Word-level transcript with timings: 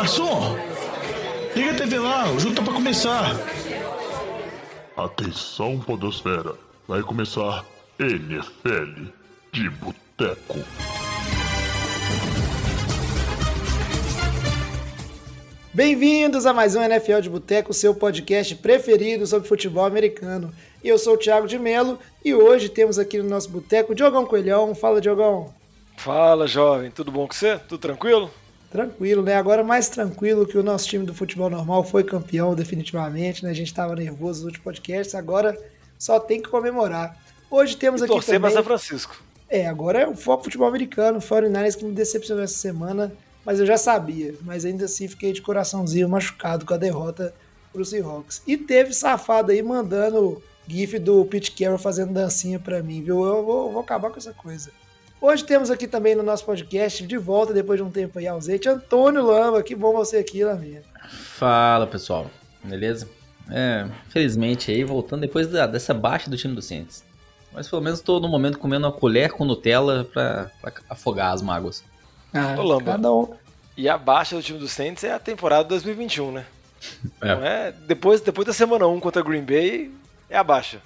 garçom! 0.00 0.56
Liga 1.54 1.72
a 1.72 1.74
TV 1.74 1.98
lá, 1.98 2.32
o 2.32 2.40
jogo 2.40 2.54
tá 2.54 2.62
pra 2.62 2.72
começar. 2.72 3.36
Atenção, 4.96 5.78
Podosfera. 5.78 6.54
Vai 6.88 7.02
começar 7.02 7.66
NFL 7.98 9.10
de 9.52 9.68
Boteco. 9.68 10.58
Bem-vindos 15.74 16.46
a 16.46 16.54
mais 16.54 16.74
um 16.74 16.82
NFL 16.82 17.20
de 17.20 17.28
Boteco, 17.28 17.74
seu 17.74 17.94
podcast 17.94 18.54
preferido 18.56 19.26
sobre 19.26 19.46
futebol 19.46 19.84
americano. 19.84 20.50
Eu 20.82 20.96
sou 20.96 21.14
o 21.14 21.18
Thiago 21.18 21.46
de 21.46 21.58
Melo 21.58 21.98
e 22.24 22.34
hoje 22.34 22.70
temos 22.70 22.98
aqui 22.98 23.18
no 23.18 23.28
nosso 23.28 23.50
boteco 23.50 23.94
Diogão 23.94 24.24
Coelhão. 24.24 24.74
Fala, 24.74 24.98
Diogão. 24.98 25.52
Fala, 25.98 26.46
jovem. 26.46 26.90
Tudo 26.90 27.12
bom 27.12 27.28
com 27.28 27.34
você? 27.34 27.58
Tudo 27.58 27.78
tranquilo? 27.78 28.30
Tranquilo, 28.70 29.22
né? 29.22 29.34
Agora 29.34 29.64
mais 29.64 29.88
tranquilo 29.88 30.46
que 30.46 30.56
o 30.56 30.62
nosso 30.62 30.86
time 30.86 31.04
do 31.04 31.12
futebol 31.12 31.50
normal 31.50 31.82
foi 31.82 32.04
campeão 32.04 32.54
definitivamente, 32.54 33.42
né? 33.42 33.50
A 33.50 33.54
gente 33.54 33.66
estava 33.66 33.96
nervoso 33.96 34.40
nos 34.40 34.44
últimos 34.44 34.64
podcasts, 34.64 35.14
agora 35.16 35.58
só 35.98 36.20
tem 36.20 36.40
que 36.40 36.48
comemorar. 36.48 37.16
Hoje 37.50 37.76
temos 37.76 38.00
e 38.00 38.04
aqui 38.04 38.12
torcer 38.12 38.36
também... 38.36 38.42
para 38.42 38.50
São 38.50 38.64
Francisco. 38.64 39.22
É, 39.48 39.66
agora 39.66 39.98
é 39.98 40.06
o 40.06 40.14
foco 40.14 40.44
futebol 40.44 40.68
americano, 40.68 41.18
o 41.18 41.20
49ers 41.20 41.76
que 41.76 41.84
me 41.84 41.92
decepcionou 41.92 42.44
essa 42.44 42.54
semana, 42.54 43.12
mas 43.44 43.58
eu 43.58 43.66
já 43.66 43.76
sabia, 43.76 44.36
mas 44.42 44.64
ainda 44.64 44.84
assim 44.84 45.08
fiquei 45.08 45.32
de 45.32 45.42
coraçãozinho 45.42 46.08
machucado 46.08 46.64
com 46.64 46.72
a 46.72 46.76
derrota 46.76 47.34
pro 47.72 47.84
Seahawks. 47.84 48.40
E 48.46 48.56
teve 48.56 48.92
safado 48.92 49.50
aí 49.50 49.60
mandando 49.62 50.40
gif 50.68 50.96
do 51.00 51.24
Pete 51.24 51.50
Carroll 51.50 51.78
fazendo 51.78 52.12
dancinha 52.12 52.60
para 52.60 52.80
mim, 52.80 53.02
viu? 53.02 53.24
Eu 53.24 53.44
vou, 53.44 53.72
vou 53.72 53.80
acabar 53.80 54.10
com 54.10 54.18
essa 54.18 54.32
coisa. 54.32 54.70
Hoje 55.20 55.44
temos 55.44 55.70
aqui 55.70 55.86
também 55.86 56.14
no 56.14 56.22
nosso 56.22 56.46
podcast, 56.46 57.06
de 57.06 57.18
volta 57.18 57.52
depois 57.52 57.78
de 57.78 57.84
um 57.84 57.90
tempo 57.90 58.18
aí 58.18 58.26
ausente, 58.26 58.68
Antônio 58.68 59.22
Lamba. 59.22 59.62
Que 59.62 59.74
bom 59.74 59.92
você 59.92 60.16
aqui, 60.16 60.42
Laminha. 60.42 60.82
Fala, 61.10 61.86
pessoal. 61.86 62.30
Beleza? 62.64 63.06
É, 63.50 63.86
felizmente 64.08 64.70
aí, 64.70 64.82
voltando 64.82 65.20
depois 65.20 65.46
da, 65.48 65.66
dessa 65.66 65.92
baixa 65.92 66.30
do 66.30 66.38
time 66.38 66.54
do 66.54 66.62
Saints. 66.62 67.04
Mas 67.52 67.68
pelo 67.68 67.82
menos 67.82 67.98
estou 67.98 68.18
no 68.18 68.28
momento 68.28 68.58
comendo 68.58 68.86
uma 68.86 68.92
colher 68.92 69.30
com 69.32 69.44
Nutella 69.44 70.04
para 70.04 70.50
afogar 70.88 71.34
as 71.34 71.42
mágoas. 71.42 71.84
Ah, 72.32 72.54
Ô, 72.58 72.62
Lamba. 72.62 72.92
Cada 72.92 73.12
um. 73.12 73.28
E 73.76 73.88
a 73.88 73.98
baixa 73.98 74.36
do 74.36 74.42
time 74.42 74.58
do 74.58 74.68
Saints 74.68 75.04
é 75.04 75.12
a 75.12 75.18
temporada 75.18 75.64
2021, 75.64 76.32
né? 76.32 76.46
É. 77.20 77.34
Não 77.34 77.44
é? 77.44 77.72
Depois, 77.72 78.22
depois 78.22 78.46
da 78.46 78.54
semana 78.54 78.86
1 78.86 79.00
contra 79.00 79.22
Green 79.22 79.42
Bay, 79.42 79.90
é 80.30 80.38
a 80.38 80.44
baixa. 80.44 80.80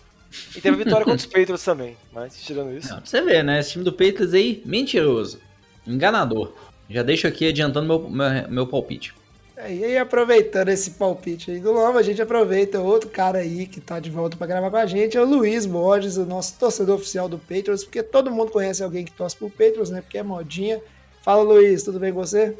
E 0.56 0.60
teve 0.60 0.76
vitória 0.76 1.04
contra 1.04 1.14
os 1.14 1.26
Patriots 1.26 1.64
também. 1.64 1.96
Mas 2.12 2.42
tirando 2.42 2.76
isso. 2.76 2.88
Não, 2.88 2.98
pra 2.98 3.06
você 3.06 3.22
ver, 3.22 3.44
né? 3.44 3.60
Esse 3.60 3.72
time 3.72 3.84
do 3.84 3.92
Patriots 3.92 4.34
aí, 4.34 4.62
mentiroso. 4.64 5.40
Enganador. 5.86 6.52
Já 6.88 7.02
deixo 7.02 7.26
aqui 7.26 7.48
adiantando 7.48 7.86
meu, 7.86 8.10
meu, 8.10 8.48
meu 8.50 8.66
palpite. 8.66 9.14
É, 9.56 9.72
e 9.72 9.84
aí, 9.84 9.98
aproveitando 9.98 10.68
esse 10.68 10.92
palpite 10.92 11.50
aí 11.50 11.60
do 11.60 11.72
Lama, 11.72 12.00
a 12.00 12.02
gente 12.02 12.20
aproveita 12.20 12.80
outro 12.80 13.08
cara 13.08 13.38
aí 13.38 13.66
que 13.66 13.80
tá 13.80 14.00
de 14.00 14.10
volta 14.10 14.36
para 14.36 14.48
gravar 14.48 14.70
com 14.70 14.76
a 14.76 14.86
gente, 14.86 15.16
é 15.16 15.20
o 15.20 15.24
Luiz 15.24 15.64
Borges, 15.64 16.16
o 16.16 16.26
nosso 16.26 16.58
torcedor 16.58 16.96
oficial 16.96 17.28
do 17.28 17.38
Patriots, 17.38 17.84
porque 17.84 18.02
todo 18.02 18.32
mundo 18.32 18.50
conhece 18.50 18.82
alguém 18.82 19.04
que 19.04 19.12
torce 19.12 19.36
pro 19.36 19.48
Patriots, 19.48 19.90
né? 19.90 20.00
Porque 20.00 20.18
é 20.18 20.22
modinha. 20.22 20.82
Fala, 21.22 21.42
Luiz, 21.42 21.84
tudo 21.84 22.00
bem 22.00 22.12
com 22.12 22.18
você? 22.18 22.56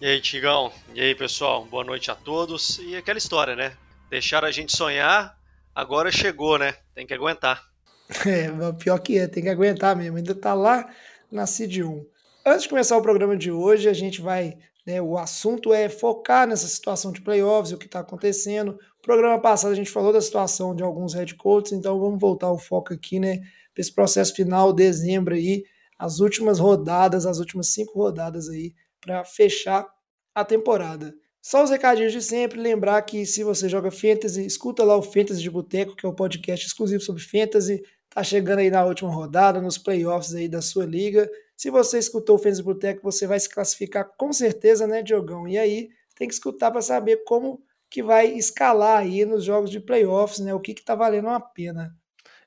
E 0.00 0.06
aí, 0.06 0.20
Tigão? 0.20 0.72
E 0.94 1.00
aí, 1.00 1.14
pessoal? 1.14 1.64
Boa 1.64 1.84
noite 1.84 2.10
a 2.10 2.14
todos. 2.14 2.80
E 2.80 2.96
aquela 2.96 3.18
história, 3.18 3.54
né? 3.54 3.72
Deixar 4.10 4.44
a 4.44 4.50
gente 4.50 4.76
sonhar, 4.76 5.38
agora 5.74 6.10
chegou, 6.10 6.58
né? 6.58 6.74
Tem 6.94 7.06
que 7.06 7.14
aguentar. 7.14 7.62
É, 8.26 8.72
pior 8.72 8.98
que 8.98 9.18
é, 9.18 9.26
tem 9.26 9.42
que 9.42 9.48
aguentar 9.48 9.96
mesmo. 9.96 10.18
Ainda 10.18 10.34
tá 10.34 10.52
lá 10.52 10.86
na 11.30 11.46
Cid 11.46 11.82
1. 11.82 12.06
Antes 12.44 12.64
de 12.64 12.68
começar 12.68 12.96
o 12.96 13.02
programa 13.02 13.36
de 13.36 13.50
hoje, 13.50 13.88
a 13.88 13.92
gente 13.92 14.20
vai. 14.20 14.58
Né, 14.84 15.00
o 15.00 15.16
assunto 15.16 15.72
é 15.72 15.88
focar 15.88 16.46
nessa 16.46 16.66
situação 16.66 17.12
de 17.12 17.20
playoffs 17.20 17.72
o 17.72 17.78
que 17.78 17.86
está 17.86 18.00
acontecendo. 18.00 18.72
No 18.72 19.02
programa 19.02 19.40
passado 19.40 19.70
a 19.70 19.76
gente 19.76 19.90
falou 19.90 20.12
da 20.12 20.20
situação 20.20 20.74
de 20.74 20.82
alguns 20.82 21.14
head 21.14 21.36
coaches, 21.36 21.72
então 21.72 22.00
vamos 22.00 22.20
voltar 22.20 22.50
o 22.50 22.58
foco 22.58 22.92
aqui, 22.92 23.20
né? 23.20 23.38
Para 23.72 23.80
esse 23.80 23.94
processo 23.94 24.34
final, 24.34 24.72
dezembro 24.72 25.34
aí, 25.34 25.62
as 25.96 26.18
últimas 26.18 26.58
rodadas, 26.58 27.26
as 27.26 27.38
últimas 27.38 27.68
cinco 27.68 27.96
rodadas 27.96 28.48
aí, 28.48 28.74
para 29.00 29.24
fechar 29.24 29.86
a 30.34 30.44
temporada. 30.44 31.14
Só 31.42 31.64
os 31.64 31.70
recadinhos 31.70 32.12
de 32.12 32.22
sempre, 32.22 32.60
lembrar 32.60 33.02
que 33.02 33.26
se 33.26 33.42
você 33.42 33.68
joga 33.68 33.90
Fantasy, 33.90 34.46
escuta 34.46 34.84
lá 34.84 34.96
o 34.96 35.02
Fantasy 35.02 35.42
de 35.42 35.50
Boteco, 35.50 35.96
que 35.96 36.06
é 36.06 36.08
o 36.08 36.12
um 36.12 36.14
podcast 36.14 36.64
exclusivo 36.64 37.02
sobre 37.02 37.20
Fantasy, 37.20 37.82
tá 38.08 38.22
chegando 38.22 38.60
aí 38.60 38.70
na 38.70 38.84
última 38.84 39.10
rodada, 39.10 39.60
nos 39.60 39.76
playoffs 39.76 40.36
aí 40.36 40.48
da 40.48 40.62
sua 40.62 40.86
liga. 40.86 41.28
Se 41.56 41.68
você 41.68 41.98
escutou 41.98 42.36
o 42.36 42.38
Fantasy 42.38 42.62
Boteco, 42.62 43.02
você 43.02 43.26
vai 43.26 43.40
se 43.40 43.48
classificar 43.48 44.08
com 44.16 44.32
certeza, 44.32 44.86
né, 44.86 45.02
Diogão? 45.02 45.48
E 45.48 45.58
aí 45.58 45.88
tem 46.14 46.28
que 46.28 46.34
escutar 46.34 46.70
para 46.70 46.80
saber 46.80 47.24
como 47.24 47.60
que 47.90 48.04
vai 48.04 48.28
escalar 48.28 49.00
aí 49.00 49.24
nos 49.24 49.44
jogos 49.44 49.68
de 49.68 49.80
playoffs, 49.80 50.38
né? 50.38 50.54
O 50.54 50.60
que 50.60 50.74
que 50.74 50.84
tá 50.84 50.94
valendo 50.94 51.28
a 51.28 51.40
pena. 51.40 51.92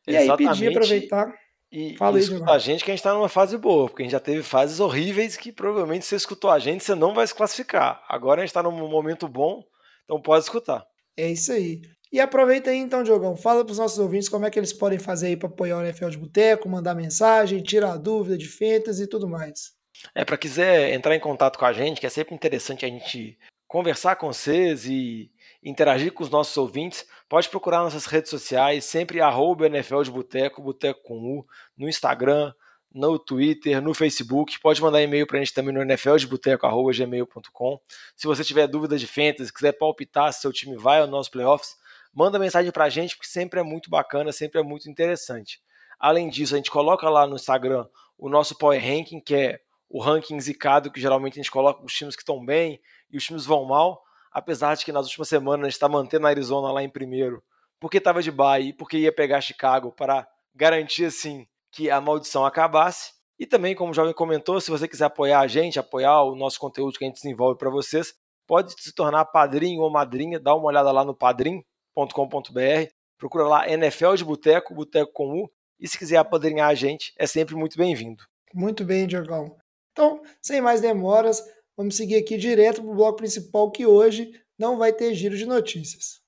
E 0.07 0.15
Exatamente. 0.15 0.41
aí 0.41 0.53
pedir 0.53 0.67
aproveitar 0.69 1.35
e, 1.75 1.97
e 1.99 2.19
escuta 2.19 2.51
a 2.51 2.57
gente 2.57 2.85
que 2.85 2.89
a 2.89 2.93
gente 2.93 3.01
está 3.01 3.13
numa 3.13 3.27
fase 3.27 3.57
boa, 3.57 3.89
porque 3.89 4.01
a 4.01 4.05
gente 4.05 4.13
já 4.13 4.19
teve 4.19 4.41
fases 4.41 4.79
horríveis 4.79 5.35
que 5.35 5.51
provavelmente 5.51 6.05
você 6.05 6.15
escutou 6.15 6.49
a 6.49 6.57
gente, 6.57 6.85
você 6.85 6.95
não 6.95 7.13
vai 7.13 7.27
se 7.27 7.35
classificar. 7.35 8.01
Agora 8.07 8.41
a 8.41 8.45
gente 8.45 8.51
está 8.51 8.63
num 8.63 8.71
momento 8.71 9.27
bom, 9.27 9.61
então 10.05 10.21
pode 10.21 10.45
escutar. 10.45 10.85
É 11.17 11.29
isso 11.29 11.51
aí. 11.51 11.81
E 12.13 12.19
aproveita 12.21 12.69
aí 12.69 12.77
então, 12.77 13.03
Diogão, 13.03 13.35
fala 13.35 13.65
para 13.65 13.73
os 13.73 13.77
nossos 13.77 13.99
ouvintes 13.99 14.29
como 14.29 14.45
é 14.45 14.49
que 14.49 14.57
eles 14.57 14.71
podem 14.71 14.97
fazer 14.97 15.27
aí 15.27 15.35
para 15.35 15.49
apoiar 15.49 15.77
o 15.77 15.81
NFL 15.83 16.07
de 16.07 16.17
Boteco, 16.17 16.69
mandar 16.69 16.95
mensagem, 16.95 17.61
tirar 17.61 17.97
dúvida 17.97 18.37
de 18.37 18.47
feitas 18.47 19.01
e 19.01 19.07
tudo 19.07 19.27
mais. 19.27 19.73
É, 20.13 20.23
para 20.23 20.37
quiser 20.37 20.93
entrar 20.93 21.13
em 21.13 21.19
contato 21.19 21.59
com 21.59 21.65
a 21.65 21.73
gente, 21.73 21.99
que 21.99 22.07
é 22.07 22.09
sempre 22.09 22.33
interessante 22.33 22.85
a 22.85 22.87
gente 22.87 23.37
conversar 23.67 24.15
com 24.15 24.27
vocês 24.27 24.85
e 24.85 25.29
interagir 25.65 26.13
com 26.13 26.23
os 26.23 26.29
nossos 26.29 26.55
ouvintes, 26.55 27.05
pode 27.27 27.49
procurar 27.49 27.79
nossas 27.79 28.05
redes 28.05 28.29
sociais, 28.29 28.85
sempre 28.85 29.19
arroba 29.19 29.65
NFL 29.65 30.03
de 30.03 30.11
Boteco, 30.11 30.61
Boteco 30.61 31.01
com 31.03 31.15
U, 31.15 31.43
no 31.75 31.89
Instagram, 31.89 32.53
no 32.93 33.17
Twitter, 33.17 33.81
no 33.81 33.95
Facebook. 33.95 34.59
Pode 34.61 34.79
mandar 34.79 35.01
e-mail 35.01 35.25
para 35.25 35.39
a 35.39 35.41
gente 35.43 35.55
também 35.55 35.73
no 35.73 35.81
nfldeboteco.gmail.com. 35.81 37.79
Se 38.15 38.27
você 38.27 38.43
tiver 38.43 38.67
dúvidas 38.67 39.01
de 39.01 39.07
fantasy, 39.07 39.51
quiser 39.51 39.71
palpitar 39.73 40.31
se 40.31 40.41
seu 40.41 40.53
time 40.53 40.77
vai 40.77 40.99
ao 41.01 41.07
nosso 41.07 41.31
playoffs, 41.31 41.75
manda 42.13 42.37
mensagem 42.37 42.71
para 42.71 42.85
a 42.85 42.89
gente, 42.89 43.17
porque 43.17 43.27
sempre 43.27 43.59
é 43.59 43.63
muito 43.63 43.89
bacana, 43.89 44.31
sempre 44.31 44.61
é 44.61 44.63
muito 44.63 44.87
interessante. 44.87 45.59
Além 45.99 46.29
disso, 46.29 46.53
a 46.53 46.57
gente 46.57 46.69
coloca 46.69 47.09
lá 47.09 47.25
no 47.25 47.35
Instagram 47.35 47.87
o 48.17 48.29
nosso 48.29 48.55
Power 48.55 48.79
Ranking, 48.79 49.19
que 49.19 49.33
é 49.33 49.59
o 49.89 49.99
ranking 49.99 50.39
zicado, 50.39 50.91
que 50.91 51.01
geralmente 51.01 51.33
a 51.33 51.41
gente 51.41 51.51
coloca 51.51 51.83
os 51.83 51.93
times 51.93 52.15
que 52.15 52.21
estão 52.21 52.45
bem 52.45 52.79
e 53.09 53.17
os 53.17 53.23
times 53.23 53.45
vão 53.45 53.65
mal 53.65 54.04
apesar 54.35 54.75
de 54.75 54.83
que 54.83 54.91
nas 54.91 55.05
últimas 55.05 55.29
semanas 55.29 55.69
está 55.69 55.87
mantendo 55.87 56.27
a 56.27 56.29
Arizona 56.29 56.69
lá 56.69 56.83
em 56.83 56.89
primeiro, 56.89 57.41
porque 57.79 57.99
estava 57.99 58.21
de 58.21 58.29
bye 58.29 58.67
e 58.67 58.73
porque 58.73 58.97
ia 58.97 59.15
pegar 59.15 59.39
Chicago 59.39 59.93
para 59.93 60.27
garantir 60.53 61.05
assim 61.05 61.47
que 61.71 61.89
a 61.89 62.01
maldição 62.01 62.45
acabasse. 62.45 63.13
E 63.39 63.45
também, 63.45 63.73
como 63.73 63.91
o 63.91 63.93
jovem 63.93 64.13
comentou, 64.13 64.59
se 64.59 64.69
você 64.69 64.89
quiser 64.89 65.05
apoiar 65.05 65.39
a 65.39 65.47
gente, 65.47 65.79
apoiar 65.79 66.21
o 66.23 66.35
nosso 66.35 66.59
conteúdo 66.59 66.97
que 66.97 67.05
a 67.05 67.07
gente 67.07 67.15
desenvolve 67.15 67.57
para 67.57 67.69
vocês, 67.69 68.13
pode 68.45 68.73
se 68.77 68.93
tornar 68.93 69.23
padrinho 69.23 69.81
ou 69.81 69.89
madrinha, 69.89 70.37
dá 70.37 70.53
uma 70.53 70.65
olhada 70.65 70.91
lá 70.91 71.05
no 71.05 71.15
padrim.com.br, 71.15 72.91
procura 73.17 73.47
lá 73.47 73.69
NFL 73.69 74.15
de 74.15 74.25
Boteco, 74.25 74.75
Boteco 74.75 75.13
com 75.13 75.43
U, 75.43 75.51
e 75.79 75.87
se 75.87 75.97
quiser 75.97 76.17
apadrinhar 76.17 76.69
a 76.69 76.75
gente, 76.75 77.13
é 77.17 77.25
sempre 77.25 77.55
muito 77.55 77.77
bem-vindo. 77.77 78.21
Muito 78.53 78.83
bem, 78.83 79.07
Diogão. 79.07 79.55
Então, 79.93 80.21
sem 80.41 80.59
mais 80.59 80.81
demoras, 80.81 81.41
Vamos 81.77 81.97
seguir 81.97 82.15
aqui 82.15 82.37
direto 82.37 82.81
para 82.81 82.89
o 82.89 82.95
bloco 82.95 83.17
principal 83.17 83.69
que 83.69 83.85
hoje 83.85 84.31
não 84.57 84.77
vai 84.77 84.93
ter 84.93 85.13
giro 85.13 85.35
de 85.35 85.45
notícias. 85.45 86.21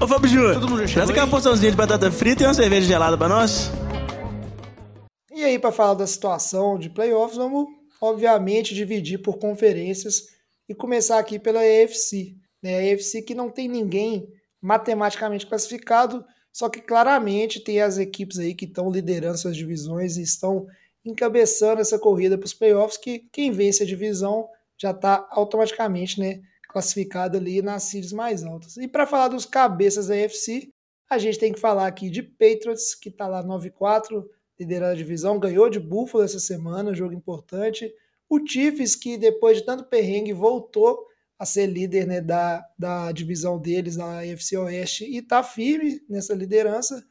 Ô 0.00 0.08
Fábio 0.08 0.30
Júnior, 0.30 0.88
traz 0.90 1.10
aquela 1.10 1.26
porçãozinha 1.26 1.70
de 1.70 1.76
batata 1.76 2.10
frita 2.10 2.42
e 2.42 2.46
uma 2.46 2.54
cerveja 2.54 2.86
gelada 2.86 3.18
para 3.18 3.28
nós. 3.28 3.70
E 5.30 5.44
aí, 5.44 5.58
para 5.58 5.72
falar 5.72 5.92
da 5.92 6.06
situação 6.06 6.78
de 6.78 6.88
playoffs, 6.88 7.36
vamos 7.36 7.66
obviamente 8.00 8.74
dividir 8.74 9.18
por 9.18 9.38
conferências 9.38 10.22
e 10.66 10.74
começar 10.74 11.18
aqui 11.18 11.38
pela 11.38 11.60
AFC. 11.60 12.34
Né? 12.62 12.78
A 12.78 12.94
AFC 12.94 13.20
que 13.20 13.34
não 13.34 13.50
tem 13.50 13.68
ninguém 13.68 14.26
matematicamente 14.58 15.46
classificado, 15.46 16.24
só 16.50 16.70
que 16.70 16.80
claramente 16.80 17.60
tem 17.60 17.82
as 17.82 17.98
equipes 17.98 18.38
aí 18.38 18.54
que 18.54 18.64
estão 18.64 18.90
liderando 18.90 19.36
suas 19.36 19.54
divisões 19.54 20.16
e 20.16 20.22
estão 20.22 20.66
encabeçando 21.06 21.80
essa 21.80 21.98
corrida 21.98 22.36
para 22.36 22.46
os 22.46 22.54
playoffs, 22.54 22.98
que 22.98 23.20
quem 23.32 23.50
vence 23.50 23.82
a 23.82 23.86
divisão 23.86 24.48
já 24.76 24.90
está 24.90 25.26
automaticamente 25.30 26.20
né, 26.20 26.42
classificado 26.68 27.38
ali 27.38 27.62
nas 27.62 27.84
seeds 27.84 28.12
mais 28.12 28.44
altas. 28.44 28.76
E 28.76 28.86
para 28.86 29.06
falar 29.06 29.28
dos 29.28 29.46
cabeças 29.46 30.08
da 30.08 30.14
UFC, 30.14 30.70
a 31.08 31.18
gente 31.18 31.38
tem 31.38 31.52
que 31.52 31.60
falar 31.60 31.86
aqui 31.86 32.10
de 32.10 32.22
Patriots, 32.22 32.94
que 32.94 33.08
está 33.08 33.26
lá 33.28 33.42
9-4, 33.42 34.24
liderando 34.58 34.92
a 34.92 34.96
divisão, 34.96 35.38
ganhou 35.38 35.70
de 35.70 35.78
Buffalo 35.78 36.24
essa 36.24 36.40
semana, 36.40 36.94
jogo 36.94 37.14
importante. 37.14 37.92
O 38.28 38.44
Chiefs, 38.44 38.96
que 38.96 39.16
depois 39.16 39.58
de 39.58 39.64
tanto 39.64 39.84
perrengue 39.84 40.32
voltou 40.32 41.06
a 41.38 41.44
ser 41.44 41.66
líder 41.66 42.06
né, 42.06 42.20
da, 42.20 42.66
da 42.78 43.12
divisão 43.12 43.58
deles, 43.58 43.96
da 43.96 44.18
UFC 44.18 44.56
Oeste, 44.56 45.04
e 45.04 45.18
está 45.18 45.42
firme 45.42 46.00
nessa 46.08 46.34
liderança. 46.34 47.06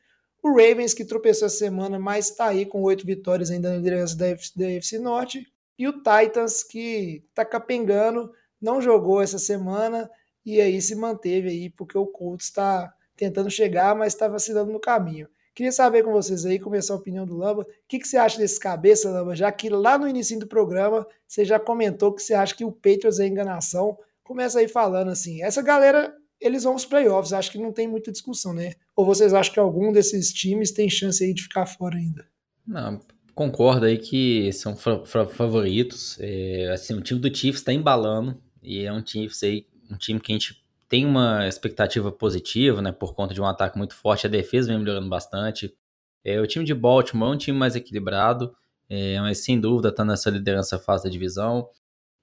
O 0.45 0.49
Ravens, 0.51 0.93
que 0.93 1.03
tropeçou 1.03 1.47
essa 1.47 1.57
semana, 1.57 1.97
mas 1.97 2.29
está 2.29 2.49
aí 2.49 2.67
com 2.67 2.83
oito 2.83 3.03
vitórias 3.03 3.49
ainda 3.49 3.71
na 3.71 3.77
liderança 3.77 4.15
da 4.15 4.27
UFC 4.27 4.99
Norte. 4.99 5.51
e 5.75 5.87
o 5.87 5.93
Titans, 5.93 6.61
que 6.61 7.23
está 7.29 7.43
capengando, 7.43 8.31
não 8.61 8.79
jogou 8.79 9.23
essa 9.23 9.39
semana 9.39 10.07
e 10.45 10.61
aí 10.61 10.79
se 10.79 10.93
manteve 10.93 11.49
aí, 11.49 11.71
porque 11.71 11.97
o 11.97 12.05
Colts 12.05 12.45
está 12.45 12.93
tentando 13.17 13.49
chegar, 13.49 13.95
mas 13.95 14.13
está 14.13 14.27
vacilando 14.27 14.71
no 14.71 14.79
caminho. 14.79 15.27
Queria 15.55 15.71
saber 15.71 16.03
com 16.03 16.11
vocês 16.11 16.45
aí, 16.45 16.59
começar 16.59 16.93
a 16.93 16.97
opinião 16.97 17.25
do 17.25 17.35
Lamba. 17.35 17.63
O 17.63 17.67
que, 17.87 17.97
que 17.97 18.07
você 18.07 18.17
acha 18.17 18.37
desse 18.37 18.59
cabeça, 18.59 19.09
Lamba? 19.09 19.35
Já 19.35 19.51
que 19.51 19.67
lá 19.67 19.97
no 19.97 20.07
início 20.07 20.37
do 20.37 20.45
programa 20.45 21.07
você 21.27 21.43
já 21.43 21.59
comentou 21.59 22.13
que 22.13 22.21
você 22.21 22.35
acha 22.35 22.55
que 22.55 22.63
o 22.63 22.71
Patriots 22.71 23.19
é 23.19 23.25
enganação. 23.25 23.97
Começa 24.23 24.59
aí 24.59 24.67
falando 24.67 25.09
assim. 25.09 25.41
Essa 25.41 25.63
galera, 25.63 26.15
eles 26.47 26.63
vão 26.63 26.73
aos 26.73 26.85
playoffs. 26.85 27.33
Acho 27.33 27.51
que 27.51 27.57
não 27.57 27.71
tem 27.71 27.87
muita 27.87 28.11
discussão, 28.11 28.53
né? 28.53 28.73
Ou 28.95 29.05
vocês 29.05 29.33
acham 29.33 29.53
que 29.53 29.59
algum 29.59 29.91
desses 29.91 30.31
times 30.31 30.71
tem 30.71 30.89
chance 30.89 31.23
aí 31.23 31.33
de 31.33 31.43
ficar 31.43 31.65
fora 31.65 31.97
ainda? 31.97 32.25
Não, 32.65 32.99
concordo 33.33 33.85
aí 33.85 33.97
que 33.97 34.51
são 34.53 34.75
favoritos. 34.75 36.17
É, 36.19 36.71
assim, 36.73 36.93
o 36.93 37.01
time 37.01 37.19
do 37.19 37.35
Chiefs 37.35 37.61
está 37.61 37.73
embalando 37.73 38.41
e 38.61 38.83
é 38.83 38.91
um 38.91 39.05
Chiefs 39.05 39.43
aí, 39.43 39.67
um 39.91 39.97
time 39.97 40.19
que 40.19 40.31
a 40.31 40.35
gente 40.35 40.63
tem 40.87 41.05
uma 41.05 41.47
expectativa 41.47 42.11
positiva, 42.11 42.81
né, 42.81 42.91
por 42.91 43.13
conta 43.13 43.33
de 43.33 43.41
um 43.41 43.45
ataque 43.45 43.77
muito 43.77 43.95
forte, 43.95 44.27
a 44.27 44.29
defesa 44.29 44.69
vem 44.69 44.79
melhorando 44.79 45.09
bastante. 45.09 45.75
É, 46.23 46.39
o 46.39 46.47
time 46.47 46.63
de 46.63 46.73
Baltimore 46.73 47.31
é 47.31 47.35
um 47.35 47.37
time 47.37 47.57
mais 47.57 47.75
equilibrado, 47.75 48.55
é, 48.89 49.19
mas 49.19 49.43
sem 49.43 49.59
dúvida 49.59 49.89
está 49.89 50.05
nessa 50.05 50.29
liderança 50.29 50.77
fácil 50.77 51.05
da 51.05 51.11
divisão. 51.11 51.67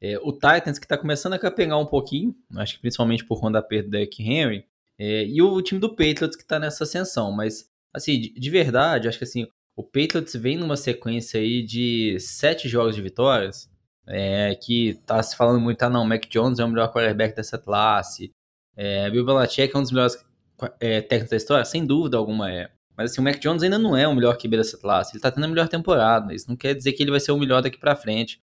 É, 0.02 0.18
o 0.18 0.32
Titans 0.32 0.80
que 0.80 0.84
está 0.84 0.98
começando 0.98 1.34
a 1.34 1.38
capengar 1.38 1.78
um 1.78 1.86
pouquinho, 1.86 2.34
acho 2.56 2.74
que 2.74 2.80
principalmente 2.80 3.24
por 3.24 3.40
conta 3.40 3.52
da 3.52 3.62
perda 3.62 3.84
do 3.84 3.90
Derrick 3.92 4.20
Henry, 4.22 4.64
é, 4.98 5.24
e 5.24 5.40
o 5.40 5.62
time 5.62 5.80
do 5.80 5.90
Patriots 5.90 6.34
que 6.34 6.42
está 6.42 6.58
nessa 6.58 6.84
ascensão, 6.84 7.30
mas 7.30 7.68
assim, 7.94 8.20
de, 8.20 8.34
de, 8.34 8.50
verdade, 8.50 9.06
acho 9.06 9.18
que 9.18 9.24
assim, 9.24 9.46
o 9.76 9.82
Patriots 9.82 10.34
vem 10.34 10.56
numa 10.56 10.76
sequência 10.76 11.40
aí 11.40 11.62
de 11.62 12.18
sete 12.18 12.68
jogos 12.68 12.96
de 12.96 13.02
vitórias, 13.02 13.70
é, 14.06 14.54
que 14.56 14.94
tá 15.06 15.22
se 15.22 15.36
falando 15.36 15.60
muito, 15.60 15.80
ah 15.82 15.90
não, 15.90 16.04
Mac 16.04 16.26
Jones 16.28 16.58
é 16.58 16.64
o 16.64 16.68
melhor 16.68 16.92
quarterback 16.92 17.36
dessa 17.36 17.56
classe, 17.56 18.32
é, 18.76 19.08
Bill 19.10 19.24
Belichick 19.24 19.74
é 19.74 19.78
um 19.78 19.82
dos 19.82 19.92
melhores 19.92 20.16
é, 20.80 21.00
técnicos 21.00 21.30
da 21.30 21.36
história? 21.36 21.64
Sem 21.64 21.84
dúvida 21.84 22.16
alguma 22.16 22.50
é. 22.50 22.70
Mas 22.96 23.12
assim, 23.12 23.20
o 23.20 23.24
Mac 23.24 23.38
Jones 23.38 23.62
ainda 23.62 23.78
não 23.78 23.96
é 23.96 24.06
o 24.06 24.14
melhor 24.14 24.36
QB 24.36 24.56
dessa 24.56 24.78
classe. 24.78 25.14
Ele 25.14 25.22
tá 25.22 25.30
tendo 25.30 25.44
a 25.44 25.48
melhor 25.48 25.68
temporada. 25.68 26.34
Isso 26.34 26.48
não 26.48 26.56
quer 26.56 26.74
dizer 26.74 26.92
que 26.92 27.02
ele 27.02 27.10
vai 27.10 27.20
ser 27.20 27.32
o 27.32 27.38
melhor 27.38 27.62
daqui 27.62 27.78
para 27.78 27.96
frente. 27.96 28.40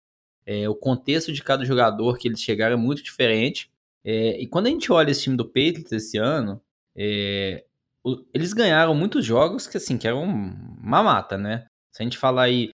É, 0.46 0.68
o 0.68 0.74
contexto 0.74 1.32
de 1.32 1.42
cada 1.42 1.64
jogador 1.64 2.16
que 2.16 2.28
eles 2.28 2.40
chegaram 2.40 2.74
é 2.74 2.78
muito 2.78 3.02
diferente. 3.02 3.70
É, 4.04 4.40
e 4.40 4.46
quando 4.46 4.68
a 4.68 4.70
gente 4.70 4.92
olha 4.92 5.10
esse 5.10 5.24
time 5.24 5.36
do 5.36 5.44
Patriots 5.44 5.90
esse 5.90 6.16
ano, 6.16 6.60
é, 6.94 7.64
o, 8.04 8.24
eles 8.32 8.52
ganharam 8.52 8.94
muitos 8.94 9.24
jogos 9.24 9.66
que 9.66 9.76
assim, 9.76 9.98
que 9.98 10.06
eram 10.06 10.22
uma 10.22 11.02
mata, 11.02 11.36
né? 11.36 11.66
Se 11.90 12.02
a 12.02 12.04
gente 12.04 12.16
falar 12.16 12.44
aí 12.44 12.70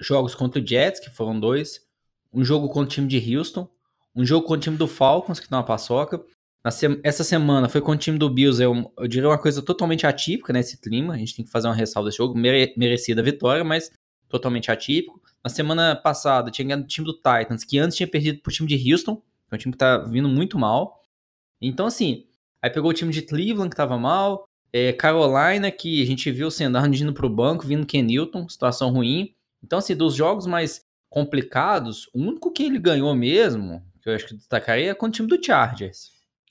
jogos 0.00 0.34
contra 0.34 0.60
o 0.60 0.66
Jets, 0.66 1.00
que 1.00 1.08
foram 1.08 1.40
dois, 1.40 1.80
um 2.32 2.44
jogo 2.44 2.68
contra 2.68 2.84
o 2.84 2.88
time 2.88 3.08
de 3.08 3.36
Houston, 3.36 3.68
um 4.14 4.24
jogo 4.24 4.46
contra 4.46 4.58
o 4.58 4.62
time 4.62 4.76
do 4.76 4.86
Falcons, 4.86 5.40
que 5.40 5.48
tá 5.48 5.56
uma 5.56 5.64
paçoca, 5.64 6.22
essa 7.02 7.22
semana 7.22 7.68
foi 7.68 7.82
com 7.82 7.92
o 7.92 7.96
time 7.96 8.16
do 8.16 8.30
Bills, 8.30 8.62
eu, 8.62 8.90
eu 8.96 9.06
diria 9.06 9.28
uma 9.28 9.36
coisa 9.36 9.60
totalmente 9.60 10.06
atípica 10.06 10.50
nesse 10.50 10.80
clima. 10.80 11.12
A 11.12 11.18
gente 11.18 11.36
tem 11.36 11.44
que 11.44 11.50
fazer 11.50 11.68
uma 11.68 11.74
ressalva 11.74 12.08
desse 12.08 12.16
jogo, 12.16 12.34
mere, 12.34 12.72
merecida 12.74 13.22
vitória, 13.22 13.62
mas 13.62 13.90
totalmente 14.30 14.70
atípico. 14.70 15.20
Na 15.44 15.50
semana 15.50 15.94
passada 15.94 16.50
tinha 16.50 16.64
ganhado 16.66 16.84
o 16.84 16.86
time 16.86 17.06
do 17.06 17.12
Titans, 17.12 17.64
que 17.64 17.78
antes 17.78 17.96
tinha 17.96 18.08
perdido 18.08 18.40
pro 18.40 18.52
time 18.52 18.66
de 18.66 18.92
Houston, 18.92 19.16
que 19.16 19.22
é 19.52 19.54
um 19.54 19.58
time 19.58 19.72
que 19.72 19.78
tá 19.78 19.98
vindo 19.98 20.28
muito 20.28 20.58
mal. 20.58 21.02
Então, 21.60 21.86
assim, 21.86 22.26
aí 22.62 22.70
pegou 22.70 22.90
o 22.90 22.94
time 22.94 23.12
de 23.12 23.20
Cleveland, 23.20 23.68
que 23.68 23.76
tava 23.76 23.98
mal. 23.98 24.48
É, 24.72 24.92
Carolina, 24.92 25.70
que 25.70 26.02
a 26.02 26.06
gente 26.06 26.30
viu 26.30 26.48
o 26.48 26.50
Sendarno 26.50 26.94
indo 26.96 27.12
pro 27.12 27.28
banco, 27.28 27.66
vindo 27.66 27.86
Ken 27.86 28.02
Newton, 28.02 28.48
situação 28.48 28.90
ruim. 28.90 29.34
Então, 29.62 29.78
assim, 29.78 29.94
dos 29.94 30.14
jogos 30.14 30.46
mais 30.46 30.82
complicados, 31.10 32.08
o 32.12 32.20
único 32.20 32.50
que 32.50 32.64
ele 32.64 32.78
ganhou 32.78 33.14
mesmo, 33.14 33.84
que 34.02 34.08
eu 34.08 34.14
acho 34.14 34.26
que 34.26 34.34
destacaria, 34.34 34.90
é 34.90 34.94
com 34.94 35.06
o 35.06 35.10
time 35.10 35.28
do 35.28 35.42
Chargers. 35.42 36.10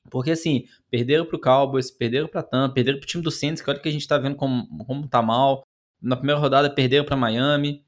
Porque 0.10 0.32
assim, 0.32 0.66
perderam 0.90 1.26
pro 1.26 1.40
Cowboys, 1.40 1.90
perderam 1.92 2.28
pra 2.28 2.44
Tampa, 2.44 2.76
perderam 2.76 3.00
pro 3.00 3.08
time 3.08 3.24
do 3.24 3.32
Saints, 3.32 3.62
que 3.62 3.70
olha 3.70 3.80
que 3.80 3.90
a 3.90 3.92
gente 3.92 4.08
tá 4.08 4.18
vendo 4.18 4.36
como, 4.36 4.86
como 4.86 5.08
tá 5.08 5.22
mal. 5.22 5.64
Na 6.02 6.16
primeira 6.16 6.40
rodada 6.40 6.70
perderam 6.70 7.06
para 7.06 7.16
Miami. 7.16 7.84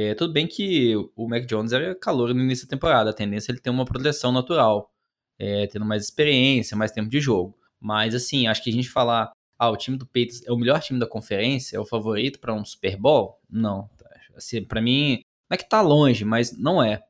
É, 0.00 0.14
tudo 0.14 0.32
bem 0.32 0.46
que 0.46 0.94
o 1.16 1.28
Mac 1.28 1.44
Jones 1.44 1.72
era 1.72 1.92
calor 1.92 2.32
no 2.32 2.40
início 2.40 2.66
da 2.66 2.70
temporada, 2.70 3.10
a 3.10 3.12
tendência 3.12 3.50
é 3.50 3.52
ele 3.52 3.60
ter 3.60 3.68
uma 3.68 3.84
proteção 3.84 4.30
natural, 4.30 4.92
é, 5.36 5.66
tendo 5.66 5.84
mais 5.84 6.04
experiência, 6.04 6.76
mais 6.76 6.92
tempo 6.92 7.10
de 7.10 7.18
jogo. 7.18 7.58
Mas 7.80 8.14
assim, 8.14 8.46
acho 8.46 8.62
que 8.62 8.70
a 8.70 8.72
gente 8.72 8.88
falar, 8.88 9.32
ah, 9.58 9.68
o 9.68 9.76
time 9.76 9.98
do 9.98 10.06
Patriots 10.06 10.46
é 10.46 10.52
o 10.52 10.56
melhor 10.56 10.80
time 10.80 11.00
da 11.00 11.06
conferência, 11.06 11.76
é 11.76 11.80
o 11.80 11.84
favorito 11.84 12.38
para 12.38 12.54
um 12.54 12.64
Super 12.64 12.96
Bowl? 12.96 13.40
Não. 13.50 13.90
Assim, 14.36 14.62
para 14.62 14.80
mim, 14.80 15.20
não 15.50 15.56
é 15.56 15.58
que 15.58 15.68
tá 15.68 15.80
longe, 15.80 16.24
mas 16.24 16.56
não 16.56 16.80
é. 16.80 17.02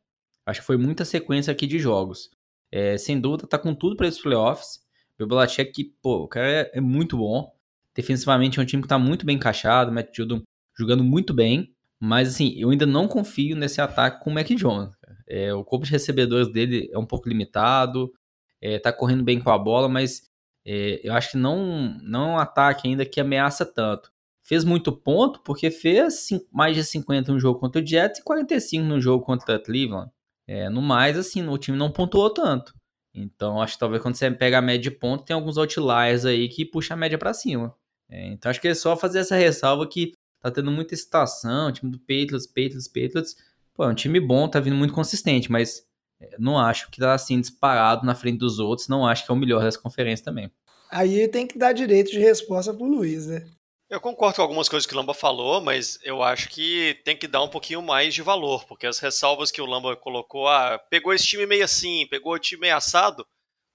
Acho 0.46 0.60
que 0.60 0.66
foi 0.66 0.78
muita 0.78 1.04
sequência 1.04 1.52
aqui 1.52 1.66
de 1.66 1.78
jogos. 1.78 2.30
É, 2.72 2.96
sem 2.96 3.20
dúvida, 3.20 3.46
tá 3.46 3.58
com 3.58 3.74
tudo 3.74 3.96
para 3.96 4.08
esses 4.08 4.22
playoffs. 4.22 4.80
O 5.20 5.26
Belichick, 5.26 5.92
pô, 6.00 6.22
o 6.22 6.28
cara 6.28 6.50
é, 6.50 6.70
é, 6.72 6.80
muito 6.80 7.18
bom. 7.18 7.54
Defensivamente 7.94 8.58
é 8.58 8.62
um 8.62 8.64
time 8.64 8.82
que 8.82 8.88
tá 8.88 8.98
muito 8.98 9.26
bem 9.26 9.36
encaixado, 9.36 9.90
o 9.90 9.94
Matt 9.94 10.16
Judon 10.16 10.40
jogando 10.74 11.04
muito 11.04 11.34
bem. 11.34 11.74
Mas, 12.00 12.28
assim, 12.28 12.54
eu 12.56 12.70
ainda 12.70 12.86
não 12.86 13.08
confio 13.08 13.56
nesse 13.56 13.80
ataque 13.80 14.22
com 14.22 14.30
o 14.30 14.34
Mac 14.34 14.46
Jones. 14.48 14.90
É, 15.28 15.52
o 15.52 15.64
corpo 15.64 15.84
de 15.84 15.92
recebedores 15.92 16.50
dele 16.50 16.88
é 16.92 16.98
um 16.98 17.06
pouco 17.06 17.28
limitado, 17.28 18.12
é, 18.60 18.78
tá 18.78 18.92
correndo 18.92 19.22
bem 19.22 19.40
com 19.40 19.50
a 19.50 19.58
bola, 19.58 19.88
mas 19.88 20.22
é, 20.66 21.00
eu 21.02 21.12
acho 21.14 21.32
que 21.32 21.36
não, 21.36 21.98
não 22.02 22.30
é 22.30 22.32
um 22.32 22.38
ataque 22.38 22.88
ainda 22.88 23.04
que 23.04 23.20
ameaça 23.20 23.64
tanto. 23.64 24.10
Fez 24.42 24.64
muito 24.64 24.92
ponto 24.92 25.40
porque 25.42 25.70
fez 25.70 26.28
mais 26.50 26.74
de 26.74 26.84
50 26.84 27.32
no 27.32 27.40
jogo 27.40 27.60
contra 27.60 27.82
o 27.82 27.86
Jets 27.86 28.20
e 28.20 28.24
45 28.24 28.84
no 28.84 29.00
jogo 29.00 29.24
contra 29.24 29.56
o 29.56 29.62
Cleveland. 29.62 30.10
É, 30.46 30.70
no 30.70 30.80
mais, 30.80 31.18
assim, 31.18 31.46
o 31.46 31.58
time 31.58 31.76
não 31.76 31.90
pontuou 31.90 32.30
tanto. 32.30 32.72
Então, 33.14 33.60
acho 33.60 33.74
que 33.74 33.80
talvez 33.80 34.02
quando 34.02 34.14
você 34.14 34.30
pega 34.30 34.58
a 34.58 34.62
média 34.62 34.90
de 34.90 34.90
ponto, 34.90 35.24
tem 35.24 35.34
alguns 35.34 35.58
outliers 35.58 36.24
aí 36.24 36.48
que 36.48 36.64
puxa 36.64 36.94
a 36.94 36.96
média 36.96 37.18
para 37.18 37.34
cima. 37.34 37.74
É, 38.10 38.28
então, 38.28 38.50
acho 38.50 38.60
que 38.60 38.68
é 38.68 38.74
só 38.74 38.96
fazer 38.96 39.18
essa 39.18 39.36
ressalva 39.36 39.86
que 39.86 40.12
tá 40.50 40.56
tendo 40.56 40.70
muita 40.70 40.94
excitação, 40.94 41.68
o 41.68 41.72
time 41.72 41.90
do 41.90 41.98
Patriots, 41.98 42.46
Patriots, 42.46 42.88
Patriots. 42.88 43.36
Pô, 43.74 43.84
é 43.84 43.88
um 43.88 43.94
time 43.94 44.20
bom, 44.20 44.48
tá 44.48 44.60
vindo 44.60 44.76
muito 44.76 44.94
consistente, 44.94 45.50
mas 45.50 45.86
é, 46.20 46.36
não 46.38 46.58
acho 46.58 46.90
que 46.90 46.98
tá 46.98 47.14
assim 47.14 47.40
disparado 47.40 48.04
na 48.04 48.14
frente 48.14 48.38
dos 48.38 48.58
outros, 48.58 48.88
não 48.88 49.06
acho 49.06 49.24
que 49.24 49.30
é 49.30 49.34
o 49.34 49.38
melhor 49.38 49.62
dessa 49.62 49.78
conferência 49.78 50.24
também. 50.24 50.50
Aí 50.90 51.28
tem 51.28 51.46
que 51.46 51.58
dar 51.58 51.72
direito 51.72 52.10
de 52.10 52.18
resposta 52.18 52.72
pro 52.72 52.86
Luiz, 52.86 53.26
né? 53.26 53.46
Eu 53.90 54.00
concordo 54.00 54.36
com 54.36 54.42
algumas 54.42 54.68
coisas 54.68 54.86
que 54.86 54.92
o 54.92 54.96
Lamba 54.96 55.14
falou, 55.14 55.62
mas 55.62 55.98
eu 56.02 56.22
acho 56.22 56.50
que 56.50 57.00
tem 57.04 57.16
que 57.16 57.26
dar 57.26 57.42
um 57.42 57.48
pouquinho 57.48 57.80
mais 57.80 58.12
de 58.12 58.20
valor, 58.20 58.66
porque 58.66 58.86
as 58.86 58.98
ressalvas 58.98 59.50
que 59.50 59.62
o 59.62 59.66
Lamba 59.66 59.96
colocou, 59.96 60.46
ah, 60.46 60.78
pegou 60.90 61.12
esse 61.12 61.26
time 61.26 61.46
meio 61.46 61.64
assim, 61.64 62.06
pegou 62.10 62.34
o 62.34 62.38
time 62.38 62.62
meio 62.62 62.76
assado, 62.76 63.26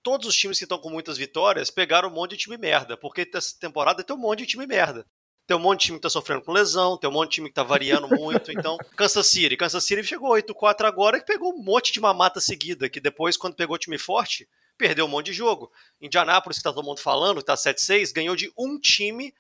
todos 0.04 0.28
os 0.28 0.36
times 0.36 0.60
que 0.60 0.66
estão 0.66 0.78
com 0.78 0.90
muitas 0.90 1.18
vitórias 1.18 1.72
pegaram 1.72 2.10
um 2.10 2.14
monte 2.14 2.32
de 2.32 2.38
time 2.38 2.58
merda, 2.58 2.96
porque 2.96 3.28
essa 3.34 3.58
temporada 3.60 4.04
tem 4.04 4.16
um 4.16 4.20
monte 4.20 4.40
de 4.40 4.48
time 4.48 4.68
merda. 4.68 5.04
Tem 5.46 5.58
um 5.58 5.60
monte 5.60 5.82
de 5.82 5.86
time 5.88 5.98
que 5.98 6.04
tá 6.04 6.10
sofrendo 6.10 6.42
com 6.42 6.52
lesão, 6.52 6.98
tem 6.98 7.10
um 7.10 7.14
monte 7.14 7.30
de 7.30 7.36
time 7.36 7.50
que 7.50 7.56
tá 7.56 7.64
variando 7.64 8.08
muito, 8.08 8.52
então, 8.54 8.78
Kansas 8.96 9.28
City, 9.28 9.58
Kansas 9.58 9.84
City 9.84 10.04
chegou 10.04 10.32
8-4 10.32 10.86
agora 10.86 11.18
e 11.18 11.26
pegou 11.26 11.54
um 11.54 11.62
monte 11.62 11.92
de 11.92 12.00
mamata 12.00 12.40
seguida, 12.40 12.90
que 12.90 13.00
depois, 13.00 13.36
quando 13.36 13.56
pegou 13.56 13.78
time 13.78 13.98
forte, 13.98 14.48
perdeu 14.78 15.06
um 15.06 15.10
monte 15.10 15.28
de 15.28 15.34
jogo. 15.34 15.72
Indianápolis, 16.02 16.58
que 16.58 16.64
tá 16.64 16.72
todo 16.72 16.86
mundo 16.86 17.00
falando, 17.00 17.40
que 17.40 17.46
tá 17.46 17.56
7-6, 17.56 18.14
ganhou 18.14 18.36
de 18.36 18.52
um 18.58 18.80
time 18.80 19.34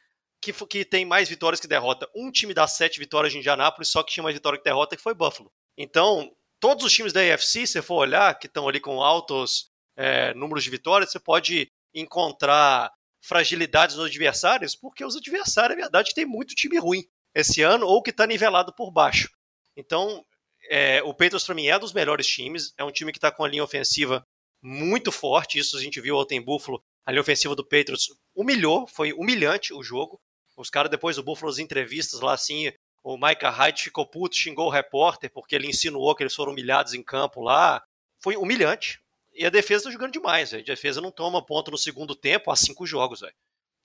que, 0.43 0.51
que 0.67 0.83
tem 0.83 1.05
mais 1.05 1.29
vitórias 1.29 1.59
que 1.61 1.67
derrota. 1.67 2.09
Um 2.13 2.29
time 2.29 2.53
dá 2.53 2.67
sete 2.67 2.99
vitórias 2.99 3.31
de 3.31 3.39
Indianápolis, 3.39 3.89
só 3.89 4.03
que 4.03 4.11
tinha 4.11 4.23
mais 4.23 4.35
vitória 4.35 4.57
que 4.59 4.65
derrota, 4.65 4.95
que 4.95 5.01
foi 5.01 5.13
Buffalo. 5.13 5.49
Então, 5.77 6.29
todos 6.59 6.83
os 6.83 6.91
times 6.91 7.13
da 7.13 7.21
AFC, 7.21 7.65
se 7.65 7.67
você 7.67 7.81
for 7.81 7.95
olhar, 7.95 8.37
que 8.37 8.47
estão 8.47 8.67
ali 8.67 8.81
com 8.81 9.01
altos 9.01 9.71
é, 9.95 10.33
números 10.33 10.63
de 10.65 10.69
vitórias, 10.69 11.11
você 11.11 11.19
pode 11.19 11.71
encontrar 11.93 12.91
fragilidades 13.23 13.95
nos 13.95 14.07
adversários, 14.07 14.75
porque 14.75 15.03
os 15.03 15.15
adversários, 15.15 15.77
na 15.77 15.83
verdade, 15.83 16.13
tem 16.13 16.25
muito 16.25 16.53
time 16.53 16.77
ruim 16.77 17.03
esse 17.33 17.61
ano, 17.61 17.87
ou 17.87 18.03
que 18.03 18.11
está 18.11 18.27
nivelado 18.27 18.73
por 18.75 18.91
baixo. 18.91 19.29
Então, 19.75 20.23
é, 20.69 21.01
o 21.03 21.13
Patriots, 21.13 21.45
para 21.45 21.55
mim, 21.55 21.67
é 21.67 21.79
dos 21.79 21.93
melhores 21.93 22.27
times. 22.27 22.73
É 22.77 22.83
um 22.83 22.91
time 22.91 23.11
que 23.11 23.17
está 23.17 23.31
com 23.31 23.43
a 23.43 23.47
linha 23.47 23.63
ofensiva 23.63 24.25
muito 24.61 25.11
forte. 25.11 25.57
Isso 25.57 25.77
a 25.77 25.81
gente 25.81 25.99
viu 25.99 26.17
ontem 26.17 26.37
em 26.37 26.41
Buffalo. 26.41 26.83
A 27.05 27.11
linha 27.11 27.21
ofensiva 27.21 27.55
do 27.55 27.63
Patriots 27.63 28.07
humilhou, 28.35 28.87
foi 28.87 29.13
humilhante 29.13 29.73
o 29.73 29.81
jogo. 29.81 30.21
Os 30.55 30.69
caras, 30.69 30.91
depois 30.91 31.15
do 31.15 31.23
Buffalo, 31.23 31.51
as 31.51 31.57
entrevistas 31.57 32.19
lá, 32.19 32.33
assim, 32.33 32.71
o 33.03 33.17
Micah 33.17 33.49
Hyde 33.49 33.83
ficou 33.83 34.05
puto, 34.05 34.35
xingou 34.35 34.67
o 34.67 34.71
repórter, 34.71 35.31
porque 35.31 35.55
ele 35.55 35.67
insinuou 35.67 36.15
que 36.15 36.23
eles 36.23 36.35
foram 36.35 36.51
humilhados 36.51 36.93
em 36.93 37.03
campo 37.03 37.41
lá. 37.41 37.83
Foi 38.21 38.37
humilhante. 38.37 39.02
E 39.33 39.45
a 39.45 39.49
defesa 39.49 39.85
tá 39.85 39.91
jogando 39.91 40.11
demais, 40.11 40.51
véio. 40.51 40.63
A 40.63 40.65
defesa 40.65 41.01
não 41.01 41.11
toma 41.11 41.45
ponto 41.45 41.71
no 41.71 41.77
segundo 41.77 42.15
tempo 42.15 42.51
há 42.51 42.55
cinco 42.55 42.85
jogos, 42.85 43.21
velho. 43.21 43.33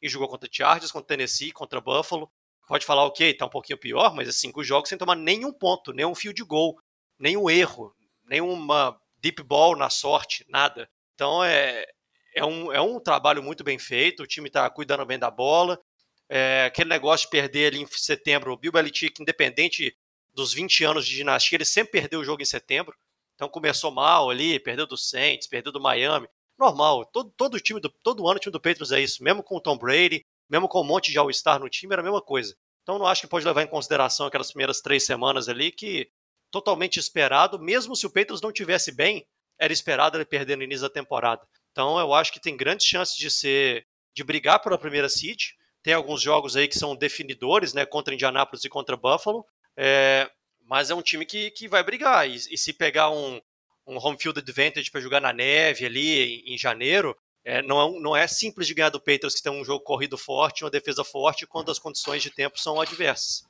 E 0.01 0.09
jogou 0.09 0.29
contra 0.29 0.49
Chargers, 0.51 0.93
contra 0.93 1.09
Tennessee, 1.09 1.53
contra 1.53 1.81
Buffalo. 1.81 2.31
Pode 2.67 2.85
falar, 2.85 3.05
ok, 3.05 3.33
tá 3.33 3.47
um 3.47 3.51
pouquinho 3.51 3.79
pior, 3.79 4.15
mas 4.15 4.29
é 4.29 4.33
cinco 4.33 4.63
jogos 4.63 4.91
sem 4.91 4.99
tomar 4.99 5.17
nenhum 5.17 5.53
ponto, 5.53 5.93
nenhum 5.93 6.15
fio 6.15 6.35
de 6.35 6.45
gol, 6.45 6.79
nenhum 7.19 7.49
erro, 7.49 7.95
nenhuma 8.25 9.01
deep 9.21 9.43
ball 9.43 9.75
na 9.75 9.89
sorte, 9.89 10.45
nada. 10.49 10.89
Então 11.15 11.43
é, 11.43 11.87
é, 12.35 12.45
um, 12.45 12.71
é 12.71 12.81
um 12.81 13.01
trabalho 13.01 13.43
muito 13.43 13.65
bem 13.65 13.79
feito, 13.79 14.23
o 14.23 14.27
time 14.27 14.51
tá 14.51 14.69
cuidando 14.69 15.07
bem 15.07 15.19
da 15.19 15.31
bola, 15.31 15.81
é, 16.29 16.67
aquele 16.67 16.91
negócio 16.91 17.27
de 17.27 17.31
perder 17.31 17.69
ali 17.69 17.81
em 17.81 17.87
setembro, 17.87 18.53
o 18.53 18.57
Bill 18.57 18.71
Belichick, 18.71 19.21
independente 19.21 19.97
dos 20.35 20.53
20 20.53 20.85
anos 20.85 21.07
de 21.07 21.17
dinastia, 21.17 21.57
ele 21.57 21.65
sempre 21.65 22.01
perdeu 22.01 22.21
o 22.21 22.25
jogo 22.25 22.43
em 22.43 22.45
setembro. 22.47 22.95
Então 23.39 23.49
começou 23.49 23.93
mal 23.93 24.31
ali, 24.31 24.59
perdeu 24.59 24.85
do 24.85 24.97
Saints, 24.97 25.47
perdeu 25.47 25.71
do 25.71 25.81
Miami. 25.81 26.27
Normal, 26.59 27.05
todo, 27.07 27.33
todo 27.37 27.61
time 27.61 27.79
do, 27.79 27.89
todo 27.89 28.27
ano 28.27 28.37
o 28.37 28.41
time 28.41 28.53
do 28.53 28.61
Patriots 28.61 28.91
é 28.91 29.01
isso, 29.01 29.23
mesmo 29.23 29.45
com 29.45 29.59
o 29.59 29.61
Tom 29.61 29.79
Brady, 29.79 30.27
mesmo 30.51 30.69
com 30.69 30.81
um 30.81 30.85
monte 30.85 31.13
de 31.13 31.19
All-Star 31.19 31.61
no 31.61 31.69
time, 31.69 31.93
era 31.93 32.03
a 32.03 32.05
mesma 32.05 32.21
coisa. 32.21 32.57
Então 32.83 32.99
não 32.99 33.07
acho 33.07 33.21
que 33.21 33.29
pode 33.29 33.47
levar 33.47 33.63
em 33.63 33.69
consideração 33.69 34.27
aquelas 34.27 34.49
primeiras 34.49 34.81
três 34.81 35.07
semanas 35.07 35.49
ali 35.49 35.71
que 35.71 36.11
totalmente 36.51 36.99
esperado, 36.99 37.61
mesmo 37.61 37.95
se 37.95 38.07
o 38.07 38.11
Patriots 38.11 38.43
não 38.43 38.51
tivesse 38.51 38.91
bem, 38.91 39.25
era 39.57 39.73
esperado 39.73 40.17
ele 40.17 40.25
perder 40.25 40.57
no 40.57 40.65
início 40.65 40.83
da 40.83 40.91
temporada. 40.91 41.47
Então 41.71 41.97
eu 41.97 42.13
acho 42.13 42.33
que 42.33 42.41
tem 42.41 42.57
grandes 42.57 42.87
chances 42.87 43.15
de 43.15 43.31
ser 43.31 43.87
de 44.13 44.25
brigar 44.25 44.61
pela 44.61 44.77
primeira 44.77 45.09
seed. 45.09 45.51
Tem 45.81 45.95
alguns 45.95 46.21
jogos 46.21 46.57
aí 46.57 46.67
que 46.67 46.77
são 46.77 46.97
definidores, 46.97 47.73
né, 47.73 47.87
contra 47.87 48.13
Indianapolis 48.13 48.65
e 48.65 48.69
contra 48.69 48.97
Buffalo. 48.97 49.47
É, 49.77 50.29
mas 50.69 50.91
é 50.91 50.95
um 50.95 51.03
time 51.03 51.25
que, 51.25 51.51
que 51.51 51.67
vai 51.67 51.83
brigar. 51.83 52.29
E, 52.29 52.35
e 52.35 52.59
se 52.59 52.73
pegar 52.73 53.11
um, 53.11 53.41
um 53.87 53.97
home 53.97 54.19
field 54.21 54.39
advantage 54.39 54.91
para 54.91 55.01
jogar 55.01 55.21
na 55.21 55.33
neve 55.33 55.87
ali 55.87 56.43
em, 56.45 56.55
em 56.55 56.59
janeiro, 56.59 57.17
é, 57.45 57.63
não, 57.63 57.81
é, 57.81 58.01
não 58.01 58.17
é 58.17 58.27
simples 58.27 58.67
de 58.67 58.75
ganhar 58.75 58.91
do 58.91 59.01
Patriots 59.01 59.35
que 59.35 59.43
tem 59.43 59.51
um 59.51 59.65
jogo 59.65 59.83
corrido 59.83 60.19
forte, 60.19 60.65
uma 60.65 60.71
defesa 60.71 61.03
forte, 61.03 61.47
quando 61.47 61.71
as 61.71 61.79
condições 61.79 62.23
de 62.23 62.31
tempo 62.31 62.61
são 62.61 62.79
adversas. 62.81 63.49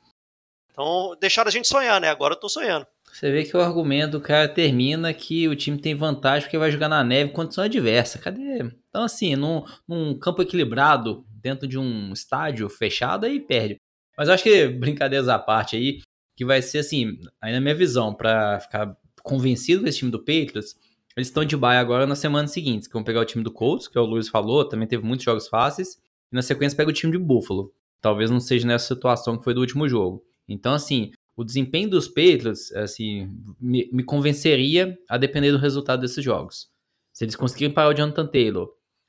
Então, 0.71 1.17
deixaram 1.21 1.49
a 1.49 1.53
gente 1.53 1.67
sonhar, 1.67 2.01
né? 2.01 2.09
Agora 2.09 2.35
eu 2.35 2.39
tô 2.39 2.49
sonhando. 2.49 2.87
Você 3.13 3.33
vê 3.33 3.43
que 3.43 3.57
o 3.57 3.61
argumento 3.61 4.13
do 4.13 4.21
cara 4.21 4.47
termina 4.47 5.13
que 5.13 5.49
o 5.49 5.57
time 5.57 5.77
tem 5.77 5.97
vantagem 5.97 6.43
porque 6.43 6.57
vai 6.57 6.71
jogar 6.71 6.89
na 6.89 7.03
neve 7.03 7.33
condição 7.33 7.65
adversa. 7.65 8.21
Cadê? 8.21 8.61
Então, 8.89 9.03
assim, 9.03 9.35
num, 9.35 9.65
num 9.89 10.17
campo 10.17 10.41
equilibrado, 10.41 11.27
dentro 11.29 11.67
de 11.67 11.77
um 11.77 12.13
estádio 12.13 12.69
fechado, 12.69 13.27
aí 13.27 13.41
perde. 13.41 13.77
Mas 14.17 14.29
eu 14.29 14.35
acho 14.35 14.45
que, 14.45 14.69
brincadeiras 14.69 15.29
à 15.29 15.39
parte 15.39 15.75
aí, 15.75 16.01
que 16.39 16.45
vai 16.45 16.63
ser 16.63 16.79
assim, 16.79 17.19
aí 17.43 17.53
na 17.53 17.61
minha 17.61 17.75
visão, 17.75 18.15
para 18.15 18.61
ficar 18.61 18.97
convencido 19.25 19.83
com 19.83 19.89
esse 19.89 19.99
time 19.99 20.11
do 20.13 20.21
Patriots, 20.21 20.77
eles 21.17 21.27
estão 21.27 21.45
de 21.45 21.57
baia 21.57 21.81
agora 21.81 22.07
nas 22.07 22.21
semanas 22.21 22.53
seguintes, 22.53 22.87
que 22.87 22.95
vão 22.95 23.03
pegar 23.03 23.21
o 23.21 23.25
time 23.25 23.43
do 23.43 23.51
Colts, 23.51 23.89
que 23.89 23.99
é 23.99 24.01
o 24.01 24.05
Luiz 24.05 24.29
falou, 24.29 24.65
também 24.65 24.87
teve 24.87 25.05
muitos 25.05 25.25
jogos 25.25 25.49
fáceis, 25.49 26.01
e 26.31 26.37
na 26.37 26.41
sequência 26.41 26.77
pega 26.77 26.91
o 26.91 26.93
time 26.93 27.11
de 27.11 27.19
Buffalo. 27.19 27.75
Talvez 28.01 28.31
não 28.31 28.39
seja 28.39 28.69
nessa 28.69 28.95
situação 28.95 29.37
que 29.37 29.43
foi 29.43 29.53
do 29.53 29.59
último 29.59 29.89
jogo. 29.89 30.25
Então, 30.49 30.75
assim, 30.75 31.11
o 31.37 31.43
desempenho 31.43 31.91
dos 31.91 32.07
Patriots, 32.07 32.71
assim, 32.71 33.29
me, 33.61 33.91
me 33.93 34.05
convenceria 34.05 34.97
a 35.09 35.19
depender 35.19 35.51
do 35.51 35.59
resultado 35.59 36.03
desses 36.03 36.23
jogos. 36.25 36.69
Se 37.13 37.25
eles 37.25 37.35
conseguirem 37.35 37.75
parar 37.75 37.89
o 37.89 37.95
Jonathan 37.95 38.29
Taylor, 38.29 38.69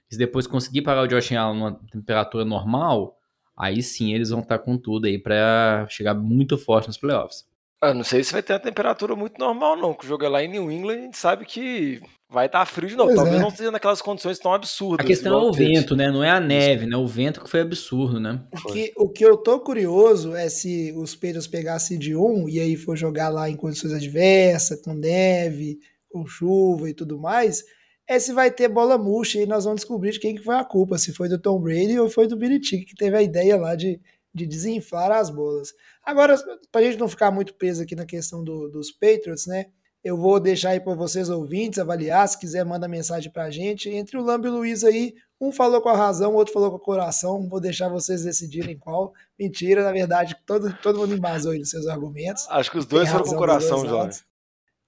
se 0.10 0.18
depois 0.18 0.48
conseguir 0.48 0.82
parar 0.82 1.04
o 1.04 1.08
Josh 1.08 1.32
Allen 1.34 1.60
numa 1.60 1.80
temperatura 1.92 2.44
normal, 2.44 3.19
aí 3.60 3.84
sim 3.84 4.14
eles 4.14 4.30
vão 4.30 4.40
estar 4.40 4.60
com 4.60 4.78
tudo 4.78 5.08
aí 5.08 5.20
para 5.20 5.86
chegar 5.90 6.14
muito 6.14 6.58
forte 6.58 6.88
nos 6.88 6.98
playoffs. 6.98 7.44
Eu 7.82 7.94
não 7.94 8.04
sei 8.04 8.24
se 8.24 8.34
vai 8.34 8.44
ter 8.44 8.54
uma 8.54 8.60
temperatura 8.60 9.16
muito 9.16 9.40
normal, 9.40 9.78
não. 9.78 9.94
Que 9.94 10.06
o 10.06 10.08
jogo 10.08 10.26
é 10.26 10.30
lá 10.30 10.44
em 10.44 10.50
New 10.50 10.70
England, 10.70 10.98
a 10.98 11.02
gente 11.02 11.18
sabe 11.18 11.46
que 11.46 12.02
vai 12.30 12.46
estar 12.46 12.66
frio 12.66 12.90
de 12.90 12.96
novo. 12.96 13.08
Pois 13.08 13.18
Talvez 13.18 13.40
é. 13.40 13.42
não 13.42 13.50
seja 13.50 13.72
naquelas 13.72 14.02
condições 14.02 14.38
tão 14.38 14.54
absurdas. 14.54 15.06
A 15.06 15.08
questão 15.08 15.34
é 15.34 15.46
o 15.46 15.54
vento, 15.54 15.96
né? 15.96 16.12
Não 16.12 16.22
é 16.22 16.30
a 16.30 16.42
neve, 16.42 16.86
né? 16.86 16.98
O 16.98 17.08
vento 17.08 17.42
que 17.42 17.50
foi 17.50 17.62
absurdo, 17.62 18.20
né? 18.20 18.42
O 18.54 18.72
que, 18.72 18.94
o 18.98 19.10
que 19.10 19.26
eu 19.26 19.38
tô 19.38 19.62
curioso 19.62 20.36
é 20.36 20.50
se 20.50 20.94
os 20.96 21.16
Pedros 21.16 21.48
pegassem 21.48 21.98
de 21.98 22.16
um 22.16 22.50
e 22.50 22.60
aí 22.60 22.76
for 22.76 22.98
jogar 22.98 23.30
lá 23.30 23.50
em 23.50 23.56
condições 23.56 23.94
adversas, 23.94 24.82
com 24.82 24.94
neve, 24.94 25.80
com 26.10 26.26
chuva 26.28 26.90
e 26.90 26.94
tudo 26.94 27.18
mais, 27.18 27.64
é 28.10 28.20
se 28.20 28.34
vai 28.34 28.52
ter 28.52 28.68
bola 28.68 28.98
murcha 28.98 29.40
e 29.40 29.46
nós 29.46 29.64
vamos 29.64 29.82
descobrir 29.82 30.12
de 30.12 30.20
quem 30.20 30.36
que 30.36 30.44
foi 30.44 30.56
a 30.56 30.66
culpa, 30.66 30.98
se 30.98 31.14
foi 31.14 31.30
do 31.30 31.40
Tom 31.40 31.62
Brady 31.62 32.00
ou 32.00 32.10
foi 32.10 32.28
do 32.28 32.36
Billy 32.36 32.60
que 32.60 32.96
teve 32.98 33.16
a 33.16 33.22
ideia 33.22 33.56
lá 33.56 33.76
de 33.76 34.02
de 34.34 34.46
desinflar 34.46 35.12
as 35.12 35.30
bolas. 35.30 35.74
Agora, 36.04 36.36
para 36.72 36.82
a 36.82 36.84
gente 36.84 37.00
não 37.00 37.08
ficar 37.08 37.32
muito 37.32 37.54
preso 37.54 37.84
aqui 37.84 37.96
na 37.96 38.06
questão 38.06 38.44
do, 38.44 38.70
dos 38.70 38.92
Patriots, 38.92 39.48
né? 39.48 39.68
Eu 40.02 40.16
vou 40.16 40.40
deixar 40.40 40.70
aí 40.70 40.80
para 40.80 40.96
vocês 40.96 41.30
ouvintes 41.30 41.78
avaliar, 41.78 42.28
se 42.28 42.40
quiser 42.40 42.64
manda 42.64 42.88
mensagem 42.88 43.30
para 43.30 43.46
a 43.46 43.52
gente. 43.52 43.90
Entre 43.90 44.18
o 44.18 44.24
Lambo 44.24 44.48
e 44.48 44.50
o 44.50 44.54
Luiz 44.54 44.84
aí, 44.86 45.14
um 45.42 45.52
falou 45.52 45.82
com 45.82 45.90
a 45.90 45.98
razão, 45.98 46.32
o 46.32 46.36
outro 46.36 46.54
falou 46.54 46.72
com 46.72 46.78
o 46.78 46.80
coração. 46.80 47.50
Vou 47.50 47.60
deixar 47.60 47.90
vocês 47.90 48.24
decidirem 48.24 48.78
qual. 48.78 49.14
Mentira, 49.38 49.84
na 49.84 49.92
verdade, 49.92 50.38
todo, 50.46 50.74
todo 50.82 51.00
mundo 51.00 51.14
embasou 51.14 51.52
aí 51.52 51.60
nos 51.60 51.70
seus 51.70 51.86
argumentos. 51.86 52.48
Acho 52.50 52.72
que 52.72 52.78
os 52.78 52.86
dois 52.86 53.10
foram 53.10 53.26
com 53.26 53.32
o 53.32 53.38
coração, 53.38 53.86
Jorge. 53.86 54.22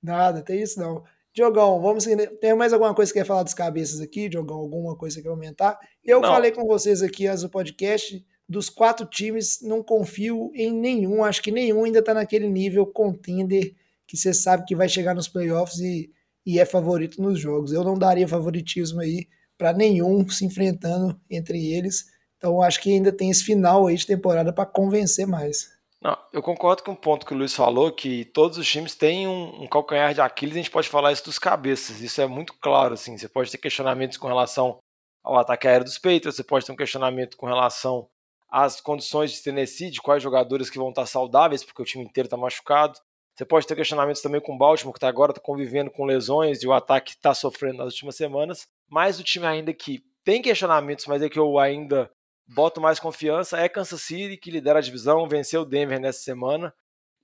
Nada, 0.01 0.41
tem 0.41 0.61
isso 0.61 0.79
não. 0.79 1.03
Diogão, 1.33 1.81
vamos 1.81 2.05
tem 2.41 2.53
mais 2.55 2.73
alguma 2.73 2.93
coisa 2.93 3.11
que 3.11 3.19
quer 3.19 3.25
falar 3.25 3.43
dos 3.43 3.53
cabeças 3.53 4.01
aqui, 4.01 4.27
Diogão? 4.27 4.57
Alguma 4.57 4.97
coisa 4.97 5.15
que 5.15 5.23
quer 5.23 5.29
aumentar? 5.29 5.79
Eu 6.03 6.19
não. 6.19 6.29
falei 6.29 6.51
com 6.51 6.65
vocês 6.65 7.01
aqui 7.01 7.27
antes 7.27 7.41
do 7.43 7.49
podcast 7.49 8.23
dos 8.51 8.69
quatro 8.69 9.05
times, 9.05 9.59
não 9.61 9.81
confio 9.81 10.51
em 10.53 10.73
nenhum. 10.73 11.23
Acho 11.23 11.41
que 11.41 11.51
nenhum 11.51 11.85
ainda 11.85 11.99
está 11.99 12.13
naquele 12.13 12.49
nível 12.49 12.85
contender 12.85 13.73
que 14.05 14.17
você 14.17 14.33
sabe 14.33 14.65
que 14.65 14.75
vai 14.75 14.89
chegar 14.89 15.15
nos 15.15 15.29
playoffs 15.29 15.79
e, 15.79 16.11
e 16.45 16.59
é 16.59 16.65
favorito 16.65 17.21
nos 17.21 17.39
jogos. 17.39 17.71
Eu 17.71 17.81
não 17.81 17.97
daria 17.97 18.27
favoritismo 18.27 18.99
aí 18.99 19.25
para 19.57 19.71
nenhum 19.71 20.27
se 20.29 20.43
enfrentando 20.43 21.17
entre 21.29 21.71
eles. 21.71 22.03
Então 22.37 22.61
acho 22.61 22.81
que 22.81 22.91
ainda 22.91 23.11
tem 23.11 23.29
esse 23.29 23.45
final 23.45 23.87
aí 23.87 23.95
de 23.95 24.05
temporada 24.05 24.51
para 24.51 24.65
convencer 24.65 25.25
mais. 25.25 25.69
Não, 26.01 26.17
eu 26.33 26.41
concordo 26.41 26.83
com 26.83 26.93
o 26.93 26.97
ponto 26.97 27.25
que 27.25 27.33
o 27.33 27.37
Luiz 27.37 27.53
falou, 27.53 27.91
que 27.91 28.25
todos 28.25 28.57
os 28.57 28.67
times 28.67 28.95
têm 28.95 29.27
um, 29.27 29.63
um, 29.63 29.67
calcanhar 29.67 30.13
de 30.13 30.21
Aquiles, 30.21 30.55
a 30.55 30.57
gente 30.57 30.71
pode 30.71 30.89
falar 30.89 31.11
isso 31.11 31.25
dos 31.25 31.37
cabeças, 31.37 32.01
isso 32.01 32.19
é 32.19 32.25
muito 32.25 32.53
claro, 32.59 32.95
assim, 32.95 33.15
você 33.17 33.29
pode 33.29 33.51
ter 33.51 33.59
questionamentos 33.59 34.17
com 34.17 34.27
relação 34.27 34.79
ao 35.23 35.37
ataque 35.37 35.67
aéreo 35.67 35.85
dos 35.85 35.99
Patriots, 35.99 36.35
você 36.35 36.43
pode 36.43 36.65
ter 36.65 36.71
um 36.71 36.75
questionamento 36.75 37.37
com 37.37 37.45
relação 37.45 38.09
as 38.51 38.81
condições 38.81 39.31
de 39.31 39.41
Tennessee, 39.41 39.89
de 39.89 40.01
quais 40.01 40.21
jogadores 40.21 40.69
que 40.69 40.77
vão 40.77 40.89
estar 40.89 41.05
saudáveis, 41.05 41.63
porque 41.63 41.81
o 41.81 41.85
time 41.85 42.03
inteiro 42.03 42.27
está 42.27 42.35
machucado. 42.35 42.99
Você 43.33 43.45
pode 43.45 43.65
ter 43.65 43.77
questionamentos 43.77 44.21
também 44.21 44.41
com 44.41 44.53
o 44.53 44.57
Baltimore, 44.57 44.93
que 44.93 44.99
tá 44.99 45.07
agora 45.07 45.31
está 45.31 45.41
convivendo 45.41 45.89
com 45.89 46.03
lesões 46.03 46.61
e 46.61 46.67
o 46.67 46.73
ataque 46.73 47.11
está 47.11 47.33
sofrendo 47.33 47.77
nas 47.77 47.93
últimas 47.93 48.17
semanas. 48.17 48.67
Mas 48.89 49.21
o 49.21 49.23
time 49.23 49.45
ainda 49.45 49.73
que 49.73 50.03
tem 50.25 50.41
questionamentos, 50.41 51.05
mas 51.07 51.21
é 51.21 51.29
que 51.29 51.39
eu 51.39 51.57
ainda 51.57 52.11
boto 52.53 52.81
mais 52.81 52.99
confiança, 52.99 53.57
é 53.57 53.69
Kansas 53.69 54.01
City, 54.01 54.37
que 54.37 54.51
lidera 54.51 54.79
a 54.79 54.81
divisão, 54.81 55.27
venceu 55.27 55.61
o 55.61 55.65
Denver 55.65 55.99
nessa 55.99 56.19
semana. 56.19 56.73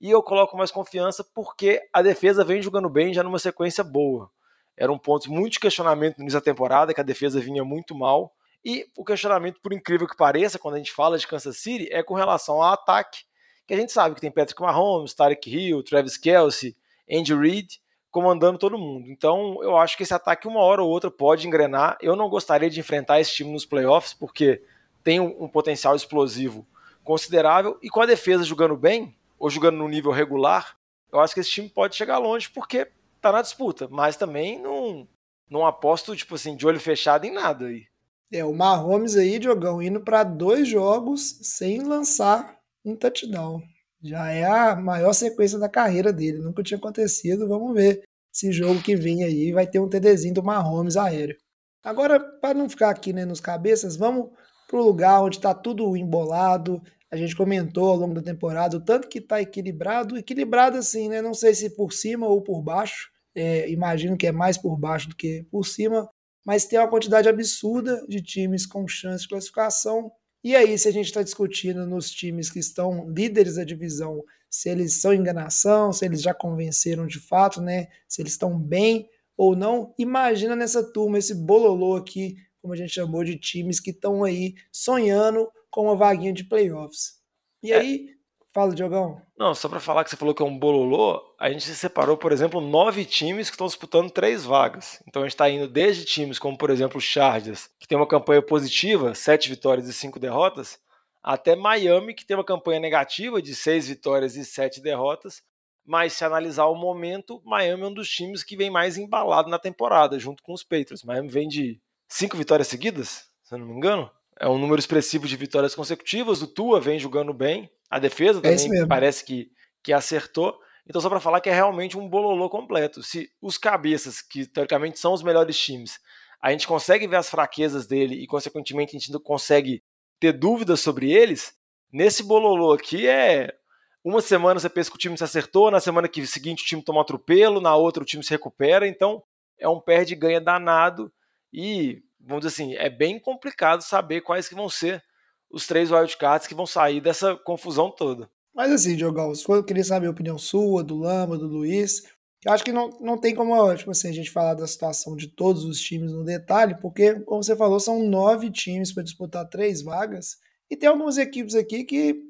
E 0.00 0.10
eu 0.10 0.22
coloco 0.22 0.56
mais 0.56 0.70
confiança 0.70 1.24
porque 1.34 1.82
a 1.92 2.00
defesa 2.00 2.44
vem 2.44 2.62
jogando 2.62 2.88
bem 2.88 3.12
já 3.12 3.22
numa 3.22 3.38
sequência 3.38 3.84
boa. 3.84 4.30
Era 4.76 4.92
um 4.92 4.98
ponto 4.98 5.30
muito 5.30 5.54
de 5.54 5.60
questionamento 5.60 6.24
da 6.24 6.40
temporada, 6.40 6.94
que 6.94 7.00
a 7.00 7.04
defesa 7.04 7.40
vinha 7.40 7.64
muito 7.64 7.94
mal. 7.94 8.32
E 8.64 8.86
o 8.96 9.04
questionamento, 9.04 9.60
por 9.60 9.72
incrível 9.72 10.06
que 10.06 10.16
pareça, 10.16 10.58
quando 10.58 10.74
a 10.74 10.78
gente 10.78 10.92
fala 10.92 11.18
de 11.18 11.26
Kansas 11.26 11.58
City, 11.58 11.88
é 11.90 12.02
com 12.02 12.14
relação 12.14 12.62
ao 12.62 12.72
ataque, 12.72 13.24
que 13.66 13.74
a 13.74 13.76
gente 13.76 13.92
sabe 13.92 14.14
que 14.14 14.20
tem 14.20 14.30
Patrick 14.30 14.60
Mahomes, 14.62 15.14
Tarek 15.14 15.50
Hill, 15.50 15.82
Travis 15.82 16.16
Kelsey, 16.16 16.76
Andy 17.10 17.34
Reid, 17.34 17.80
comandando 18.10 18.58
todo 18.58 18.78
mundo. 18.78 19.10
Então, 19.10 19.58
eu 19.62 19.76
acho 19.76 19.96
que 19.96 20.04
esse 20.04 20.14
ataque, 20.14 20.48
uma 20.48 20.60
hora 20.60 20.82
ou 20.82 20.88
outra, 20.88 21.10
pode 21.10 21.46
engrenar. 21.46 21.98
Eu 22.00 22.16
não 22.16 22.28
gostaria 22.28 22.70
de 22.70 22.80
enfrentar 22.80 23.20
esse 23.20 23.34
time 23.34 23.52
nos 23.52 23.66
playoffs, 23.66 24.14
porque 24.14 24.62
tem 25.08 25.20
um, 25.20 25.44
um 25.44 25.48
potencial 25.48 25.96
explosivo 25.96 26.66
considerável. 27.02 27.78
E 27.82 27.88
com 27.88 28.02
a 28.02 28.04
defesa 28.04 28.44
jogando 28.44 28.76
bem, 28.76 29.16
ou 29.38 29.48
jogando 29.48 29.78
no 29.78 29.88
nível 29.88 30.12
regular, 30.12 30.76
eu 31.10 31.18
acho 31.18 31.32
que 31.32 31.40
esse 31.40 31.48
time 31.48 31.66
pode 31.66 31.96
chegar 31.96 32.18
longe, 32.18 32.50
porque 32.50 32.90
tá 33.18 33.32
na 33.32 33.40
disputa. 33.40 33.88
Mas 33.90 34.18
também 34.18 34.60
não, 34.60 35.08
não 35.48 35.66
aposto, 35.66 36.14
tipo 36.14 36.34
assim, 36.34 36.54
de 36.54 36.66
olho 36.66 36.78
fechado 36.78 37.24
em 37.24 37.32
nada 37.32 37.68
aí. 37.68 37.86
É, 38.30 38.44
o 38.44 38.52
Mahomes 38.52 39.16
aí, 39.16 39.38
Diogão, 39.38 39.80
indo 39.80 39.98
para 39.98 40.22
dois 40.24 40.68
jogos 40.68 41.38
sem 41.40 41.82
lançar 41.82 42.58
um 42.84 42.94
touchdown. 42.94 43.62
Já 44.02 44.30
é 44.30 44.44
a 44.44 44.76
maior 44.76 45.14
sequência 45.14 45.58
da 45.58 45.70
carreira 45.70 46.12
dele. 46.12 46.42
Nunca 46.42 46.62
tinha 46.62 46.76
acontecido. 46.76 47.48
Vamos 47.48 47.72
ver 47.72 48.02
esse 48.30 48.52
jogo 48.52 48.82
que 48.82 48.94
vem 48.94 49.24
aí. 49.24 49.52
Vai 49.52 49.66
ter 49.66 49.80
um 49.80 49.88
TDzinho 49.88 50.34
do 50.34 50.42
Mahomes 50.42 50.98
aéreo. 50.98 51.38
Agora, 51.82 52.20
para 52.20 52.52
não 52.52 52.68
ficar 52.68 52.90
aqui 52.90 53.14
né, 53.14 53.24
nos 53.24 53.40
cabeças, 53.40 53.96
vamos 53.96 54.28
para 54.68 54.78
o 54.78 54.84
lugar 54.84 55.20
onde 55.22 55.38
está 55.38 55.52
tudo 55.52 55.96
embolado. 55.96 56.80
A 57.10 57.16
gente 57.16 57.34
comentou 57.34 57.88
ao 57.88 57.96
longo 57.96 58.14
da 58.14 58.22
temporada 58.22 58.76
o 58.76 58.80
tanto 58.80 59.08
que 59.08 59.18
está 59.18 59.40
equilibrado. 59.40 60.16
Equilibrado 60.16 60.76
assim, 60.76 61.08
né? 61.08 61.20
Não 61.20 61.34
sei 61.34 61.52
se 61.52 61.74
por 61.74 61.92
cima 61.92 62.28
ou 62.28 62.40
por 62.40 62.62
baixo. 62.62 63.10
É, 63.34 63.68
imagino 63.68 64.16
que 64.16 64.26
é 64.26 64.32
mais 64.32 64.56
por 64.56 64.76
baixo 64.76 65.08
do 65.08 65.16
que 65.16 65.44
por 65.50 65.64
cima 65.64 66.08
mas 66.48 66.64
tem 66.64 66.78
uma 66.78 66.88
quantidade 66.88 67.28
absurda 67.28 68.02
de 68.08 68.22
times 68.22 68.64
com 68.64 68.88
chance 68.88 69.24
de 69.24 69.28
classificação. 69.28 70.10
E 70.42 70.56
aí, 70.56 70.78
se 70.78 70.88
a 70.88 70.90
gente 70.90 71.04
está 71.04 71.22
discutindo 71.22 71.86
nos 71.86 72.10
times 72.10 72.50
que 72.50 72.58
estão 72.58 73.06
líderes 73.10 73.56
da 73.56 73.64
divisão, 73.64 74.24
se 74.48 74.70
eles 74.70 74.98
são 74.98 75.12
enganação, 75.12 75.92
se 75.92 76.06
eles 76.06 76.22
já 76.22 76.32
convenceram 76.32 77.06
de 77.06 77.20
fato, 77.20 77.60
né? 77.60 77.88
Se 78.08 78.22
eles 78.22 78.32
estão 78.32 78.58
bem 78.58 79.10
ou 79.36 79.54
não, 79.54 79.92
imagina 79.98 80.56
nessa 80.56 80.82
turma 80.82 81.18
esse 81.18 81.34
bololô 81.34 81.96
aqui, 81.96 82.36
como 82.68 82.74
a 82.74 82.76
gente 82.76 82.92
chamou 82.92 83.24
de 83.24 83.38
times 83.38 83.80
que 83.80 83.90
estão 83.90 84.22
aí 84.22 84.54
sonhando 84.70 85.50
com 85.70 85.84
uma 85.84 85.96
vaguinha 85.96 86.34
de 86.34 86.44
playoffs. 86.44 87.14
E 87.62 87.72
é. 87.72 87.78
aí, 87.78 88.18
Fala, 88.52 88.74
Diogão. 88.74 89.22
Não, 89.38 89.54
só 89.54 89.68
para 89.68 89.80
falar 89.80 90.04
que 90.04 90.10
você 90.10 90.16
falou 90.16 90.34
que 90.34 90.42
é 90.42 90.44
um 90.44 90.58
bololô, 90.58 91.22
a 91.38 91.50
gente 91.50 91.64
separou, 91.64 92.16
por 92.16 92.30
exemplo, 92.30 92.60
nove 92.60 93.04
times 93.04 93.48
que 93.48 93.54
estão 93.54 93.66
disputando 93.66 94.10
três 94.10 94.44
vagas. 94.44 95.02
Então 95.06 95.22
a 95.22 95.24
gente 95.24 95.34
está 95.34 95.48
indo 95.48 95.66
desde 95.66 96.04
times 96.04 96.38
como, 96.38 96.58
por 96.58 96.68
exemplo, 96.68 96.98
o 96.98 97.00
Chargers, 97.00 97.70
que 97.78 97.88
tem 97.88 97.96
uma 97.96 98.06
campanha 98.06 98.42
positiva, 98.42 99.14
sete 99.14 99.48
vitórias 99.48 99.88
e 99.88 99.92
cinco 99.92 100.18
derrotas, 100.18 100.78
até 101.22 101.56
Miami, 101.56 102.14
que 102.14 102.26
tem 102.26 102.36
uma 102.36 102.44
campanha 102.44 102.80
negativa 102.80 103.40
de 103.40 103.54
seis 103.54 103.88
vitórias 103.88 104.36
e 104.36 104.44
sete 104.44 104.80
derrotas, 104.80 105.42
mas 105.86 106.12
se 106.12 106.24
analisar 106.24 106.66
o 106.66 106.74
momento, 106.74 107.40
Miami 107.44 107.82
é 107.82 107.86
um 107.86 107.94
dos 107.94 108.10
times 108.10 108.42
que 108.42 108.56
vem 108.56 108.70
mais 108.70 108.98
embalado 108.98 109.48
na 109.48 109.58
temporada, 109.58 110.18
junto 110.18 110.42
com 110.42 110.52
os 110.52 110.62
Patriots. 110.62 111.04
Miami 111.04 111.28
vem 111.28 111.48
de 111.48 111.80
cinco 112.08 112.36
vitórias 112.36 112.68
seguidas, 112.68 113.26
se 113.42 113.54
eu 113.54 113.58
não 113.58 113.66
me 113.66 113.74
engano. 113.74 114.10
É 114.40 114.48
um 114.48 114.58
número 114.58 114.78
expressivo 114.78 115.26
de 115.26 115.36
vitórias 115.36 115.74
consecutivas. 115.74 116.40
O 116.42 116.46
Tua 116.46 116.80
vem 116.80 116.98
jogando 116.98 117.34
bem. 117.34 117.70
A 117.90 117.98
defesa 117.98 118.40
é 118.42 118.56
também 118.56 118.86
parece 118.86 119.24
que, 119.24 119.50
que 119.82 119.92
acertou. 119.92 120.58
Então, 120.86 121.00
só 121.00 121.08
para 121.08 121.20
falar 121.20 121.40
que 121.40 121.50
é 121.50 121.54
realmente 121.54 121.98
um 121.98 122.08
bololô 122.08 122.48
completo. 122.48 123.02
Se 123.02 123.30
os 123.42 123.58
cabeças, 123.58 124.22
que 124.22 124.46
teoricamente 124.46 124.98
são 124.98 125.12
os 125.12 125.22
melhores 125.22 125.58
times, 125.58 125.98
a 126.40 126.50
gente 126.50 126.66
consegue 126.66 127.06
ver 127.06 127.16
as 127.16 127.28
fraquezas 127.28 127.86
dele 127.86 128.14
e, 128.14 128.26
consequentemente, 128.26 128.96
a 128.96 128.98
gente 128.98 129.12
não 129.12 129.20
consegue 129.20 129.82
ter 130.20 130.32
dúvidas 130.32 130.80
sobre 130.80 131.12
eles, 131.12 131.54
nesse 131.92 132.22
bololô 132.22 132.72
aqui 132.72 133.06
é 133.06 133.54
uma 134.02 134.20
semana 134.20 134.58
você 134.58 134.68
pensa 134.68 134.90
que 134.90 134.96
o 134.96 134.98
time 134.98 135.16
se 135.16 135.24
acertou, 135.24 135.70
na 135.70 135.80
semana 135.80 136.08
que 136.08 136.26
seguinte 136.26 136.62
o 136.62 136.66
time 136.66 136.82
toma 136.82 137.02
atropelo, 137.02 137.60
na 137.60 137.76
outra 137.76 138.02
o 138.02 138.06
time 138.06 138.24
se 138.24 138.30
recupera, 138.30 138.86
então 138.86 139.22
é 139.58 139.68
um 139.68 139.80
perde-ganha 139.80 140.40
danado 140.40 141.12
e, 141.52 142.02
vamos 142.20 142.44
dizer 142.44 142.54
assim, 142.54 142.74
é 142.76 142.90
bem 142.90 143.18
complicado 143.18 143.82
saber 143.82 144.20
quais 144.20 144.48
que 144.48 144.54
vão 144.54 144.68
ser 144.68 145.02
os 145.50 145.66
três 145.66 145.90
wildcards 145.90 146.46
que 146.46 146.54
vão 146.54 146.66
sair 146.66 147.00
dessa 147.00 147.34
confusão 147.36 147.90
toda. 147.90 148.28
Mas 148.54 148.72
assim, 148.72 148.96
Diogão, 148.96 149.32
eu 149.48 149.64
queria 149.64 149.84
saber 149.84 150.08
a 150.08 150.10
opinião 150.10 150.36
sua, 150.36 150.82
do 150.82 150.96
Lama, 150.96 151.38
do 151.38 151.46
Luiz. 151.46 152.02
Eu 152.44 152.52
acho 152.52 152.64
que 152.64 152.72
não, 152.72 152.90
não 153.00 153.18
tem 153.18 153.34
como 153.34 153.74
tipo 153.74 153.90
assim, 153.90 154.08
a 154.08 154.12
gente 154.12 154.30
falar 154.30 154.54
da 154.54 154.66
situação 154.66 155.16
de 155.16 155.28
todos 155.28 155.64
os 155.64 155.80
times 155.80 156.12
no 156.12 156.24
detalhe, 156.24 156.76
porque, 156.80 157.20
como 157.20 157.42
você 157.42 157.56
falou, 157.56 157.80
são 157.80 158.06
nove 158.06 158.50
times 158.50 158.92
para 158.92 159.02
disputar 159.02 159.48
três 159.48 159.82
vagas. 159.82 160.36
E 160.70 160.76
tem 160.76 160.88
algumas 160.88 161.18
equipes 161.18 161.54
aqui 161.54 161.84
que 161.84 162.28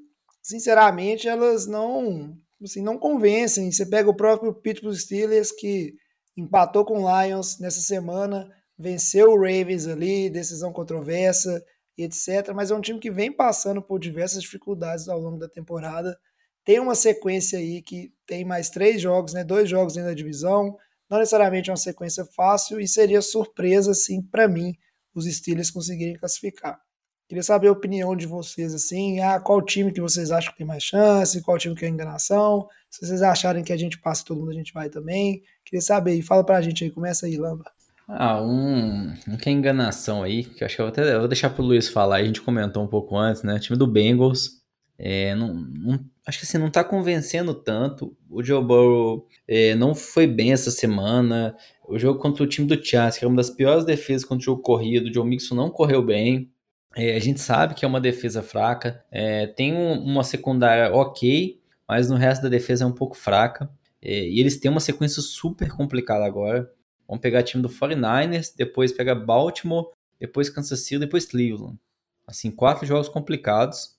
sinceramente, 0.49 1.29
elas 1.29 1.67
não, 1.67 2.35
assim, 2.63 2.83
não 2.83 2.99
convencem. 2.99 3.71
Você 3.71 3.85
pega 3.85 4.09
o 4.09 4.17
próprio 4.17 4.55
Pittsburgh 4.55 4.95
Steelers, 4.95 5.53
que 5.53 5.95
empatou 6.37 6.85
com 6.85 7.03
o 7.03 7.23
Lions 7.23 7.59
nessa 7.59 7.81
semana, 7.81 8.49
venceu 8.78 9.32
o 9.32 9.37
Ravens 9.37 9.87
ali, 9.87 10.30
decisão 10.30 10.73
controversa, 10.73 11.64
etc. 11.97 12.52
Mas 12.54 12.70
é 12.70 12.75
um 12.75 12.80
time 12.80 13.00
que 13.00 13.11
vem 13.11 13.32
passando 13.32 13.82
por 13.82 13.99
diversas 13.99 14.42
dificuldades 14.42 15.08
ao 15.08 15.18
longo 15.18 15.38
da 15.38 15.49
temporada. 15.49 16.18
Tem 16.64 16.78
uma 16.78 16.94
sequência 16.94 17.58
aí 17.58 17.82
que 17.82 18.12
tem 18.26 18.44
mais 18.44 18.70
três 18.70 19.00
jogos, 19.00 19.32
né? 19.32 19.42
Dois 19.42 19.68
jogos 19.68 19.94
dentro 19.94 20.11
da 20.11 20.14
divisão. 20.14 20.76
Não 21.11 21.18
necessariamente 21.18 21.70
é 21.70 21.73
uma 21.73 21.78
sequência 21.78 22.25
fácil 22.25 22.80
e 22.80 22.87
seria 22.87 23.23
surpresa, 23.23 23.92
assim, 23.92 24.23
para 24.23 24.47
mim, 24.47 24.75
os 25.14 25.25
Steelers 25.26 25.70
conseguirem 25.70 26.14
classificar. 26.14 26.78
Queria 27.26 27.42
saber 27.42 27.68
a 27.68 27.73
opinião 27.73 28.16
de 28.16 28.26
vocês, 28.26 28.75
assim, 28.75 29.20
ah, 29.20 29.38
qual 29.40 29.61
time 29.62 29.92
que 29.92 30.00
vocês 30.00 30.30
acham 30.30 30.52
que 30.52 30.58
tem 30.58 30.66
mais 30.66 30.82
chance, 30.82 31.42
qual 31.42 31.58
time 31.58 31.75
que 31.75 31.85
é 31.85 31.88
enganação, 31.88 32.66
se 32.90 33.06
vocês 33.06 33.20
acharem 33.23 33.62
que 33.62 33.73
a 33.73 33.76
gente 33.76 33.99
passa 33.99 34.25
todo 34.25 34.40
mundo, 34.40 34.50
a 34.50 34.54
gente 34.54 34.73
vai 34.73 34.88
também. 34.88 35.42
Queria 35.64 35.82
saber, 35.82 36.14
e 36.14 36.23
fala 36.23 36.44
pra 36.44 36.62
gente 36.62 36.85
aí, 36.85 36.90
começa 36.90 37.26
aí, 37.26 37.37
Lamba. 37.37 37.64
Ah, 38.09 38.43
um, 38.43 39.12
um 39.29 39.37
que 39.37 39.50
é 39.50 39.53
enganação 39.53 40.23
aí, 40.23 40.43
que 40.45 40.65
eu 40.65 40.67
acho 40.67 40.77
que 40.77 40.81
eu 40.81 40.87
vou, 40.87 40.93
até, 40.93 41.15
eu 41.15 41.19
vou 41.21 41.29
deixar 41.29 41.50
pro 41.50 41.62
Luiz 41.62 41.88
falar, 41.88 42.17
a 42.17 42.25
gente 42.25 42.41
comentou 42.41 42.83
um 42.83 42.87
pouco 42.87 43.17
antes, 43.17 43.43
né, 43.43 43.55
o 43.55 43.61
time 43.61 43.79
do 43.79 43.87
Bengals, 43.87 44.62
é, 44.99 45.35
não, 45.35 45.53
não, 45.53 46.00
acho 46.27 46.38
que 46.38 46.47
assim, 46.47 46.57
não 46.57 46.71
tá 46.71 46.83
convencendo 46.83 47.53
tanto, 47.53 48.17
o 48.31 48.43
Joe 48.43 48.65
Burrow 48.65 49.27
é, 49.47 49.75
não 49.75 49.95
foi 49.95 50.27
bem 50.27 50.53
essa 50.53 50.71
semana, 50.71 51.55
o 51.87 51.99
jogo 51.99 52.19
contra 52.19 52.43
o 52.43 52.47
time 52.47 52.67
do 52.67 52.83
Chas, 52.83 53.19
que 53.19 53.27
é 53.27 53.29
uma 53.29 53.37
das 53.37 53.50
piores 53.50 53.85
defesas 53.85 54.25
contra 54.25 54.41
o 54.43 54.45
jogo 54.45 54.62
corrido, 54.62 55.11
o 55.11 55.12
Joe 55.12 55.27
Mixon 55.27 55.55
não 55.55 55.69
correu 55.69 56.03
bem, 56.03 56.50
é, 56.97 57.15
a 57.15 57.21
gente 57.21 57.41
sabe 57.41 57.75
que 57.75 57.85
é 57.85 57.88
uma 57.88 58.00
defesa 58.00 58.43
fraca, 58.43 59.05
é, 59.12 59.47
tem 59.49 59.75
um, 59.75 60.03
uma 60.03 60.25
secundária 60.25 60.91
ok, 60.95 61.61
mas 61.87 62.09
no 62.09 62.17
resto 62.17 62.43
da 62.43 62.49
defesa 62.49 62.85
é 62.85 62.87
um 62.87 62.93
pouco 62.93 63.17
fraca. 63.17 63.71
É, 64.00 64.29
e 64.29 64.38
eles 64.41 64.59
têm 64.59 64.71
uma 64.71 64.81
sequência 64.81 65.23
super 65.23 65.71
complicada 65.71 66.25
agora. 66.25 66.71
Vão 67.09 67.19
pegar 67.19 67.43
time 67.43 67.62
do 67.62 67.69
49ers, 67.69 68.53
depois 68.57 68.93
pega 68.93 69.15
Baltimore, 69.15 69.91
depois 70.21 70.50
Kansas 70.50 70.80
City, 70.80 70.99
depois 70.99 71.25
Cleveland. 71.25 71.78
Assim, 72.26 72.50
quatro 72.50 72.87
jogos 72.87 73.09
complicados. 73.09 73.97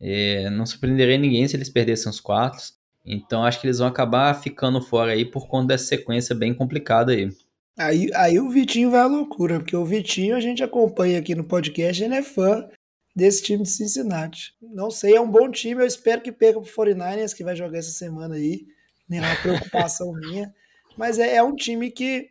É, 0.00 0.48
não 0.50 0.64
surpreenderia 0.64 1.18
ninguém 1.18 1.46
se 1.46 1.56
eles 1.56 1.68
perdessem 1.68 2.10
os 2.10 2.20
quatro. 2.20 2.62
Então 3.04 3.44
acho 3.44 3.60
que 3.60 3.66
eles 3.66 3.78
vão 3.78 3.88
acabar 3.88 4.34
ficando 4.34 4.80
fora 4.80 5.12
aí 5.12 5.24
por 5.24 5.46
conta 5.46 5.68
dessa 5.68 5.84
sequência 5.84 6.34
bem 6.34 6.54
complicada 6.54 7.12
aí. 7.12 7.30
Aí, 7.78 8.10
aí 8.14 8.40
o 8.40 8.48
Vitinho 8.48 8.90
vai 8.90 9.00
à 9.00 9.06
loucura, 9.06 9.58
porque 9.58 9.76
o 9.76 9.84
Vitinho 9.84 10.34
a 10.34 10.40
gente 10.40 10.62
acompanha 10.62 11.18
aqui 11.18 11.34
no 11.34 11.44
podcast, 11.44 12.02
ele 12.02 12.14
é 12.14 12.22
fã 12.22 12.66
desse 13.14 13.42
time 13.42 13.62
de 13.62 13.70
Cincinnati. 13.70 14.54
Não 14.62 14.90
sei, 14.90 15.14
é 15.14 15.20
um 15.20 15.30
bom 15.30 15.50
time, 15.50 15.82
eu 15.82 15.86
espero 15.86 16.22
que 16.22 16.32
perca 16.32 16.60
pro 16.60 16.70
49ers, 16.70 17.34
que 17.34 17.44
vai 17.44 17.54
jogar 17.54 17.78
essa 17.78 17.90
semana 17.90 18.34
aí. 18.34 18.66
Né, 19.08 19.18
é 19.18 19.36
preocupação 19.36 20.10
minha. 20.20 20.52
Mas 20.96 21.18
é, 21.18 21.36
é, 21.36 21.42
um 21.42 21.54
time 21.54 21.90
que 21.90 22.30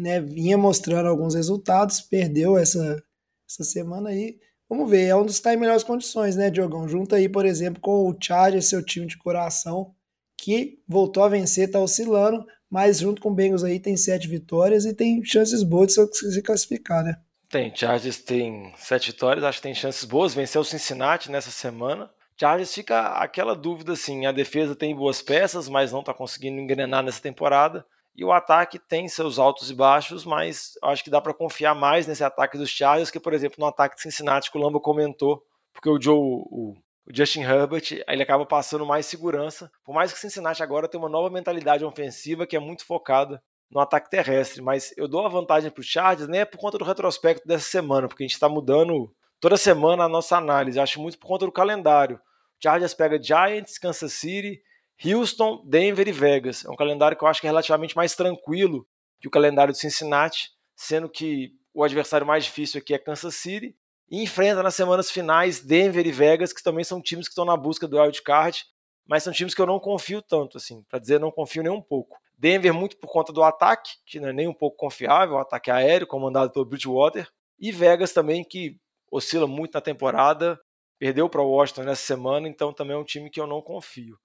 né, 0.00 0.20
vinha 0.20 0.56
mostrando 0.56 1.08
alguns 1.08 1.34
resultados, 1.34 2.00
perdeu 2.00 2.56
essa, 2.56 3.02
essa 3.48 3.64
semana 3.64 4.10
aí. 4.10 4.38
Vamos 4.68 4.88
ver, 4.88 5.06
é 5.06 5.16
um 5.16 5.24
dos 5.24 5.34
que 5.34 5.40
está 5.40 5.52
em 5.52 5.56
melhores 5.56 5.82
condições, 5.82 6.36
né, 6.36 6.48
Diogão? 6.48 6.88
Junta 6.88 7.16
aí, 7.16 7.28
por 7.28 7.44
exemplo, 7.44 7.80
com 7.80 8.08
o 8.08 8.16
Chargers, 8.20 8.68
seu 8.68 8.84
time 8.84 9.06
de 9.06 9.18
coração, 9.18 9.94
que 10.38 10.78
voltou 10.88 11.24
a 11.24 11.28
vencer, 11.28 11.66
está 11.66 11.80
oscilando, 11.80 12.46
mas 12.70 13.00
junto 13.00 13.20
com 13.20 13.30
o 13.30 13.34
Bengals 13.34 13.64
aí 13.64 13.80
tem 13.80 13.96
sete 13.96 14.28
vitórias 14.28 14.84
e 14.84 14.94
tem 14.94 15.22
chances 15.24 15.62
boas 15.62 15.88
de 15.88 16.32
se 16.32 16.40
classificar, 16.40 17.04
né? 17.04 17.16
Tem, 17.48 17.74
Chargers 17.74 18.18
tem 18.18 18.72
sete 18.76 19.10
vitórias, 19.10 19.44
acho 19.44 19.58
que 19.58 19.64
tem 19.64 19.74
chances 19.74 20.04
boas, 20.04 20.32
venceu 20.32 20.60
o 20.60 20.64
Cincinnati 20.64 21.32
nessa 21.32 21.50
semana. 21.50 22.08
Chargers 22.38 22.72
fica 22.72 23.08
aquela 23.18 23.56
dúvida 23.56 23.92
assim, 23.92 24.24
a 24.24 24.32
defesa 24.32 24.76
tem 24.76 24.94
boas 24.94 25.20
peças, 25.20 25.68
mas 25.68 25.90
não 25.90 25.98
está 25.98 26.14
conseguindo 26.14 26.60
engrenar 26.60 27.02
nessa 27.02 27.20
temporada. 27.20 27.84
E 28.14 28.24
o 28.24 28.32
ataque 28.32 28.78
tem 28.78 29.08
seus 29.08 29.38
altos 29.38 29.70
e 29.70 29.74
baixos, 29.74 30.24
mas 30.24 30.72
acho 30.82 31.02
que 31.04 31.10
dá 31.10 31.20
para 31.20 31.32
confiar 31.32 31.74
mais 31.74 32.06
nesse 32.06 32.24
ataque 32.24 32.58
dos 32.58 32.68
Chargers 32.68 33.10
que, 33.10 33.20
por 33.20 33.32
exemplo, 33.32 33.56
no 33.58 33.66
ataque 33.66 33.96
de 33.96 34.02
Cincinnati 34.02 34.50
que 34.50 34.58
o 34.58 34.60
Lamba 34.60 34.80
comentou, 34.80 35.42
porque 35.72 35.88
o 35.88 36.00
Joe, 36.00 36.18
o 36.18 36.74
o 37.10 37.16
Justin 37.16 37.42
Herbert 37.42 38.04
ele 38.06 38.22
acaba 38.22 38.46
passando 38.46 38.86
mais 38.86 39.04
segurança. 39.06 39.70
Por 39.84 39.92
mais 39.92 40.12
que 40.12 40.18
Cincinnati 40.18 40.62
agora 40.62 40.86
tenha 40.86 41.02
uma 41.02 41.08
nova 41.08 41.28
mentalidade 41.28 41.84
ofensiva 41.84 42.46
que 42.46 42.56
é 42.56 42.60
muito 42.60 42.84
focada 42.84 43.42
no 43.68 43.80
ataque 43.80 44.10
terrestre, 44.10 44.62
mas 44.62 44.92
eu 44.96 45.06
dou 45.08 45.24
a 45.24 45.28
vantagem 45.28 45.70
para 45.70 45.80
os 45.80 45.86
Chargers 45.86 46.28
nem 46.28 46.40
é 46.40 46.44
por 46.44 46.58
conta 46.58 46.78
do 46.78 46.84
retrospecto 46.84 47.46
dessa 47.46 47.68
semana, 47.68 48.08
porque 48.08 48.22
a 48.22 48.26
gente 48.26 48.34
está 48.34 48.48
mudando 48.48 49.12
toda 49.40 49.56
semana 49.56 50.04
a 50.04 50.08
nossa 50.08 50.36
análise. 50.36 50.78
Acho 50.78 51.00
muito 51.00 51.18
por 51.18 51.26
conta 51.26 51.46
do 51.46 51.52
calendário. 51.52 52.16
O 52.16 52.62
Chargers 52.62 52.94
pega 52.94 53.20
Giants, 53.20 53.78
Kansas 53.78 54.12
City, 54.12 54.60
Houston, 55.04 55.62
Denver 55.66 56.06
e 56.06 56.12
Vegas. 56.12 56.64
É 56.64 56.70
um 56.70 56.76
calendário 56.76 57.16
que 57.16 57.24
eu 57.24 57.28
acho 57.28 57.40
que 57.40 57.46
é 57.46 57.50
relativamente 57.50 57.96
mais 57.96 58.14
tranquilo 58.14 58.86
que 59.20 59.28
o 59.28 59.30
calendário 59.30 59.72
de 59.72 59.78
Cincinnati, 59.78 60.50
sendo 60.76 61.08
que 61.08 61.52
o 61.72 61.84
adversário 61.84 62.26
mais 62.26 62.44
difícil 62.44 62.78
aqui 62.78 62.94
é 62.94 62.98
Kansas 62.98 63.34
City 63.34 63.74
e 64.10 64.22
enfrenta 64.22 64.62
nas 64.62 64.74
semanas 64.74 65.10
finais 65.10 65.60
Denver 65.60 66.06
e 66.06 66.12
Vegas, 66.12 66.52
que 66.52 66.62
também 66.62 66.84
são 66.84 67.00
times 67.00 67.26
que 67.26 67.32
estão 67.32 67.44
na 67.44 67.56
busca 67.56 67.86
do 67.86 68.00
wild 68.00 68.22
card, 68.22 68.64
mas 69.06 69.22
são 69.22 69.32
times 69.32 69.54
que 69.54 69.60
eu 69.60 69.66
não 69.66 69.78
confio 69.78 70.20
tanto, 70.20 70.56
assim, 70.56 70.82
para 70.88 70.98
dizer 70.98 71.20
não 71.20 71.30
confio 71.30 71.62
nem 71.62 71.72
um 71.72 71.82
pouco. 71.82 72.18
Denver 72.36 72.72
muito 72.72 72.96
por 72.96 73.08
conta 73.08 73.32
do 73.32 73.42
ataque, 73.42 73.90
que 74.06 74.18
não 74.18 74.28
é 74.28 74.32
nem 74.32 74.48
um 74.48 74.54
pouco 74.54 74.76
confiável, 74.76 75.36
o 75.36 75.38
ataque 75.38 75.70
aéreo 75.70 76.06
comandado 76.06 76.52
pelo 76.52 76.64
Bridgewater, 76.64 77.28
e 77.58 77.70
Vegas 77.70 78.12
também 78.12 78.42
que 78.42 78.78
oscila 79.10 79.46
muito 79.46 79.74
na 79.74 79.80
temporada, 79.80 80.58
perdeu 80.98 81.28
para 81.28 81.42
o 81.42 81.50
Washington 81.50 81.82
nessa 81.82 82.02
semana, 82.02 82.48
então 82.48 82.72
também 82.72 82.96
é 82.96 82.98
um 82.98 83.04
time 83.04 83.30
que 83.30 83.40
eu 83.40 83.46
não 83.46 83.60
confio. 83.60 84.18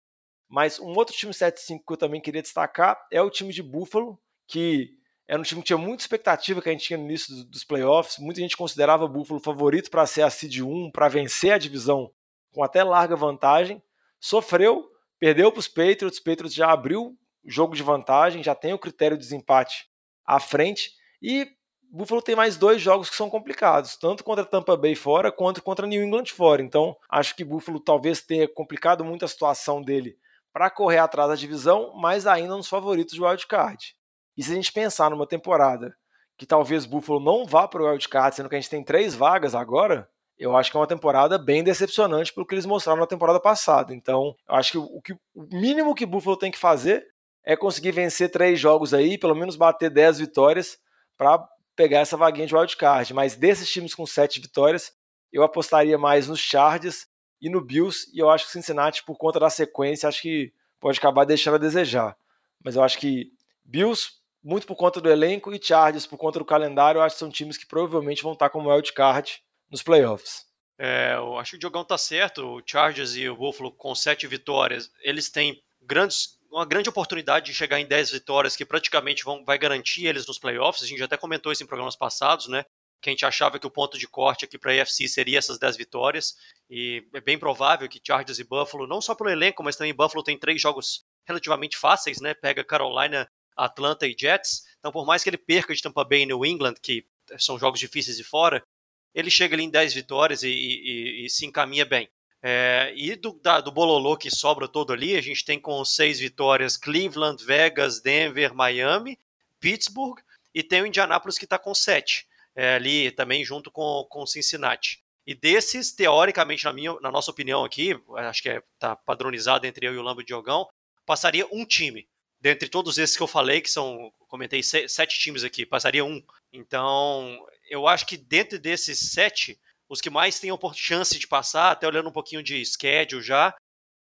Mas 0.55 0.79
um 0.79 0.95
outro 0.95 1.13
time 1.13 1.33
7-5 1.33 1.79
que 1.85 1.91
eu 1.91 1.97
também 1.97 2.21
queria 2.21 2.41
destacar 2.41 2.97
é 3.11 3.21
o 3.21 3.29
time 3.29 3.51
de 3.51 3.61
Buffalo, 3.61 4.17
que 4.47 4.93
era 5.27 5.37
um 5.37 5.43
time 5.43 5.59
que 5.59 5.67
tinha 5.67 5.77
muita 5.77 6.01
expectativa 6.01 6.61
que 6.61 6.69
a 6.69 6.71
gente 6.71 6.85
tinha 6.85 6.97
no 6.97 7.03
início 7.03 7.43
dos 7.43 7.65
playoffs. 7.65 8.17
Muita 8.19 8.39
gente 8.39 8.55
considerava 8.55 9.05
Buffalo 9.05 9.41
favorito 9.41 9.91
para 9.91 10.05
ser 10.05 10.21
a 10.21 10.29
seed 10.29 10.61
1, 10.61 10.91
para 10.91 11.09
vencer 11.09 11.51
a 11.51 11.57
divisão 11.57 12.09
com 12.53 12.63
até 12.63 12.85
larga 12.85 13.17
vantagem. 13.17 13.83
Sofreu, 14.17 14.89
perdeu 15.19 15.51
para 15.51 15.59
os 15.59 15.67
Patriots. 15.67 16.21
Patriots 16.21 16.53
já 16.53 16.71
abriu 16.71 17.17
jogo 17.45 17.75
de 17.75 17.83
vantagem, 17.83 18.41
já 18.41 18.55
tem 18.55 18.71
o 18.71 18.79
critério 18.79 19.17
de 19.17 19.23
desempate 19.23 19.89
à 20.25 20.39
frente. 20.39 20.93
E 21.21 21.49
Buffalo 21.91 22.21
tem 22.21 22.33
mais 22.33 22.55
dois 22.55 22.81
jogos 22.81 23.09
que 23.09 23.17
são 23.17 23.29
complicados, 23.29 23.97
tanto 23.97 24.23
contra 24.23 24.45
Tampa 24.45 24.77
Bay 24.77 24.95
fora 24.95 25.33
quanto 25.33 25.61
contra 25.61 25.85
New 25.85 26.01
England 26.01 26.27
fora. 26.27 26.61
Então, 26.61 26.95
acho 27.09 27.35
que 27.35 27.43
Buffalo 27.43 27.77
talvez 27.77 28.21
tenha 28.21 28.47
complicado 28.47 29.03
muito 29.03 29.25
a 29.25 29.27
situação 29.27 29.81
dele 29.81 30.17
para 30.55 30.69
correr 30.69 30.99
atrás 30.99 31.27
da 31.27 31.35
divisão, 31.35 31.91
mas 31.97 32.25
ainda 32.25 32.55
nos 32.55 32.69
favoritos 32.69 33.13
de 33.13 33.21
wildcard. 33.21 33.93
E 34.37 34.41
se 34.41 34.53
a 34.53 34.55
gente 34.55 34.71
pensar 34.71 35.09
numa 35.09 35.27
temporada 35.27 35.93
que 36.37 36.45
talvez 36.45 36.85
Buffalo 36.85 37.19
não 37.19 37.45
vá 37.45 37.67
para 37.67 37.83
o 37.83 37.85
wildcard, 37.85 38.33
sendo 38.33 38.47
que 38.47 38.55
a 38.55 38.59
gente 38.61 38.69
tem 38.69 38.81
três 38.81 39.13
vagas 39.13 39.53
agora, 39.53 40.07
eu 40.37 40.55
acho 40.55 40.71
que 40.71 40.77
é 40.77 40.79
uma 40.79 40.87
temporada 40.87 41.37
bem 41.37 41.61
decepcionante 41.61 42.33
pelo 42.33 42.47
que 42.47 42.55
eles 42.55 42.65
mostraram 42.65 43.01
na 43.01 43.05
temporada 43.05 43.37
passada. 43.37 43.93
Então, 43.93 44.33
eu 44.47 44.55
acho 44.55 44.71
que 44.71 44.77
o, 44.77 45.01
que, 45.01 45.13
o 45.33 45.43
mínimo 45.51 45.93
que 45.93 46.05
Buffalo 46.05 46.37
tem 46.37 46.51
que 46.51 46.57
fazer 46.57 47.05
é 47.43 47.57
conseguir 47.57 47.91
vencer 47.91 48.31
três 48.31 48.57
jogos 48.57 48.93
aí, 48.93 49.17
pelo 49.17 49.35
menos 49.35 49.57
bater 49.57 49.89
dez 49.89 50.19
vitórias 50.19 50.77
para 51.17 51.45
pegar 51.75 51.99
essa 51.99 52.15
vaguinha 52.15 52.47
de 52.47 52.55
wildcard. 52.55 53.13
Mas 53.13 53.35
desses 53.35 53.69
times 53.69 53.93
com 53.93 54.05
sete 54.05 54.39
vitórias, 54.39 54.93
eu 55.33 55.43
apostaria 55.43 55.97
mais 55.97 56.29
nos 56.29 56.39
Chargers 56.39 57.07
e 57.41 57.49
no 57.49 57.61
Bills. 57.61 58.09
E 58.13 58.19
eu 58.19 58.29
acho 58.29 58.45
que 58.45 58.51
Cincinnati, 58.51 59.03
por 59.03 59.17
conta 59.17 59.39
da 59.39 59.49
sequência, 59.49 60.09
acho 60.09 60.21
que 60.21 60.53
pode 60.79 60.99
acabar 60.99 61.25
deixando 61.25 61.55
a 61.55 61.59
desejar. 61.59 62.17
Mas 62.63 62.75
eu 62.75 62.83
acho 62.83 62.97
que 62.97 63.31
Bills, 63.63 64.11
muito 64.43 64.67
por 64.67 64.75
conta 64.75 65.01
do 65.01 65.09
elenco, 65.09 65.53
e 65.53 65.61
Chargers, 65.61 66.05
por 66.05 66.17
conta 66.17 66.39
do 66.39 66.45
calendário, 66.45 66.99
eu 66.99 67.03
acho 67.03 67.15
que 67.15 67.19
são 67.19 67.29
times 67.29 67.57
que 67.57 67.65
provavelmente 67.65 68.23
vão 68.23 68.33
estar 68.33 68.49
como 68.49 68.69
wildcard 68.69 69.41
nos 69.69 69.81
playoffs. 69.81 70.45
É, 70.77 71.13
eu 71.15 71.37
acho 71.37 71.51
que 71.51 71.57
o 71.57 71.59
Diogão 71.59 71.85
tá 71.85 71.97
certo. 71.97 72.45
O 72.45 72.61
Chargers 72.65 73.15
e 73.15 73.27
o 73.29 73.35
Buffalo 73.35 73.71
com 73.71 73.95
sete 73.95 74.27
vitórias, 74.27 74.91
eles 75.01 75.29
têm 75.29 75.61
grandes, 75.81 76.39
uma 76.51 76.65
grande 76.65 76.89
oportunidade 76.89 77.47
de 77.47 77.53
chegar 77.53 77.79
em 77.79 77.85
10 77.85 78.11
vitórias 78.11 78.55
que 78.55 78.65
praticamente 78.65 79.23
vão, 79.23 79.43
vai 79.43 79.57
garantir 79.57 80.05
eles 80.05 80.25
nos 80.27 80.39
playoffs. 80.39 80.83
A 80.83 80.87
gente 80.87 81.03
até 81.03 81.17
comentou 81.17 81.51
isso 81.51 81.63
em 81.63 81.67
programas 81.67 81.95
passados, 81.95 82.47
né? 82.47 82.65
Que 83.05 83.11
a 83.11 83.13
gente 83.13 83.23
achava 83.23 83.59
que 83.59 83.67
o 83.67 83.69
ponto 83.69 83.99
de 83.99 84.07
corte 84.07 84.45
aqui 84.45 84.57
para 84.57 84.71
a 84.71 84.81
AFC 84.81 85.07
seria 85.07 85.37
essas 85.37 85.59
10 85.59 85.77
vitórias. 85.77 86.35
E 86.67 87.07
é 87.13 87.21
bem 87.21 87.37
provável 87.37 87.87
que 87.87 88.01
Chargers 88.03 88.39
e 88.39 88.43
Buffalo, 88.43 88.87
não 88.87 88.99
só 88.99 89.13
pelo 89.13 89.29
elenco, 89.29 89.63
mas 89.63 89.75
também 89.75 89.93
Buffalo 89.93 90.23
tem 90.23 90.39
três 90.39 90.59
jogos 90.59 91.05
relativamente 91.23 91.77
fáceis, 91.77 92.19
né? 92.19 92.33
Pega 92.33 92.63
Carolina, 92.63 93.29
Atlanta 93.55 94.07
e 94.07 94.15
Jets. 94.19 94.63
Então, 94.79 94.91
por 94.91 95.05
mais 95.05 95.21
que 95.21 95.29
ele 95.29 95.37
perca 95.37 95.75
de 95.75 95.83
Tampa 95.83 96.03
Bay 96.03 96.23
e 96.23 96.25
New 96.25 96.43
England, 96.43 96.73
que 96.81 97.05
são 97.37 97.59
jogos 97.59 97.79
difíceis 97.79 98.17
de 98.17 98.23
fora, 98.23 98.65
ele 99.13 99.29
chega 99.29 99.55
ali 99.55 99.65
em 99.65 99.69
10 99.69 99.93
vitórias 99.93 100.41
e, 100.41 100.49
e, 100.49 101.27
e 101.27 101.29
se 101.29 101.45
encaminha 101.45 101.85
bem. 101.85 102.09
É, 102.41 102.91
e 102.95 103.15
do, 103.15 103.39
da, 103.39 103.61
do 103.61 103.71
bololô 103.71 104.17
que 104.17 104.31
sobra 104.31 104.67
todo 104.67 104.91
ali, 104.91 105.15
a 105.15 105.21
gente 105.21 105.45
tem 105.45 105.59
com 105.59 105.85
seis 105.85 106.19
vitórias 106.19 106.75
Cleveland, 106.75 107.45
Vegas, 107.45 108.01
Denver, 108.01 108.55
Miami, 108.55 109.19
Pittsburgh 109.59 110.19
e 110.55 110.63
tem 110.63 110.81
o 110.81 110.87
Indianapolis 110.87 111.37
que 111.37 111.45
está 111.45 111.59
com 111.59 111.75
sete, 111.75 112.27
é, 112.55 112.75
ali 112.75 113.11
também 113.11 113.43
junto 113.43 113.69
com, 113.69 114.05
com 114.09 114.25
Cincinnati. 114.25 115.03
E 115.27 115.33
desses, 115.33 115.91
teoricamente, 115.91 116.63
na, 116.65 116.73
minha, 116.73 116.93
na 117.01 117.11
nossa 117.11 117.31
opinião 117.31 117.65
aqui, 117.65 117.99
acho 118.17 118.43
que 118.43 118.49
está 118.49 118.59
é, 118.59 118.63
tá 118.79 118.95
padronizado 118.95 119.65
entre 119.65 119.87
eu 119.87 119.93
e 119.93 119.97
o 119.97 120.03
Lambo 120.03 120.23
Diogão, 120.23 120.67
passaria 121.05 121.47
um 121.51 121.65
time. 121.65 122.07
Dentre 122.39 122.69
todos 122.69 122.97
esses 122.97 123.17
que 123.17 123.23
eu 123.23 123.27
falei, 123.27 123.59
que 123.59 123.71
são, 123.71 124.11
comentei, 124.27 124.61
sete 124.61 125.19
times 125.19 125.43
aqui, 125.43 125.65
passaria 125.65 126.05
um. 126.05 126.23
Então, 126.53 127.43
eu 127.69 127.87
acho 127.87 128.05
que 128.05 128.17
dentro 128.17 128.59
desses 128.59 129.11
sete, 129.11 129.59
os 129.89 129.99
que 129.99 130.11
mais 130.11 130.39
têm 130.39 130.51
chance 130.75 131.17
de 131.17 131.27
passar, 131.27 131.71
até 131.71 131.87
olhando 131.87 132.09
um 132.09 132.13
pouquinho 132.13 132.43
de 132.43 132.63
schedule 132.63 133.23
já, 133.23 133.55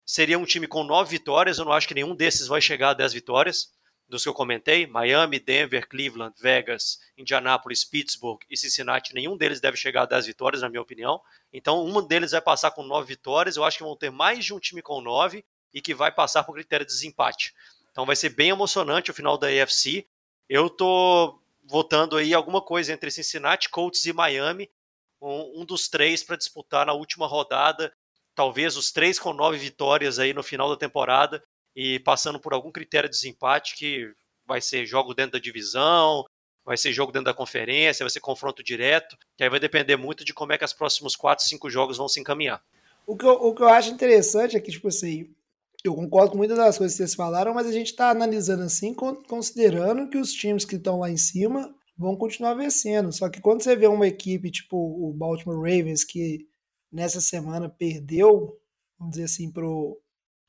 seria 0.05 0.37
um 0.37 0.45
time 0.45 0.67
com 0.67 0.83
nove 0.83 1.11
vitórias. 1.11 1.57
Eu 1.57 1.65
não 1.65 1.71
acho 1.71 1.87
que 1.87 1.93
nenhum 1.93 2.13
desses 2.13 2.47
vai 2.47 2.59
chegar 2.59 2.89
a 2.89 2.93
dez 2.93 3.13
vitórias, 3.13 3.71
dos 4.07 4.23
que 4.23 4.29
eu 4.29 4.33
comentei. 4.33 4.85
Miami, 4.85 5.39
Denver, 5.39 5.87
Cleveland, 5.87 6.35
Vegas, 6.39 6.99
Indianapolis, 7.17 7.83
Pittsburgh 7.83 8.39
e 8.49 8.57
Cincinnati, 8.57 9.13
nenhum 9.13 9.35
deles 9.35 9.59
deve 9.59 9.77
chegar 9.77 10.03
a 10.03 10.05
dez 10.05 10.25
vitórias, 10.25 10.61
na 10.61 10.69
minha 10.69 10.81
opinião. 10.81 11.19
Então, 11.51 11.83
um 11.83 12.05
deles 12.05 12.31
vai 12.31 12.41
passar 12.41 12.71
com 12.71 12.83
nove 12.83 13.07
vitórias. 13.07 13.57
Eu 13.57 13.63
acho 13.63 13.77
que 13.77 13.83
vão 13.83 13.95
ter 13.95 14.11
mais 14.11 14.45
de 14.45 14.53
um 14.53 14.59
time 14.59 14.81
com 14.81 15.01
nove 15.01 15.43
e 15.73 15.81
que 15.81 15.93
vai 15.93 16.11
passar 16.11 16.43
por 16.43 16.55
critério 16.55 16.85
de 16.85 16.91
desempate. 16.91 17.53
Então, 17.91 18.05
vai 18.05 18.15
ser 18.15 18.29
bem 18.29 18.49
emocionante 18.49 19.11
o 19.11 19.13
final 19.13 19.37
da 19.37 19.47
AFC. 19.47 20.05
Eu 20.47 20.69
tô 20.69 21.39
votando 21.63 22.15
aí 22.15 22.33
alguma 22.33 22.61
coisa 22.61 22.93
entre 22.93 23.09
Cincinnati, 23.09 23.69
Colts 23.69 24.05
e 24.05 24.13
Miami, 24.13 24.69
um, 25.19 25.61
um 25.61 25.65
dos 25.65 25.87
três 25.87 26.23
para 26.23 26.35
disputar 26.35 26.85
na 26.85 26.93
última 26.93 27.25
rodada, 27.25 27.91
talvez 28.35 28.77
os 28.77 28.91
três 28.91 29.17
com 29.17 29.33
nove 29.33 29.57
vitórias 29.57 30.19
aí 30.19 30.33
no 30.33 30.43
final 30.43 30.69
da 30.69 30.77
temporada 30.77 31.43
e 31.75 31.99
passando 31.99 32.39
por 32.39 32.53
algum 32.53 32.71
critério 32.71 33.09
de 33.09 33.15
desempate 33.15 33.75
que 33.75 34.11
vai 34.45 34.61
ser 34.61 34.85
jogo 34.85 35.13
dentro 35.13 35.33
da 35.33 35.39
divisão, 35.39 36.23
vai 36.63 36.77
ser 36.77 36.93
jogo 36.93 37.11
dentro 37.11 37.25
da 37.25 37.33
conferência, 37.33 38.03
vai 38.03 38.09
ser 38.09 38.19
confronto 38.19 38.63
direto, 38.63 39.17
que 39.37 39.43
aí 39.43 39.49
vai 39.49 39.59
depender 39.59 39.95
muito 39.95 40.23
de 40.23 40.33
como 40.33 40.53
é 40.53 40.57
que 40.57 40.65
os 40.65 40.73
próximos 40.73 41.15
quatro, 41.15 41.45
cinco 41.45 41.69
jogos 41.69 41.97
vão 41.97 42.07
se 42.07 42.19
encaminhar. 42.19 42.63
O 43.05 43.15
que 43.15 43.25
eu, 43.25 43.33
o 43.33 43.53
que 43.53 43.61
eu 43.61 43.69
acho 43.69 43.91
interessante 43.91 44.57
é 44.57 44.59
que, 44.59 44.71
tipo 44.71 44.87
assim, 44.87 45.29
eu 45.83 45.93
concordo 45.93 46.31
com 46.31 46.37
muitas 46.37 46.57
das 46.57 46.77
coisas 46.77 46.95
que 46.95 47.03
vocês 47.03 47.13
falaram, 47.13 47.53
mas 47.53 47.67
a 47.67 47.71
gente 47.71 47.91
está 47.91 48.09
analisando 48.09 48.63
assim, 48.63 48.95
considerando 49.27 50.09
que 50.09 50.17
os 50.17 50.33
times 50.33 50.65
que 50.65 50.75
estão 50.75 50.99
lá 50.99 51.11
em 51.11 51.17
cima 51.17 51.73
vão 51.95 52.15
continuar 52.15 52.55
vencendo. 52.55 53.11
Só 53.11 53.29
que 53.29 53.39
quando 53.39 53.61
você 53.61 53.75
vê 53.75 53.85
uma 53.85 54.07
equipe 54.07 54.49
tipo 54.49 54.75
o 54.77 55.13
Baltimore 55.13 55.57
Ravens, 55.57 56.03
que 56.03 56.47
nessa 56.91 57.21
semana 57.21 57.69
perdeu, 57.69 58.59
vamos 58.97 59.13
dizer 59.13 59.25
assim, 59.25 59.51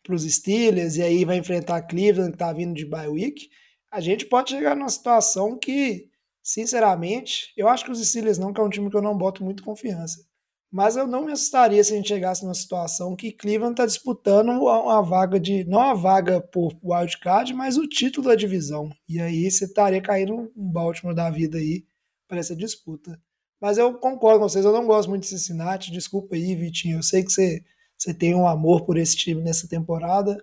para 0.07 0.15
os 0.15 0.23
Steelers, 0.23 0.97
e 0.97 1.03
aí 1.03 1.25
vai 1.25 1.37
enfrentar 1.37 1.83
Cleveland, 1.83 2.31
que 2.31 2.37
está 2.37 2.53
vindo 2.53 2.75
de 2.75 2.87
bye 2.87 3.09
week, 3.09 3.49
a 3.91 4.01
gente 4.01 4.27
pode 4.27 4.51
chegar 4.51 4.77
numa 4.77 4.89
situação 4.89 5.59
que, 5.59 6.09
sinceramente, 6.43 7.53
eu 7.57 7.69
acho 7.69 7.85
que 7.85 7.91
os 7.91 8.07
Steelers 8.07 8.39
não, 8.39 8.53
que 8.53 8.61
é 8.61 8.65
um 8.65 8.71
time 8.71 8.91
que 8.91 8.97
eu 8.97 9.03
não 9.03 9.17
boto 9.17 9.45
muito 9.45 9.63
confiança. 9.63 10.25
Mas 10.71 10.97
eu 10.97 11.07
não 11.07 11.25
me 11.25 11.33
assustaria 11.33 11.83
se 11.83 11.93
a 11.93 11.97
gente 11.97 12.09
chegasse 12.09 12.43
numa 12.43 12.55
situação 12.55 13.17
que 13.17 13.33
Cleveland 13.33 13.73
está 13.73 13.87
disputando 13.87 14.51
uma 14.51 15.01
vaga 15.01 15.39
de. 15.41 15.65
Não 15.65 15.81
a 15.81 15.95
vaga 15.95 16.41
por 16.41 16.77
wildcard, 16.85 17.55
mas 17.55 17.79
o 17.79 17.87
título 17.87 18.29
da 18.29 18.35
divisão. 18.35 18.91
E 19.09 19.21
aí 19.21 19.51
você 19.51 19.65
estaria 19.65 20.03
caindo 20.03 20.35
um 20.35 20.71
Baltimore 20.71 21.15
da 21.15 21.31
vida 21.31 21.59
aí 21.59 21.87
para 22.29 22.39
essa 22.39 22.55
disputa. 22.55 23.19
Mas 23.61 23.79
eu 23.79 23.95
concordo 23.95 24.41
com 24.41 24.49
vocês, 24.49 24.65
eu 24.65 24.73
não 24.73 24.87
gosto 24.87 25.09
muito 25.09 25.23
de 25.23 25.29
Cincinnati. 25.29 25.91
Desculpa 25.91 26.35
aí, 26.35 26.55
Vitinho. 26.55 26.99
Eu 26.99 27.03
sei 27.03 27.25
que 27.25 27.31
você, 27.31 27.65
você 27.99 28.13
tem 28.13 28.35
um 28.35 28.47
amor 28.47 28.85
por 28.85 28.97
esse 28.97 29.17
time 29.17 29.43
nessa 29.43 29.69
temporada. 29.69 30.43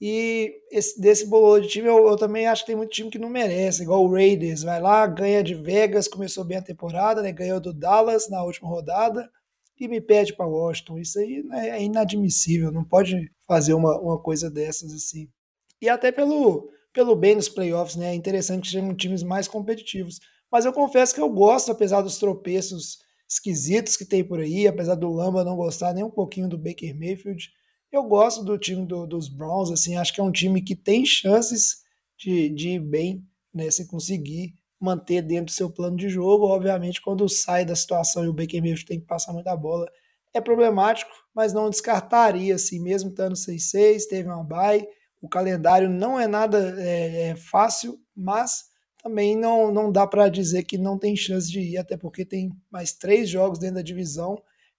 E 0.00 0.52
esse, 0.70 1.00
desse 1.00 1.26
bolão 1.26 1.60
de 1.60 1.68
time, 1.68 1.88
eu, 1.88 2.06
eu, 2.06 2.16
também 2.16 2.46
acho 2.46 2.62
que 2.62 2.66
tem 2.66 2.76
muito 2.76 2.90
time 2.90 3.10
que 3.10 3.18
não 3.18 3.30
merece, 3.30 3.82
igual 3.82 4.04
o 4.04 4.12
Raiders. 4.12 4.62
Vai 4.62 4.80
lá, 4.80 5.06
ganha 5.06 5.42
de 5.42 5.54
Vegas, 5.54 6.08
começou 6.08 6.44
bem 6.44 6.58
a 6.58 6.62
temporada, 6.62 7.22
né? 7.22 7.32
ganhou 7.32 7.60
do 7.60 7.72
Dallas 7.72 8.28
na 8.28 8.42
última 8.42 8.68
rodada 8.68 9.30
e 9.78 9.88
me 9.88 10.00
pede 10.00 10.34
para 10.34 10.46
Washington. 10.46 10.98
Isso 10.98 11.18
aí 11.18 11.42
né, 11.42 11.70
é 11.70 11.82
inadmissível, 11.82 12.70
não 12.70 12.84
pode 12.84 13.30
fazer 13.46 13.74
uma, 13.74 13.98
uma 13.98 14.18
coisa 14.18 14.50
dessas 14.50 14.92
assim. 14.92 15.28
E 15.80 15.88
até 15.88 16.10
pelo, 16.12 16.70
pelo 16.92 17.16
bem 17.16 17.34
nos 17.34 17.48
playoffs, 17.48 17.96
né? 17.96 18.10
É 18.12 18.14
interessante 18.14 18.62
que 18.64 18.70
sejam 18.70 18.94
times 18.94 19.22
mais 19.22 19.48
competitivos. 19.48 20.18
Mas 20.50 20.64
eu 20.64 20.72
confesso 20.72 21.14
que 21.14 21.20
eu 21.20 21.28
gosto, 21.28 21.72
apesar 21.72 22.02
dos 22.02 22.18
tropeços 22.18 22.98
esquisitos 23.28 23.96
que 23.96 24.04
tem 24.04 24.24
por 24.24 24.40
aí, 24.40 24.66
apesar 24.66 24.94
do 24.94 25.10
Lamba 25.10 25.44
não 25.44 25.56
gostar 25.56 25.92
nem 25.92 26.04
um 26.04 26.10
pouquinho 26.10 26.48
do 26.48 26.58
Baker 26.58 26.96
Mayfield. 26.96 27.50
Eu 27.90 28.04
gosto 28.04 28.44
do 28.44 28.58
time 28.58 28.86
do, 28.86 29.06
dos 29.06 29.28
Browns, 29.28 29.70
assim, 29.70 29.96
acho 29.96 30.12
que 30.12 30.20
é 30.20 30.24
um 30.24 30.32
time 30.32 30.60
que 30.62 30.74
tem 30.74 31.04
chances 31.04 31.82
de, 32.16 32.48
de 32.50 32.70
ir 32.70 32.80
bem, 32.80 33.24
né, 33.52 33.70
se 33.70 33.86
conseguir 33.86 34.54
manter 34.80 35.22
dentro 35.22 35.46
do 35.46 35.52
seu 35.52 35.70
plano 35.70 35.96
de 35.96 36.08
jogo. 36.08 36.46
Obviamente, 36.46 37.00
quando 37.00 37.28
sai 37.28 37.64
da 37.64 37.74
situação 37.74 38.24
e 38.24 38.28
o 38.28 38.32
Baker 38.32 38.60
Mayfield 38.60 38.86
tem 38.86 39.00
que 39.00 39.06
passar 39.06 39.32
muita 39.32 39.56
bola, 39.56 39.86
é 40.34 40.40
problemático, 40.40 41.10
mas 41.34 41.52
não 41.52 41.70
descartaria, 41.70 42.54
assim, 42.54 42.80
mesmo 42.80 43.10
estando 43.10 43.34
6-6, 43.34 44.06
teve 44.08 44.28
uma 44.28 44.44
bye, 44.44 44.86
o 45.20 45.28
calendário 45.28 45.88
não 45.88 46.20
é 46.20 46.26
nada 46.26 46.76
é, 46.78 47.30
é 47.30 47.36
fácil, 47.36 47.98
mas 48.14 48.64
também 49.06 49.36
não, 49.36 49.72
não 49.72 49.92
dá 49.92 50.04
para 50.04 50.28
dizer 50.28 50.64
que 50.64 50.76
não 50.76 50.98
tem 50.98 51.14
chance 51.14 51.48
de 51.48 51.60
ir, 51.60 51.78
até 51.78 51.96
porque 51.96 52.24
tem 52.24 52.50
mais 52.68 52.92
três 52.92 53.28
jogos 53.28 53.58
dentro 53.58 53.76
da 53.76 53.82
divisão, 53.82 54.36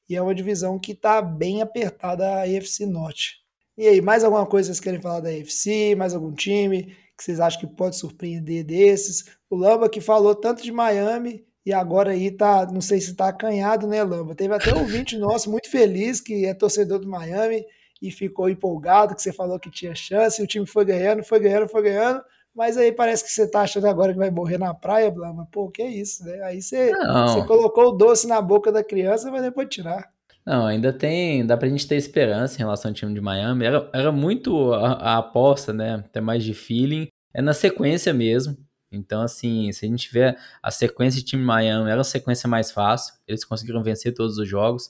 e 0.09 0.17
é 0.17 0.21
uma 0.21 0.35
divisão 0.35 0.77
que 0.77 0.91
está 0.91 1.21
bem 1.21 1.61
apertada 1.61 2.27
a 2.27 2.41
AFC 2.43 2.85
Norte. 2.85 3.37
E 3.77 3.87
aí, 3.87 4.01
mais 4.01 4.25
alguma 4.25 4.45
coisa 4.45 4.67
que 4.67 4.75
vocês 4.75 4.83
querem 4.83 5.01
falar 5.01 5.21
da 5.21 5.29
AFC? 5.29 5.95
Mais 5.95 6.13
algum 6.13 6.33
time? 6.33 6.95
que 7.17 7.23
vocês 7.23 7.39
acham 7.39 7.59
que 7.61 7.67
pode 7.67 7.95
surpreender 7.95 8.63
desses? 8.63 9.25
O 9.49 9.55
Lamba 9.55 9.89
que 9.89 9.99
falou 9.99 10.35
tanto 10.35 10.61
de 10.61 10.71
Miami 10.71 11.43
e 11.65 11.73
agora 11.73 12.11
aí 12.11 12.29
tá, 12.29 12.67
não 12.71 12.79
sei 12.79 13.01
se 13.01 13.15
tá 13.15 13.29
acanhado, 13.29 13.87
né, 13.87 14.03
Lamba? 14.03 14.35
Teve 14.35 14.53
até 14.53 14.71
um 14.71 14.81
ouvinte 14.81 15.17
nosso 15.17 15.49
muito 15.49 15.67
feliz 15.67 16.21
que 16.21 16.45
é 16.45 16.53
torcedor 16.53 16.99
do 16.99 17.07
Miami 17.07 17.65
e 17.99 18.11
ficou 18.11 18.47
empolgado 18.47 19.15
que 19.15 19.21
você 19.21 19.33
falou 19.33 19.59
que 19.59 19.71
tinha 19.71 19.95
chance, 19.95 20.39
e 20.39 20.45
o 20.45 20.47
time 20.47 20.67
foi 20.67 20.85
ganhando, 20.85 21.23
foi 21.23 21.39
ganhando, 21.39 21.67
foi 21.67 21.81
ganhando, 21.81 22.21
mas 22.57 22.75
aí 22.75 22.91
parece 22.91 23.23
que 23.23 23.31
você 23.31 23.47
tá 23.47 23.61
achando 23.61 23.85
agora 23.85 24.11
que 24.11 24.17
vai 24.17 24.31
morrer 24.31 24.57
na 24.57 24.73
praia, 24.73 25.13
Lamba. 25.15 25.47
Pô, 25.51 25.69
que 25.69 25.83
é 25.83 25.87
isso, 25.87 26.25
né? 26.25 26.41
Aí 26.41 26.59
você, 26.59 26.91
você 26.91 27.45
colocou 27.45 27.89
o 27.89 27.91
doce 27.91 28.27
na 28.27 28.41
boca 28.41 28.71
da 28.71 28.83
criança, 28.83 29.29
mas 29.29 29.43
depois 29.43 29.69
tirar. 29.69 30.09
Não, 30.43 30.65
ainda 30.65 30.91
tem. 30.91 31.45
Dá 31.45 31.55
pra 31.55 31.69
gente 31.69 31.87
ter 31.87 31.97
esperança 31.97 32.55
em 32.55 32.59
relação 32.59 32.89
ao 32.89 32.95
time 32.95 33.13
de 33.13 33.21
Miami. 33.21 33.63
Era, 33.63 33.87
era 33.93 34.11
muito 34.11 34.73
a, 34.73 34.93
a 34.93 35.17
aposta, 35.19 35.71
né? 35.71 36.03
Até 36.05 36.19
mais 36.19 36.43
de 36.43 36.55
feeling. 36.55 37.07
É 37.31 37.43
na 37.43 37.53
sequência 37.53 38.11
mesmo. 38.11 38.57
Então, 38.91 39.21
assim, 39.21 39.71
se 39.71 39.85
a 39.85 39.89
gente 39.89 40.07
tiver 40.07 40.35
a 40.63 40.71
sequência 40.71 41.19
de 41.19 41.27
time 41.27 41.43
de 41.43 41.47
Miami, 41.47 41.91
era 41.91 42.01
a 42.01 42.03
sequência 42.03 42.49
mais 42.49 42.71
fácil. 42.71 43.13
Eles 43.27 43.45
conseguiram 43.45 43.83
vencer 43.83 44.15
todos 44.15 44.39
os 44.39 44.49
jogos. 44.49 44.89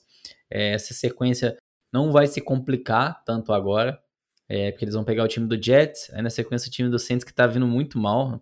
É, 0.50 0.74
essa 0.74 0.94
sequência 0.94 1.58
não 1.92 2.14
vai 2.14 2.28
se 2.28 2.40
complicar 2.40 3.26
tanto 3.26 3.52
agora. 3.52 4.00
É, 4.50 4.72
porque 4.72 4.86
eles 4.86 4.96
vão 4.96 5.04
pegar 5.04 5.24
o 5.24 5.28
time 5.28 5.46
do 5.46 5.62
Jets, 5.62 6.10
aí 6.14 6.22
na 6.22 6.30
sequência 6.30 6.70
o 6.70 6.72
time 6.72 6.90
do 6.90 6.98
Saints 6.98 7.26
que 7.26 7.34
tá 7.34 7.46
vindo 7.46 7.68
muito 7.68 8.00
mal, 8.00 8.42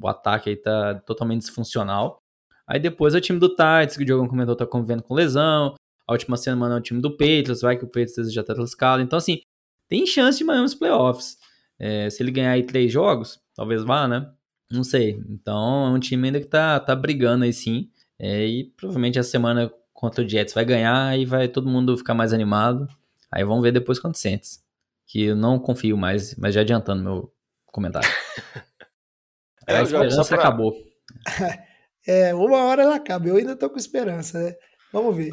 o 0.00 0.08
ataque 0.08 0.50
aí 0.50 0.56
tá 0.56 0.96
totalmente 1.06 1.42
disfuncional. 1.42 2.20
Aí 2.66 2.80
depois 2.80 3.14
é 3.14 3.18
o 3.18 3.20
time 3.20 3.38
do 3.38 3.50
Titans, 3.50 3.96
que 3.96 4.02
o 4.02 4.06
Diogo 4.06 4.28
comentou, 4.28 4.56
tá 4.56 4.66
convivendo 4.66 5.02
com 5.02 5.14
lesão. 5.14 5.74
A 6.06 6.12
última 6.12 6.36
semana 6.36 6.74
é 6.74 6.78
o 6.78 6.80
time 6.80 7.00
do 7.00 7.10
Patriots, 7.12 7.60
vai 7.60 7.76
que 7.76 7.84
o 7.84 7.88
Patriots 7.88 8.32
já 8.32 8.42
tá 8.42 8.54
lascado. 8.54 9.02
Então, 9.02 9.16
assim, 9.16 9.40
tem 9.88 10.04
chance 10.06 10.38
de 10.38 10.44
Miami 10.44 10.62
nos 10.62 10.74
playoffs. 10.74 11.36
É, 11.78 12.10
se 12.10 12.22
ele 12.22 12.32
ganhar 12.32 12.52
aí 12.52 12.64
três 12.64 12.90
jogos, 12.92 13.40
talvez 13.54 13.84
vá, 13.84 14.08
né? 14.08 14.28
Não 14.70 14.82
sei. 14.82 15.22
Então, 15.28 15.86
é 15.86 15.90
um 15.90 16.00
time 16.00 16.26
ainda 16.26 16.40
que 16.40 16.46
tá, 16.46 16.80
tá 16.80 16.96
brigando 16.96 17.44
aí 17.44 17.52
sim. 17.52 17.88
É, 18.18 18.46
e 18.46 18.64
provavelmente 18.76 19.18
a 19.18 19.22
semana 19.22 19.72
contra 19.92 20.24
o 20.24 20.28
Jets 20.28 20.54
vai 20.54 20.64
ganhar 20.64 21.18
e 21.18 21.24
vai 21.24 21.48
todo 21.48 21.68
mundo 21.68 21.96
ficar 21.96 22.14
mais 22.14 22.32
animado. 22.32 22.88
Aí 23.30 23.44
vamos 23.44 23.62
ver 23.62 23.72
depois 23.72 23.98
quanto 23.98 24.18
sentes. 24.18 24.65
Que 25.06 25.26
eu 25.26 25.36
não 25.36 25.58
confio 25.58 25.96
mais, 25.96 26.34
mas 26.36 26.54
já 26.54 26.60
adiantando 26.62 27.02
meu 27.02 27.32
comentário. 27.66 28.08
É, 29.68 29.78
a 29.78 29.82
esperança 29.82 30.24
pra- 30.28 30.38
acabou. 30.38 30.72
É, 32.08 32.32
uma 32.32 32.62
hora 32.66 32.82
ela 32.84 32.94
acaba. 32.94 33.26
Eu 33.26 33.34
ainda 33.34 33.56
tô 33.56 33.68
com 33.68 33.76
esperança, 33.78 34.38
né? 34.40 34.54
Vamos 34.92 35.16
ver. 35.16 35.28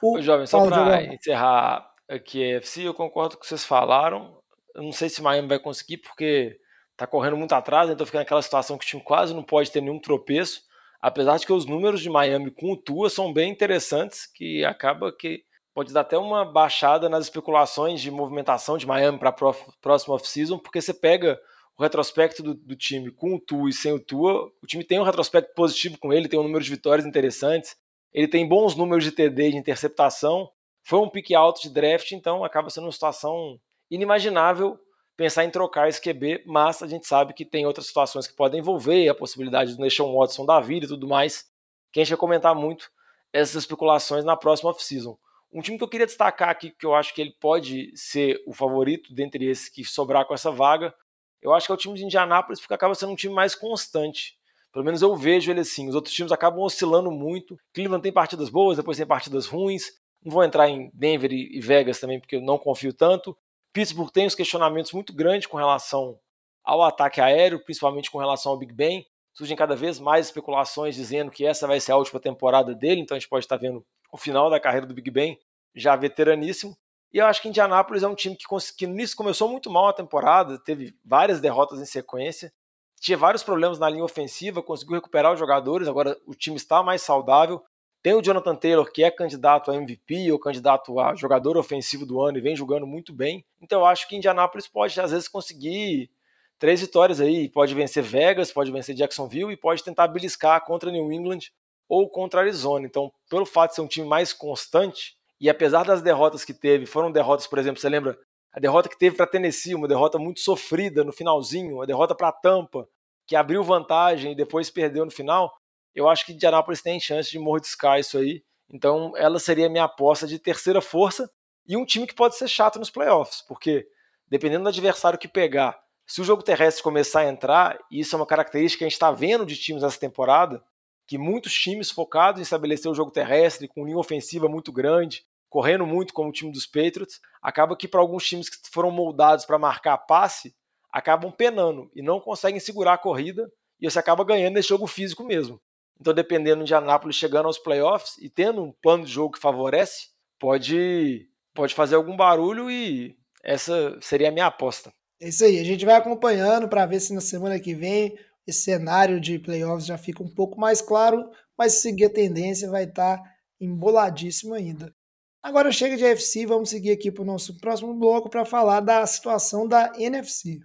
O- 0.00 0.18
Ô, 0.18 0.22
jovem, 0.22 0.46
só 0.46 0.64
para 0.68 1.02
encerrar 1.12 1.84
aqui 2.08 2.44
a 2.44 2.58
FC, 2.58 2.82
eu 2.86 2.94
concordo 2.94 3.34
com 3.34 3.38
o 3.38 3.40
que 3.40 3.48
vocês 3.48 3.64
falaram. 3.64 4.38
Eu 4.72 4.84
não 4.84 4.92
sei 4.92 5.08
se 5.08 5.20
Miami 5.20 5.48
vai 5.48 5.58
conseguir, 5.58 5.96
porque 5.96 6.56
tá 6.96 7.08
correndo 7.08 7.36
muito 7.36 7.52
atrás, 7.54 7.90
então 7.90 8.06
fica 8.06 8.18
naquela 8.18 8.40
situação 8.40 8.78
que 8.78 8.84
o 8.84 8.88
time 8.88 9.02
quase 9.02 9.34
não 9.34 9.42
pode 9.42 9.72
ter 9.72 9.80
nenhum 9.80 9.98
tropeço. 9.98 10.60
Apesar 11.02 11.38
de 11.38 11.46
que 11.46 11.52
os 11.52 11.66
números 11.66 12.00
de 12.00 12.08
Miami 12.08 12.52
com 12.52 12.70
o 12.70 12.76
Tua 12.76 13.10
são 13.10 13.32
bem 13.32 13.50
interessantes, 13.50 14.26
que 14.32 14.64
acaba 14.64 15.10
que 15.12 15.42
pode 15.76 15.92
dar 15.92 16.00
até 16.00 16.16
uma 16.16 16.42
baixada 16.42 17.06
nas 17.06 17.24
especulações 17.24 18.00
de 18.00 18.10
movimentação 18.10 18.78
de 18.78 18.86
Miami 18.86 19.18
para 19.18 19.28
a 19.28 19.54
próxima 19.78 20.14
off-season, 20.14 20.58
porque 20.58 20.80
você 20.80 20.94
pega 20.94 21.38
o 21.76 21.82
retrospecto 21.82 22.42
do, 22.42 22.54
do 22.54 22.74
time 22.74 23.10
com 23.10 23.34
o 23.34 23.38
Tua 23.38 23.68
e 23.68 23.74
sem 23.74 23.92
o 23.92 24.00
Tua, 24.00 24.50
o 24.62 24.66
time 24.66 24.82
tem 24.82 24.98
um 24.98 25.02
retrospecto 25.02 25.52
positivo 25.54 25.98
com 25.98 26.14
ele, 26.14 26.30
tem 26.30 26.40
um 26.40 26.44
número 26.44 26.64
de 26.64 26.70
vitórias 26.70 27.06
interessantes, 27.06 27.76
ele 28.10 28.26
tem 28.26 28.48
bons 28.48 28.74
números 28.74 29.04
de 29.04 29.12
TD 29.12 29.50
de 29.50 29.58
interceptação, 29.58 30.50
foi 30.82 30.98
um 30.98 31.10
pique 31.10 31.34
alto 31.34 31.60
de 31.60 31.68
draft, 31.68 32.10
então 32.12 32.42
acaba 32.42 32.70
sendo 32.70 32.84
uma 32.84 32.92
situação 32.92 33.60
inimaginável 33.90 34.78
pensar 35.14 35.44
em 35.44 35.50
trocar 35.50 35.90
esse 35.90 36.00
QB, 36.00 36.44
mas 36.46 36.82
a 36.82 36.86
gente 36.86 37.06
sabe 37.06 37.34
que 37.34 37.44
tem 37.44 37.66
outras 37.66 37.86
situações 37.86 38.26
que 38.26 38.34
podem 38.34 38.60
envolver 38.60 39.10
a 39.10 39.14
possibilidade 39.14 39.74
do 39.74 39.82
Nation 39.82 40.10
Watson 40.10 40.46
da 40.46 40.58
vida 40.58 40.86
e 40.86 40.88
tudo 40.88 41.06
mais, 41.06 41.44
que 41.92 42.00
a 42.00 42.02
gente 42.02 42.12
vai 42.12 42.18
comentar 42.18 42.54
muito 42.54 42.90
essas 43.30 43.56
especulações 43.56 44.24
na 44.24 44.38
próxima 44.38 44.70
off-season. 44.70 45.18
Um 45.56 45.62
time 45.62 45.78
que 45.78 45.84
eu 45.84 45.88
queria 45.88 46.04
destacar 46.04 46.50
aqui, 46.50 46.70
que 46.70 46.84
eu 46.84 46.94
acho 46.94 47.14
que 47.14 47.20
ele 47.22 47.34
pode 47.40 47.90
ser 47.96 48.42
o 48.46 48.52
favorito 48.52 49.14
dentre 49.14 49.46
esses 49.46 49.70
que 49.70 49.82
sobrar 49.86 50.26
com 50.26 50.34
essa 50.34 50.50
vaga, 50.50 50.94
eu 51.40 51.54
acho 51.54 51.64
que 51.64 51.72
é 51.72 51.74
o 51.74 51.78
time 51.78 51.94
de 51.94 52.04
Indianápolis, 52.04 52.60
porque 52.60 52.74
acaba 52.74 52.94
sendo 52.94 53.12
um 53.12 53.16
time 53.16 53.32
mais 53.32 53.54
constante. 53.54 54.36
Pelo 54.70 54.84
menos 54.84 55.00
eu 55.00 55.16
vejo 55.16 55.50
ele 55.50 55.60
assim. 55.60 55.88
Os 55.88 55.94
outros 55.94 56.14
times 56.14 56.30
acabam 56.30 56.60
oscilando 56.60 57.10
muito. 57.10 57.58
Cleveland 57.72 58.02
tem 58.02 58.12
partidas 58.12 58.50
boas, 58.50 58.76
depois 58.76 58.98
tem 58.98 59.06
partidas 59.06 59.46
ruins. 59.46 59.84
Não 60.22 60.30
vou 60.30 60.44
entrar 60.44 60.68
em 60.68 60.90
Denver 60.92 61.32
e 61.32 61.58
Vegas 61.58 61.98
também, 61.98 62.20
porque 62.20 62.36
eu 62.36 62.42
não 62.42 62.58
confio 62.58 62.92
tanto. 62.92 63.34
Pittsburgh 63.72 64.10
tem 64.10 64.26
uns 64.26 64.34
questionamentos 64.34 64.92
muito 64.92 65.14
grandes 65.14 65.46
com 65.46 65.56
relação 65.56 66.18
ao 66.62 66.82
ataque 66.82 67.18
aéreo, 67.18 67.64
principalmente 67.64 68.10
com 68.10 68.18
relação 68.18 68.52
ao 68.52 68.58
Big 68.58 68.74
Ben. 68.74 69.06
Surgem 69.32 69.56
cada 69.56 69.74
vez 69.74 69.98
mais 69.98 70.26
especulações 70.26 70.94
dizendo 70.94 71.30
que 71.30 71.46
essa 71.46 71.66
vai 71.66 71.80
ser 71.80 71.92
a 71.92 71.96
última 71.96 72.20
temporada 72.20 72.74
dele, 72.74 73.00
então 73.00 73.16
a 73.16 73.18
gente 73.18 73.28
pode 73.30 73.46
estar 73.46 73.56
vendo 73.56 73.82
o 74.12 74.18
final 74.18 74.50
da 74.50 74.60
carreira 74.60 74.86
do 74.86 74.94
Big 74.94 75.10
Ben, 75.10 75.38
já 75.76 75.94
veteraníssimo. 75.94 76.76
E 77.12 77.18
eu 77.18 77.26
acho 77.26 77.40
que 77.40 77.48
Indianapolis 77.48 78.02
é 78.02 78.08
um 78.08 78.14
time 78.14 78.36
que, 78.36 78.44
que 78.76 78.86
nisso 78.86 79.16
começou 79.16 79.48
muito 79.48 79.70
mal 79.70 79.88
a 79.88 79.92
temporada, 79.92 80.58
teve 80.58 80.94
várias 81.04 81.40
derrotas 81.40 81.80
em 81.80 81.84
sequência, 81.84 82.52
tinha 83.00 83.16
vários 83.16 83.42
problemas 83.42 83.78
na 83.78 83.88
linha 83.88 84.04
ofensiva, 84.04 84.62
conseguiu 84.62 84.96
recuperar 84.96 85.32
os 85.32 85.38
jogadores, 85.38 85.86
agora 85.86 86.16
o 86.26 86.34
time 86.34 86.56
está 86.56 86.82
mais 86.82 87.02
saudável. 87.02 87.62
Tem 88.02 88.14
o 88.14 88.22
Jonathan 88.22 88.54
Taylor, 88.54 88.90
que 88.90 89.02
é 89.02 89.10
candidato 89.10 89.70
a 89.70 89.74
MVP 89.74 90.30
ou 90.30 90.38
candidato 90.38 90.98
a 91.00 91.14
jogador 91.14 91.56
ofensivo 91.56 92.06
do 92.06 92.20
ano 92.20 92.38
e 92.38 92.40
vem 92.40 92.54
jogando 92.54 92.86
muito 92.86 93.12
bem. 93.12 93.44
Então 93.60 93.80
eu 93.80 93.86
acho 93.86 94.08
que 94.08 94.16
Indianapolis 94.16 94.68
pode, 94.68 94.98
às 95.00 95.10
vezes, 95.10 95.28
conseguir 95.28 96.10
três 96.58 96.80
vitórias 96.80 97.20
aí. 97.20 97.48
Pode 97.48 97.74
vencer 97.74 98.02
Vegas, 98.02 98.52
pode 98.52 98.70
vencer 98.70 98.94
Jacksonville 98.94 99.52
e 99.52 99.56
pode 99.56 99.82
tentar 99.82 100.08
beliscar 100.08 100.64
contra 100.64 100.90
New 100.90 101.12
England 101.12 101.50
ou 101.88 102.08
contra 102.08 102.40
Arizona. 102.40 102.86
Então, 102.86 103.12
pelo 103.28 103.44
fato 103.44 103.70
de 103.70 103.76
ser 103.76 103.80
um 103.82 103.88
time 103.88 104.06
mais 104.06 104.32
constante, 104.32 105.16
e 105.40 105.50
apesar 105.50 105.84
das 105.84 106.02
derrotas 106.02 106.44
que 106.44 106.54
teve, 106.54 106.86
foram 106.86 107.10
derrotas, 107.10 107.46
por 107.46 107.58
exemplo, 107.58 107.80
você 107.80 107.88
lembra 107.88 108.18
a 108.52 108.60
derrota 108.60 108.88
que 108.88 108.98
teve 108.98 109.16
para 109.16 109.26
Tennessee, 109.26 109.74
uma 109.74 109.86
derrota 109.86 110.18
muito 110.18 110.40
sofrida 110.40 111.04
no 111.04 111.12
finalzinho, 111.12 111.82
a 111.82 111.86
derrota 111.86 112.14
para 112.14 112.32
Tampa, 112.32 112.88
que 113.26 113.36
abriu 113.36 113.62
vantagem 113.62 114.32
e 114.32 114.34
depois 114.34 114.70
perdeu 114.70 115.04
no 115.04 115.10
final. 115.10 115.52
Eu 115.94 116.08
acho 116.08 116.24
que 116.24 116.32
Indianapolis 116.32 116.80
tem 116.80 116.98
chance 116.98 117.30
de 117.30 117.38
mordiscar 117.38 117.98
isso 117.98 118.16
aí. 118.16 118.42
Então, 118.72 119.12
ela 119.16 119.38
seria 119.38 119.66
a 119.66 119.70
minha 119.70 119.84
aposta 119.84 120.26
de 120.26 120.38
terceira 120.38 120.80
força 120.80 121.30
e 121.66 121.76
um 121.76 121.84
time 121.84 122.06
que 122.06 122.14
pode 122.14 122.36
ser 122.36 122.48
chato 122.48 122.78
nos 122.78 122.90
playoffs, 122.90 123.42
porque 123.46 123.86
dependendo 124.28 124.64
do 124.64 124.68
adversário 124.68 125.18
que 125.18 125.28
pegar, 125.28 125.78
se 126.06 126.20
o 126.20 126.24
jogo 126.24 126.42
terrestre 126.42 126.82
começar 126.82 127.20
a 127.20 127.28
entrar, 127.28 127.78
e 127.90 128.00
isso 128.00 128.14
é 128.14 128.18
uma 128.18 128.26
característica 128.26 128.78
que 128.78 128.84
a 128.84 128.88
gente 128.88 128.94
está 128.94 129.10
vendo 129.10 129.44
de 129.44 129.56
times 129.56 129.82
nessa 129.82 129.98
temporada, 129.98 130.62
que 131.06 131.16
muitos 131.16 131.52
times 131.54 131.90
focados 131.90 132.40
em 132.40 132.42
estabelecer 132.42 132.90
o 132.90 132.94
jogo 132.94 133.10
terrestre, 133.10 133.68
com 133.68 133.84
linha 133.84 133.98
ofensiva 133.98 134.48
muito 134.48 134.72
grande, 134.72 135.24
correndo 135.48 135.86
muito 135.86 136.12
como 136.12 136.30
o 136.30 136.32
time 136.32 136.50
dos 136.50 136.66
Patriots, 136.66 137.20
acaba 137.40 137.76
que 137.76 137.86
para 137.86 138.00
alguns 138.00 138.26
times 138.26 138.48
que 138.48 138.58
foram 138.70 138.90
moldados 138.90 139.44
para 139.44 139.58
marcar 139.58 139.96
passe, 139.98 140.54
acabam 140.92 141.30
penando 141.30 141.90
e 141.94 142.02
não 142.02 142.20
conseguem 142.20 142.60
segurar 142.60 142.94
a 142.94 142.98
corrida 142.98 143.50
e 143.80 143.88
você 143.88 143.98
acaba 143.98 144.24
ganhando 144.24 144.54
nesse 144.54 144.68
jogo 144.68 144.86
físico 144.86 145.24
mesmo. 145.24 145.60
Então, 146.00 146.12
dependendo 146.12 146.64
de 146.64 146.74
Anápolis 146.74 147.16
chegando 147.16 147.46
aos 147.46 147.58
playoffs 147.58 148.18
e 148.18 148.28
tendo 148.28 148.62
um 148.62 148.72
plano 148.82 149.04
de 149.04 149.12
jogo 149.12 149.34
que 149.34 149.40
favorece, 149.40 150.08
pode, 150.38 151.28
pode 151.54 151.74
fazer 151.74 151.94
algum 151.94 152.16
barulho 152.16 152.70
e 152.70 153.16
essa 153.42 153.98
seria 154.00 154.28
a 154.28 154.32
minha 154.32 154.46
aposta. 154.46 154.92
É 155.20 155.28
isso 155.28 155.44
aí, 155.44 155.58
a 155.58 155.64
gente 155.64 155.86
vai 155.86 155.94
acompanhando 155.94 156.68
para 156.68 156.84
ver 156.84 157.00
se 157.00 157.14
na 157.14 157.22
semana 157.22 157.58
que 157.58 157.74
vem 157.74 158.18
esse 158.46 158.62
cenário 158.62 159.20
de 159.20 159.38
playoffs 159.38 159.86
já 159.86 159.98
fica 159.98 160.22
um 160.22 160.28
pouco 160.28 160.58
mais 160.60 160.80
claro, 160.80 161.28
mas 161.58 161.74
se 161.74 161.82
seguir 161.82 162.04
a 162.06 162.10
tendência 162.10 162.70
vai 162.70 162.84
estar 162.84 163.20
emboladíssimo 163.60 164.54
ainda. 164.54 164.94
Agora 165.42 165.72
chega 165.72 165.96
de 165.96 166.04
AFC, 166.04 166.46
vamos 166.46 166.70
seguir 166.70 166.90
aqui 166.90 167.10
para 167.10 167.22
o 167.22 167.26
nosso 167.26 167.56
próximo 167.58 167.94
bloco 167.94 168.28
para 168.28 168.44
falar 168.44 168.80
da 168.80 169.06
situação 169.06 169.66
da 169.66 169.92
NFC. 169.98 170.60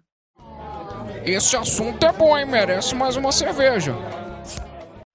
Esse 1.26 1.56
assunto 1.56 2.04
é 2.06 2.12
bom, 2.12 2.38
hein? 2.38 2.46
Merece 2.48 2.96
mais 2.96 3.16
uma 3.16 3.32
cerveja. 3.32 3.94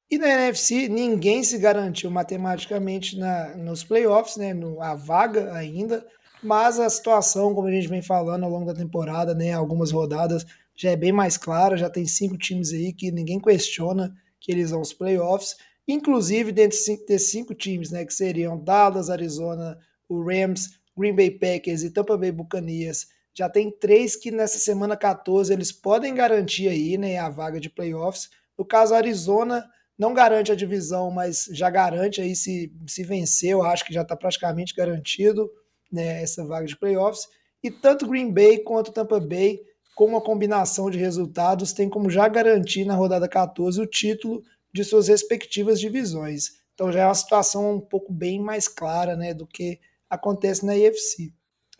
E 0.08 0.18
na 0.18 0.28
NFC, 0.28 0.88
ninguém 0.88 1.42
se 1.42 1.58
garantiu 1.58 2.10
matematicamente 2.12 3.18
na, 3.18 3.56
nos 3.56 3.82
playoffs, 3.82 4.36
né, 4.36 4.54
no, 4.54 4.80
a 4.80 4.94
vaga 4.94 5.52
ainda, 5.52 6.06
mas 6.40 6.78
a 6.78 6.88
situação, 6.88 7.52
como 7.52 7.66
a 7.66 7.72
gente 7.72 7.88
vem 7.88 8.00
falando 8.00 8.44
ao 8.44 8.50
longo 8.50 8.66
da 8.66 8.74
temporada, 8.74 9.34
né, 9.34 9.52
algumas 9.52 9.90
rodadas, 9.90 10.46
já 10.76 10.90
é 10.90 10.96
bem 10.96 11.12
mais 11.12 11.36
clara, 11.36 11.76
já 11.76 11.88
tem 11.88 12.06
cinco 12.06 12.36
times 12.36 12.72
aí 12.72 12.92
que 12.92 13.10
ninguém 13.10 13.40
questiona 13.40 14.14
que 14.38 14.52
eles 14.52 14.70
vão 14.70 14.80
aos 14.80 14.92
playoffs, 14.92 15.56
inclusive 15.88 16.52
dentro 16.52 16.78
desses 17.06 17.30
cinco 17.30 17.54
times, 17.54 17.90
né, 17.90 18.04
que 18.04 18.12
seriam 18.12 18.62
Dallas, 18.62 19.08
Arizona, 19.08 19.78
o 20.08 20.22
Rams, 20.22 20.78
Green 20.96 21.14
Bay 21.14 21.30
Packers 21.30 21.82
e 21.82 21.90
Tampa 21.90 22.16
Bay 22.16 22.30
Buccaneers, 22.30 23.08
já 23.36 23.50
tem 23.50 23.70
três 23.70 24.16
que 24.16 24.30
nessa 24.30 24.58
semana 24.58 24.96
14 24.96 25.52
eles 25.52 25.70
podem 25.70 26.14
garantir 26.14 26.68
aí, 26.68 26.96
né, 26.96 27.18
a 27.18 27.28
vaga 27.28 27.60
de 27.60 27.68
playoffs. 27.68 28.30
No 28.56 28.64
caso, 28.64 28.94
Arizona 28.94 29.68
não 29.98 30.14
garante 30.14 30.50
a 30.50 30.54
divisão, 30.54 31.10
mas 31.10 31.46
já 31.52 31.68
garante 31.68 32.22
aí 32.22 32.34
se, 32.34 32.72
se 32.86 33.02
vencer, 33.02 33.50
eu 33.50 33.62
acho 33.62 33.84
que 33.84 33.92
já 33.92 34.00
está 34.00 34.16
praticamente 34.16 34.74
garantido 34.74 35.50
né, 35.92 36.22
essa 36.22 36.46
vaga 36.46 36.66
de 36.66 36.78
playoffs. 36.78 37.28
E 37.62 37.70
tanto 37.70 38.06
Green 38.06 38.32
Bay 38.32 38.58
quanto 38.60 38.90
Tampa 38.90 39.20
Bay, 39.20 39.60
com 39.96 40.04
uma 40.04 40.20
combinação 40.20 40.90
de 40.90 40.98
resultados, 40.98 41.72
tem 41.72 41.88
como 41.88 42.10
já 42.10 42.28
garantir 42.28 42.84
na 42.84 42.94
rodada 42.94 43.26
14 43.26 43.80
o 43.80 43.86
título 43.86 44.44
de 44.70 44.84
suas 44.84 45.08
respectivas 45.08 45.80
divisões. 45.80 46.50
Então 46.74 46.92
já 46.92 47.00
é 47.00 47.06
uma 47.06 47.14
situação 47.14 47.76
um 47.76 47.80
pouco 47.80 48.12
bem 48.12 48.38
mais 48.38 48.68
clara 48.68 49.16
né, 49.16 49.32
do 49.32 49.46
que 49.46 49.80
acontece 50.10 50.66
na 50.66 50.76
IFC. 50.76 51.32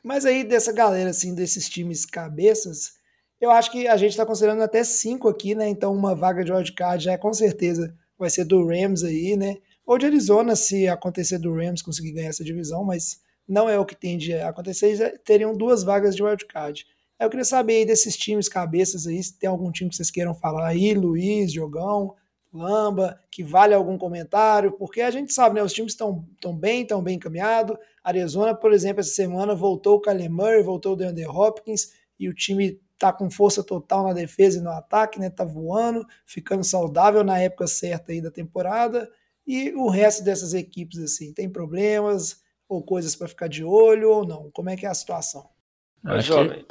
Mas 0.03 0.25
aí 0.25 0.45
dessa 0.45 0.73
galera, 0.73 1.11
assim, 1.11 1.35
desses 1.35 1.69
times 1.69 2.07
cabeças, 2.07 2.95
eu 3.39 3.51
acho 3.51 3.71
que 3.71 3.87
a 3.87 3.99
gente 3.99 4.13
está 4.13 4.25
considerando 4.25 4.63
até 4.63 4.83
cinco 4.83 5.29
aqui, 5.29 5.55
né? 5.55 5.69
Então 5.69 5.93
uma 5.93 6.15
vaga 6.15 6.43
de 6.43 6.51
wildcard 6.51 7.05
já 7.05 7.13
é 7.13 7.19
com 7.19 7.35
certeza 7.35 7.95
vai 8.19 8.31
ser 8.31 8.47
do 8.47 8.67
Rams 8.67 9.05
aí, 9.05 9.37
né? 9.37 9.59
Ou 9.85 9.99
de 9.99 10.07
Arizona, 10.07 10.57
se 10.57 10.89
acontecer 10.89 11.37
do 11.37 11.55
Rams 11.55 11.83
conseguir 11.83 12.13
ganhar 12.13 12.31
essa 12.31 12.43
divisão, 12.43 12.83
mas 12.83 13.21
não 13.47 13.69
é 13.69 13.79
o 13.79 13.85
que 13.85 13.95
tem 13.95 14.17
de 14.17 14.33
acontecer, 14.33 15.21
teriam 15.23 15.55
duas 15.55 15.85
vagas 15.85 16.17
de 16.17 16.23
wildcard. 16.23 16.87
Eu 17.19 17.31
queria 17.31 17.45
saber 17.45 17.77
aí 17.77 17.87
desses 17.87 18.17
times 18.17 18.49
cabeças 18.49 19.07
aí, 19.07 19.23
se 19.23 19.39
tem 19.39 19.49
algum 19.49 19.73
time 19.73 19.89
que 19.89 19.97
vocês 19.97 20.11
queiram 20.11 20.35
falar 20.35 20.67
aí, 20.69 20.93
Luiz, 20.93 21.51
Jogão, 21.51 22.15
Lamba, 22.53 23.19
que 23.31 23.43
vale 23.43 23.75
algum 23.75 23.97
comentário, 23.97 24.73
porque 24.73 25.01
a 25.01 25.11
gente 25.11 25.33
sabe, 25.33 25.55
né? 25.55 25.63
Os 25.63 25.73
times 25.73 25.93
estão 25.93 26.27
tão 26.41 26.55
bem, 26.57 26.83
estão 26.83 27.03
bem 27.03 27.17
encaminhados. 27.17 27.77
Arizona, 28.05 28.55
por 28.55 28.73
exemplo, 28.73 29.01
essa 29.01 29.15
semana 29.15 29.55
voltou 29.55 29.97
o 29.97 30.01
Kyler 30.01 30.31
Murray, 30.31 30.63
voltou 30.63 30.93
o 30.93 30.97
DeAndre 30.97 31.27
Hopkins, 31.27 31.93
e 32.19 32.29
o 32.29 32.35
time 32.35 32.81
tá 32.99 33.13
com 33.13 33.31
força 33.31 33.63
total 33.63 34.05
na 34.05 34.13
defesa 34.13 34.59
e 34.59 34.63
no 34.63 34.71
ataque, 34.71 35.19
né? 35.19 35.31
Tá 35.31 35.45
voando, 35.45 36.07
ficando 36.25 36.65
saudável 36.65 37.25
na 37.25 37.39
época 37.39 37.67
certa 37.67 38.13
aí 38.13 38.21
da 38.21 38.31
temporada. 38.31 39.11
E 39.47 39.73
o 39.75 39.89
resto 39.89 40.25
dessas 40.25 40.55
equipes, 40.55 40.99
assim, 40.99 41.33
tem 41.33 41.49
problemas 41.49 42.43
ou 42.69 42.83
coisas 42.83 43.15
para 43.15 43.29
ficar 43.29 43.49
de 43.49 43.65
olho 43.65 44.11
ou 44.11 44.27
não? 44.27 44.51
Como 44.51 44.71
é 44.71 44.77
que 44.77 44.87
é 44.87 44.89
a 44.89 44.95
situação? 44.95 45.56
Mas, 46.03 46.25
jovem, 46.25 46.65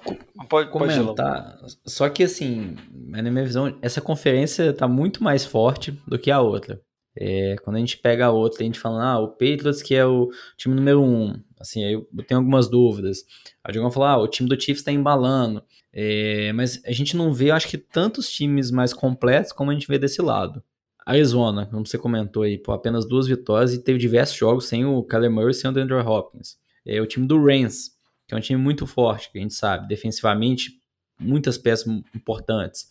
pode, 0.49 0.69
comentar. 0.69 1.57
Pode 1.59 1.77
só 1.85 2.07
que 2.09 2.23
assim, 2.23 2.75
na 2.91 3.21
minha 3.21 3.43
visão, 3.43 3.77
essa 3.81 3.99
conferência 3.99 4.71
tá 4.71 4.87
muito 4.87 5.23
mais 5.23 5.45
forte 5.45 5.91
do 6.07 6.17
que 6.17 6.31
a 6.31 6.39
outra. 6.39 6.81
É, 7.17 7.55
quando 7.63 7.77
a 7.77 7.79
gente 7.79 7.97
pega 7.97 8.29
outro, 8.29 8.61
a 8.61 8.65
gente 8.65 8.79
fala, 8.79 9.03
ah, 9.03 9.19
o 9.19 9.29
Patriots 9.29 9.81
que 9.81 9.95
é 9.95 10.05
o 10.05 10.29
time 10.57 10.75
número 10.75 11.01
um, 11.01 11.33
assim, 11.59 11.83
aí 11.83 11.93
eu 11.93 12.23
tenho 12.27 12.39
algumas 12.39 12.69
dúvidas. 12.69 13.23
Aí 13.63 13.69
o 13.69 13.73
Diogão 13.73 13.91
falou, 13.91 14.07
ah, 14.07 14.17
o 14.17 14.27
time 14.27 14.49
do 14.49 14.59
Chiefs 14.59 14.83
tá 14.83 14.91
embalando, 14.91 15.63
é, 15.93 16.51
mas 16.53 16.81
a 16.85 16.91
gente 16.91 17.15
não 17.15 17.33
vê, 17.33 17.51
acho 17.51 17.67
que, 17.67 17.77
tantos 17.77 18.29
times 18.29 18.69
mais 18.69 18.93
completos 18.93 19.53
como 19.53 19.71
a 19.71 19.73
gente 19.73 19.87
vê 19.87 19.97
desse 19.97 20.21
lado. 20.21 20.61
Arizona, 21.05 21.67
como 21.67 21.85
você 21.85 21.97
comentou 21.97 22.43
aí, 22.43 22.57
pô, 22.57 22.71
apenas 22.71 23.05
duas 23.05 23.27
vitórias 23.27 23.73
e 23.73 23.81
teve 23.81 23.99
diversos 23.99 24.35
jogos 24.35 24.65
sem 24.65 24.85
o 24.85 25.03
Kyler 25.03 25.31
Murray 25.31 25.51
e 25.51 25.53
sem 25.53 25.69
o 25.69 25.79
Andrew 25.79 25.99
Hopkins. 25.99 26.57
É, 26.85 26.99
o 26.99 27.05
time 27.05 27.27
do 27.27 27.41
Rams, 27.41 27.91
que 28.27 28.33
é 28.33 28.37
um 28.37 28.41
time 28.41 28.61
muito 28.61 28.87
forte, 28.87 29.31
que 29.31 29.37
a 29.37 29.41
gente 29.41 29.53
sabe, 29.53 29.87
defensivamente, 29.87 30.79
muitas 31.19 31.57
peças 31.57 31.87
importantes. 32.15 32.89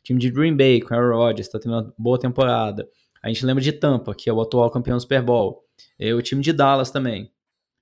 O 0.00 0.04
time 0.04 0.20
de 0.20 0.30
Green 0.30 0.56
Bay, 0.56 0.80
com 0.80 0.94
Aaron 0.94 1.16
Rodgers, 1.16 1.46
está 1.46 1.58
tendo 1.58 1.74
uma 1.74 1.94
boa 1.98 2.18
temporada. 2.18 2.88
A 3.22 3.28
gente 3.28 3.44
lembra 3.44 3.62
de 3.62 3.72
Tampa, 3.72 4.14
que 4.14 4.30
é 4.30 4.32
o 4.32 4.40
atual 4.40 4.70
campeão 4.70 4.96
do 4.96 5.00
Super 5.00 5.22
Bowl. 5.22 5.64
É 5.98 6.14
o 6.14 6.22
time 6.22 6.42
de 6.42 6.52
Dallas 6.52 6.90
também. 6.90 7.30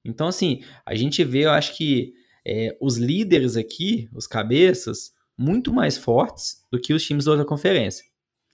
Então, 0.05 0.29
assim, 0.29 0.63
a 0.85 0.95
gente 0.95 1.23
vê, 1.25 1.47
eu 1.47 1.51
acho 1.51 1.77
que 1.77 2.15
é, 2.47 2.77
os 2.81 2.97
líderes 2.97 3.57
aqui, 3.57 4.09
os 4.13 4.27
cabeças, 4.27 5.13
muito 5.37 5.73
mais 5.73 5.97
fortes 5.97 6.65
do 6.71 6.79
que 6.79 6.93
os 6.93 7.05
times 7.05 7.25
da 7.25 7.33
outra 7.33 7.47
conferência. 7.47 8.05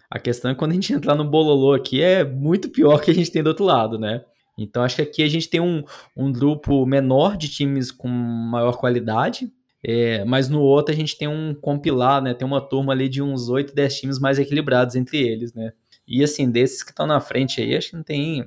A 0.08 0.18
questão 0.18 0.50
é 0.50 0.54
quando 0.54 0.72
a 0.72 0.74
gente 0.74 0.92
entrar 0.94 1.14
no 1.14 1.24
bololô 1.24 1.72
aqui, 1.72 2.00
é 2.00 2.24
muito 2.24 2.68
pior 2.68 3.00
que 3.00 3.10
a 3.10 3.14
gente 3.14 3.30
tem 3.30 3.42
do 3.42 3.48
outro 3.48 3.64
lado, 3.64 3.98
né? 3.98 4.24
Então, 4.62 4.82
acho 4.82 4.96
que 4.96 5.02
aqui 5.02 5.22
a 5.22 5.28
gente 5.28 5.48
tem 5.48 5.60
um, 5.60 5.82
um 6.16 6.30
grupo 6.30 6.84
menor 6.84 7.36
de 7.36 7.48
times 7.48 7.90
com 7.90 8.08
maior 8.08 8.76
qualidade, 8.76 9.52
é, 9.82 10.24
mas 10.24 10.48
no 10.48 10.60
outro 10.60 10.94
a 10.94 10.96
gente 10.96 11.16
tem 11.16 11.26
um 11.28 11.54
compilado, 11.54 12.24
né? 12.24 12.34
Tem 12.34 12.46
uma 12.46 12.60
turma 12.60 12.92
ali 12.92 13.08
de 13.08 13.22
uns 13.22 13.48
8, 13.48 13.74
10 13.74 14.00
times 14.00 14.18
mais 14.18 14.38
equilibrados 14.38 14.94
entre 14.94 15.18
eles, 15.18 15.54
né? 15.54 15.72
E 16.06 16.22
assim, 16.22 16.50
desses 16.50 16.82
que 16.82 16.90
estão 16.90 17.06
na 17.06 17.20
frente 17.20 17.60
aí, 17.60 17.74
acho 17.74 17.90
que 17.90 17.96
não 17.96 18.02
tem. 18.02 18.44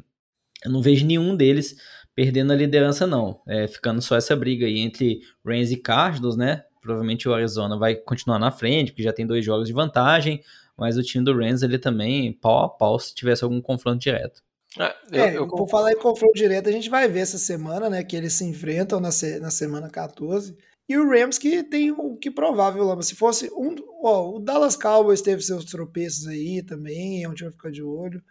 Eu 0.63 0.71
não 0.71 0.82
vejo 0.82 1.06
nenhum 1.06 1.36
deles 1.36 1.76
perdendo 2.15 2.54
a 2.54 2.56
liderança, 2.56 3.08
não. 3.08 3.41
É, 3.47 3.67
ficando 3.67 4.02
só 4.02 4.15
essa 4.15 4.36
briga 4.36 4.65
aí 4.65 4.80
entre 4.80 5.21
Rams 5.45 5.71
e 5.71 5.78
Cardinals, 5.78 6.38
né? 6.38 6.63
Provavelmente 6.82 7.28
o 7.28 7.34
Arizona 7.34 7.78
vai 7.78 7.95
continuar 7.95 8.38
na 8.38 8.52
frente, 8.52 8.91
porque 8.91 9.04
já 9.04 9.13
tem 9.13 9.26
dois 9.26 9.43
jogos 9.43 9.67
de 9.67 9.73
vantagem, 9.73 10.41
mas 10.78 10.97
o 10.97 11.02
time 11.02 11.23
do 11.26 11.36
Rams 11.36 11.63
ele 11.63 11.80
também 11.80 12.34
pau 12.34 12.65
a 12.65 12.69
pau 12.69 12.99
se 12.99 13.15
tivesse 13.15 13.43
algum 13.43 13.62
confronto 13.62 13.99
direto. 13.99 14.43
É, 14.80 14.96
eu, 15.12 15.24
é, 15.24 15.38
eu... 15.38 15.48
Por 15.48 15.70
falar 15.70 15.92
em 15.92 16.00
confronto 16.00 16.34
direto, 16.34 16.70
a 16.70 16.72
gente 16.72 16.90
vai 16.90 17.08
ver 17.08 17.20
essa 17.20 17.38
semana, 17.38 17.90
né? 17.90 18.04
Que 18.04 18.16
eles 18.16 18.34
se 18.34 18.46
enfrentam 18.46 19.00
na, 19.00 19.12
se, 19.12 19.40
na 19.40 19.52
semana 19.52 19.90
14. 19.90 20.56
E 20.88 20.98
o 20.98 21.10
Rams 21.10 21.38
que 21.38 21.64
tem 21.64 21.92
o 21.92 22.18
que 22.18 22.30
provável 22.30 22.84
lá. 22.84 23.02
Se 23.02 23.16
fosse 23.16 23.50
um. 23.54 23.76
Ó, 24.02 24.36
o 24.36 24.40
Dallas 24.40 24.76
Cowboys 24.76 25.22
teve 25.22 25.42
seus 25.42 25.66
tropeços 25.66 26.28
aí 26.28 26.62
também, 26.62 27.24
é 27.24 27.30
um 27.30 27.34
time 27.34 27.50
que 27.50 27.58
ficar 27.58 27.72
de 27.72 27.84
olho. 27.84 28.22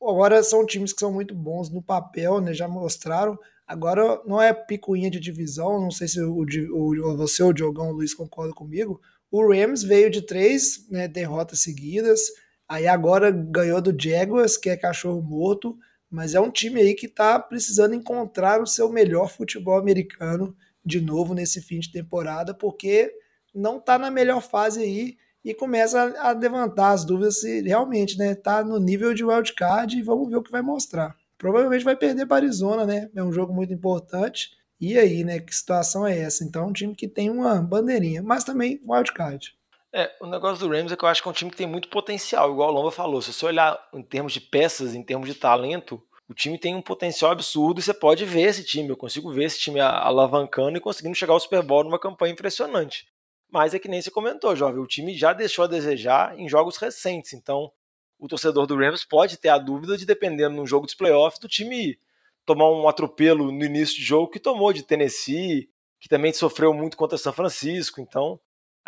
Agora 0.00 0.42
são 0.42 0.64
times 0.64 0.92
que 0.92 1.00
são 1.00 1.12
muito 1.12 1.34
bons 1.34 1.68
no 1.70 1.82
papel, 1.82 2.40
né? 2.40 2.54
Já 2.54 2.68
mostraram. 2.68 3.38
Agora 3.66 4.22
não 4.24 4.40
é 4.40 4.54
picuinha 4.54 5.10
de 5.10 5.20
divisão, 5.20 5.78
não 5.78 5.90
sei 5.90 6.08
se 6.08 6.20
o, 6.22 6.38
o, 6.40 7.16
você 7.16 7.42
ou 7.42 7.50
o 7.50 7.52
Diogão 7.52 7.90
Luiz 7.90 8.14
concorda 8.14 8.54
comigo. 8.54 8.98
O 9.30 9.46
Rams 9.52 9.82
veio 9.82 10.10
de 10.10 10.22
três 10.22 10.88
né, 10.90 11.06
derrotas 11.06 11.60
seguidas, 11.60 12.20
aí 12.66 12.86
agora 12.86 13.30
ganhou 13.30 13.82
do 13.82 13.94
Jaguars, 14.00 14.56
que 14.56 14.70
é 14.70 14.76
cachorro 14.76 15.20
morto, 15.20 15.76
mas 16.10 16.34
é 16.34 16.40
um 16.40 16.50
time 16.50 16.80
aí 16.80 16.94
que 16.94 17.06
está 17.06 17.38
precisando 17.38 17.94
encontrar 17.94 18.60
o 18.60 18.66
seu 18.66 18.90
melhor 18.90 19.30
futebol 19.30 19.78
americano 19.78 20.56
de 20.84 21.00
novo 21.00 21.34
nesse 21.34 21.60
fim 21.60 21.78
de 21.78 21.92
temporada, 21.92 22.54
porque 22.54 23.12
não 23.54 23.78
está 23.78 23.98
na 23.98 24.10
melhor 24.10 24.40
fase 24.40 24.82
aí 24.82 25.16
e 25.44 25.54
começa 25.54 26.14
a, 26.18 26.32
levantar 26.32 26.90
as 26.90 27.04
dúvidas 27.04 27.40
se 27.40 27.62
realmente 27.62 28.18
né, 28.18 28.34
tá 28.34 28.64
no 28.64 28.78
nível 28.78 29.14
de 29.14 29.24
wildcard 29.24 29.96
e 29.96 30.02
vamos 30.02 30.28
ver 30.28 30.36
o 30.36 30.42
que 30.42 30.50
vai 30.50 30.62
mostrar. 30.62 31.16
Provavelmente 31.36 31.84
vai 31.84 31.96
perder 31.96 32.26
para 32.26 32.36
Arizona, 32.38 32.84
né? 32.84 33.08
É 33.14 33.22
um 33.22 33.32
jogo 33.32 33.54
muito 33.54 33.72
importante. 33.72 34.50
E 34.80 34.98
aí, 34.98 35.22
né? 35.22 35.38
Que 35.38 35.54
situação 35.54 36.06
é 36.06 36.18
essa? 36.18 36.42
Então, 36.42 36.68
um 36.68 36.72
time 36.72 36.94
que 36.94 37.06
tem 37.06 37.30
uma 37.30 37.62
bandeirinha, 37.62 38.22
mas 38.22 38.42
também 38.42 38.80
wildcard. 38.86 39.56
É, 39.92 40.14
o 40.20 40.26
negócio 40.26 40.66
do 40.66 40.72
Rams 40.72 40.92
é 40.92 40.96
que 40.96 41.04
eu 41.04 41.08
acho 41.08 41.22
que 41.22 41.28
é 41.28 41.30
um 41.30 41.34
time 41.34 41.50
que 41.50 41.56
tem 41.56 41.66
muito 41.66 41.88
potencial, 41.88 42.52
igual 42.52 42.68
o 42.68 42.72
Lomba 42.72 42.90
falou. 42.90 43.22
Se 43.22 43.32
você 43.32 43.46
olhar 43.46 43.78
em 43.94 44.02
termos 44.02 44.32
de 44.32 44.40
peças, 44.40 44.94
em 44.94 45.02
termos 45.02 45.28
de 45.28 45.34
talento, 45.34 46.02
o 46.28 46.34
time 46.34 46.58
tem 46.58 46.74
um 46.74 46.82
potencial 46.82 47.30
absurdo 47.30 47.80
e 47.80 47.82
você 47.82 47.94
pode 47.94 48.24
ver 48.24 48.42
esse 48.42 48.62
time. 48.62 48.90
Eu 48.90 48.96
consigo 48.96 49.32
ver 49.32 49.44
esse 49.44 49.58
time 49.58 49.80
alavancando 49.80 50.76
e 50.76 50.80
conseguindo 50.80 51.14
chegar 51.14 51.32
ao 51.32 51.40
Super 51.40 51.62
Bowl 51.62 51.84
numa 51.84 51.98
campanha 51.98 52.32
impressionante. 52.32 53.06
Mas 53.50 53.72
é 53.72 53.78
que 53.78 53.88
nem 53.88 54.02
você 54.02 54.10
comentou, 54.10 54.54
jovem, 54.54 54.82
o 54.82 54.86
time 54.86 55.16
já 55.16 55.32
deixou 55.32 55.64
a 55.64 55.68
desejar 55.68 56.38
em 56.38 56.46
jogos 56.48 56.76
recentes. 56.76 57.32
Então, 57.32 57.72
o 58.18 58.28
torcedor 58.28 58.66
do 58.66 58.76
Rams 58.76 59.06
pode 59.06 59.38
ter 59.38 59.48
a 59.48 59.56
dúvida 59.56 59.96
de, 59.96 60.04
dependendo 60.04 60.54
num 60.54 60.66
jogo 60.66 60.84
dos 60.84 60.94
playoffs, 60.94 61.40
do 61.40 61.48
time 61.48 61.98
tomar 62.44 62.70
um 62.70 62.86
atropelo 62.86 63.50
no 63.50 63.64
início 63.64 63.96
de 63.96 64.02
jogo 64.02 64.30
que 64.30 64.38
tomou 64.38 64.70
de 64.72 64.82
Tennessee, 64.82 65.70
que 65.98 66.10
também 66.10 66.32
sofreu 66.32 66.74
muito 66.74 66.96
contra 66.96 67.16
São 67.16 67.32
Francisco. 67.32 68.02
Então, 68.02 68.38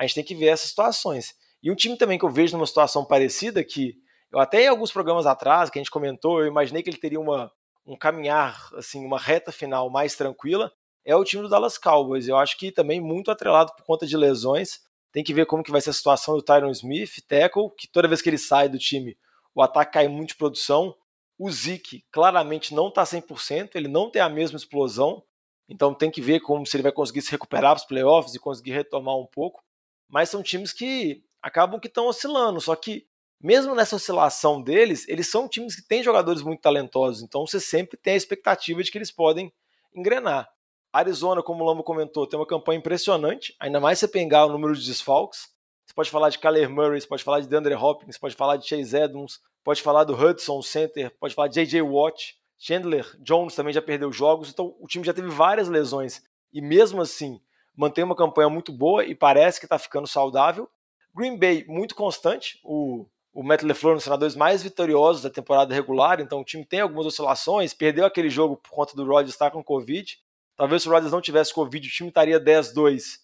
a 0.00 0.06
gente 0.06 0.14
tem 0.14 0.24
que 0.24 0.34
ver 0.34 0.46
essas 0.46 0.70
situações. 0.70 1.34
E 1.62 1.70
um 1.70 1.74
time 1.74 1.94
também 1.94 2.18
que 2.18 2.24
eu 2.24 2.30
vejo 2.30 2.56
numa 2.56 2.66
situação 2.66 3.04
parecida, 3.04 3.62
que 3.62 3.96
eu 4.32 4.38
até 4.38 4.64
em 4.64 4.68
alguns 4.68 4.90
programas 4.90 5.26
atrás, 5.26 5.68
que 5.68 5.78
a 5.78 5.82
gente 5.82 5.90
comentou, 5.90 6.40
eu 6.40 6.46
imaginei 6.46 6.82
que 6.82 6.88
ele 6.88 6.96
teria 6.96 7.20
uma, 7.20 7.52
um 7.84 7.94
caminhar, 7.94 8.70
assim, 8.76 9.04
uma 9.04 9.18
reta 9.18 9.52
final 9.52 9.90
mais 9.90 10.16
tranquila, 10.16 10.72
é 11.04 11.14
o 11.14 11.22
time 11.22 11.42
do 11.42 11.50
Dallas 11.50 11.76
Cowboys. 11.76 12.28
Eu 12.28 12.38
acho 12.38 12.56
que 12.56 12.72
também 12.72 12.98
muito 12.98 13.30
atrelado 13.30 13.74
por 13.76 13.84
conta 13.84 14.06
de 14.06 14.16
lesões. 14.16 14.80
Tem 15.12 15.22
que 15.22 15.34
ver 15.34 15.44
como 15.44 15.62
que 15.62 15.70
vai 15.70 15.82
ser 15.82 15.90
a 15.90 15.92
situação 15.92 16.34
do 16.34 16.42
Tyron 16.42 16.70
Smith, 16.70 17.22
tackle, 17.28 17.68
que 17.76 17.86
toda 17.86 18.08
vez 18.08 18.22
que 18.22 18.30
ele 18.30 18.38
sai 18.38 18.70
do 18.70 18.78
time, 18.78 19.18
o 19.54 19.60
ataque 19.60 19.92
cai 19.92 20.08
muito 20.08 20.30
de 20.30 20.36
produção. 20.36 20.96
O 21.38 21.50
Zeke 21.50 22.06
claramente 22.10 22.74
não 22.74 22.88
está 22.88 23.02
100%, 23.02 23.72
ele 23.74 23.88
não 23.88 24.10
tem 24.10 24.22
a 24.22 24.30
mesma 24.30 24.56
explosão. 24.56 25.22
Então 25.68 25.92
tem 25.92 26.10
que 26.10 26.22
ver 26.22 26.40
como 26.40 26.64
se 26.64 26.74
ele 26.74 26.84
vai 26.84 26.92
conseguir 26.92 27.20
se 27.20 27.30
recuperar 27.30 27.72
para 27.74 27.82
os 27.82 27.86
playoffs 27.86 28.34
e 28.34 28.38
conseguir 28.38 28.72
retomar 28.72 29.14
um 29.14 29.26
pouco. 29.26 29.62
Mas 30.11 30.29
são 30.29 30.42
times 30.42 30.73
que 30.73 31.23
acabam 31.40 31.81
que 31.81 31.88
estão 31.88 32.07
oscilando. 32.07 32.61
Só 32.61 32.75
que 32.75 33.07
mesmo 33.40 33.75
nessa 33.75 33.96
oscilação 33.96 34.61
deles, 34.61 35.09
eles 35.09 35.31
são 35.31 35.49
times 35.49 35.75
que 35.75 35.87
têm 35.87 36.03
jogadores 36.03 36.42
muito 36.42 36.61
talentosos, 36.61 37.23
então 37.23 37.46
você 37.46 37.59
sempre 37.59 37.96
tem 37.96 38.12
a 38.12 38.16
expectativa 38.16 38.83
de 38.83 38.90
que 38.90 38.99
eles 38.99 39.11
podem 39.11 39.51
engrenar. 39.94 40.46
Arizona, 40.92 41.42
como 41.42 41.64
o 41.64 41.66
Lamo 41.66 41.83
comentou, 41.83 42.27
tem 42.27 42.38
uma 42.38 42.46
campanha 42.46 42.79
impressionante, 42.79 43.55
ainda 43.59 43.81
mais 43.81 43.99
você 43.99 44.07
pegar 44.07 44.44
o 44.44 44.53
número 44.53 44.75
de 44.77 44.85
desfalques. 44.85 45.49
Você 45.87 45.94
pode 45.94 46.11
falar 46.11 46.29
de 46.29 46.38
Kyler 46.38 46.68
Murray, 46.68 47.01
você 47.01 47.07
pode 47.07 47.25
falar 47.25 47.40
de 47.40 47.49
DeAndre 47.49 47.75
Hopkins, 47.75 48.18
pode 48.18 48.35
falar 48.35 48.57
de 48.57 48.68
Chase 48.68 48.96
Edmonds, 48.96 49.40
pode 49.64 49.81
falar 49.81 50.05
do 50.05 50.14
Hudson 50.14 50.61
Center, 50.61 51.11
pode 51.18 51.35
falar 51.35 51.49
de 51.49 51.55
J.J. 51.55 51.81
Watt, 51.81 52.37
Chandler 52.59 53.07
Jones 53.20 53.55
também 53.55 53.73
já 53.73 53.81
perdeu 53.81 54.12
jogos, 54.12 54.51
então 54.51 54.77
o 54.79 54.87
time 54.87 55.05
já 55.05 55.14
teve 55.14 55.29
várias 55.29 55.68
lesões 55.68 56.23
e 56.53 56.61
mesmo 56.61 57.01
assim 57.01 57.40
mantém 57.81 58.05
uma 58.05 58.14
campanha 58.14 58.49
muito 58.49 58.71
boa 58.73 59.05
e 59.05 59.14
parece 59.14 59.59
que 59.59 59.66
está 59.66 59.79
ficando 59.79 60.07
saudável. 60.07 60.69
Green 61.14 61.38
Bay 61.38 61.64
muito 61.66 61.95
constante, 61.95 62.61
o 62.62 63.07
o 63.33 63.43
Matt 63.43 63.62
LeFleur 63.62 63.95
nos 63.95 64.05
senadores 64.05 64.35
mais 64.35 64.62
vitoriosos 64.62 65.23
da 65.23 65.31
temporada 65.31 65.73
regular, 65.73 66.21
então 66.21 66.40
o 66.40 66.45
time 66.45 66.64
tem 66.64 66.81
algumas 66.81 67.07
oscilações, 67.07 67.73
perdeu 67.73 68.05
aquele 68.05 68.29
jogo 68.29 68.57
por 68.57 68.71
conta 68.71 68.97
do 68.97 69.05
Rodgers 69.05 69.31
estar 69.31 69.51
com 69.51 69.62
Covid. 69.62 70.19
Talvez 70.57 70.83
se 70.83 70.88
o 70.88 70.90
Rodgers 70.90 71.12
não 71.12 71.21
tivesse 71.21 71.55
Covid, 71.55 71.87
o 71.87 71.90
time 71.90 72.09
estaria 72.09 72.40
10-2 72.40 73.21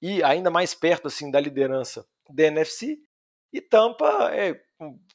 e 0.00 0.22
ainda 0.22 0.50
mais 0.50 0.74
perto 0.74 1.08
assim 1.08 1.30
da 1.30 1.38
liderança 1.38 2.06
da 2.28 2.44
NFC. 2.44 2.98
E 3.52 3.60
Tampa, 3.60 4.30
é, 4.32 4.60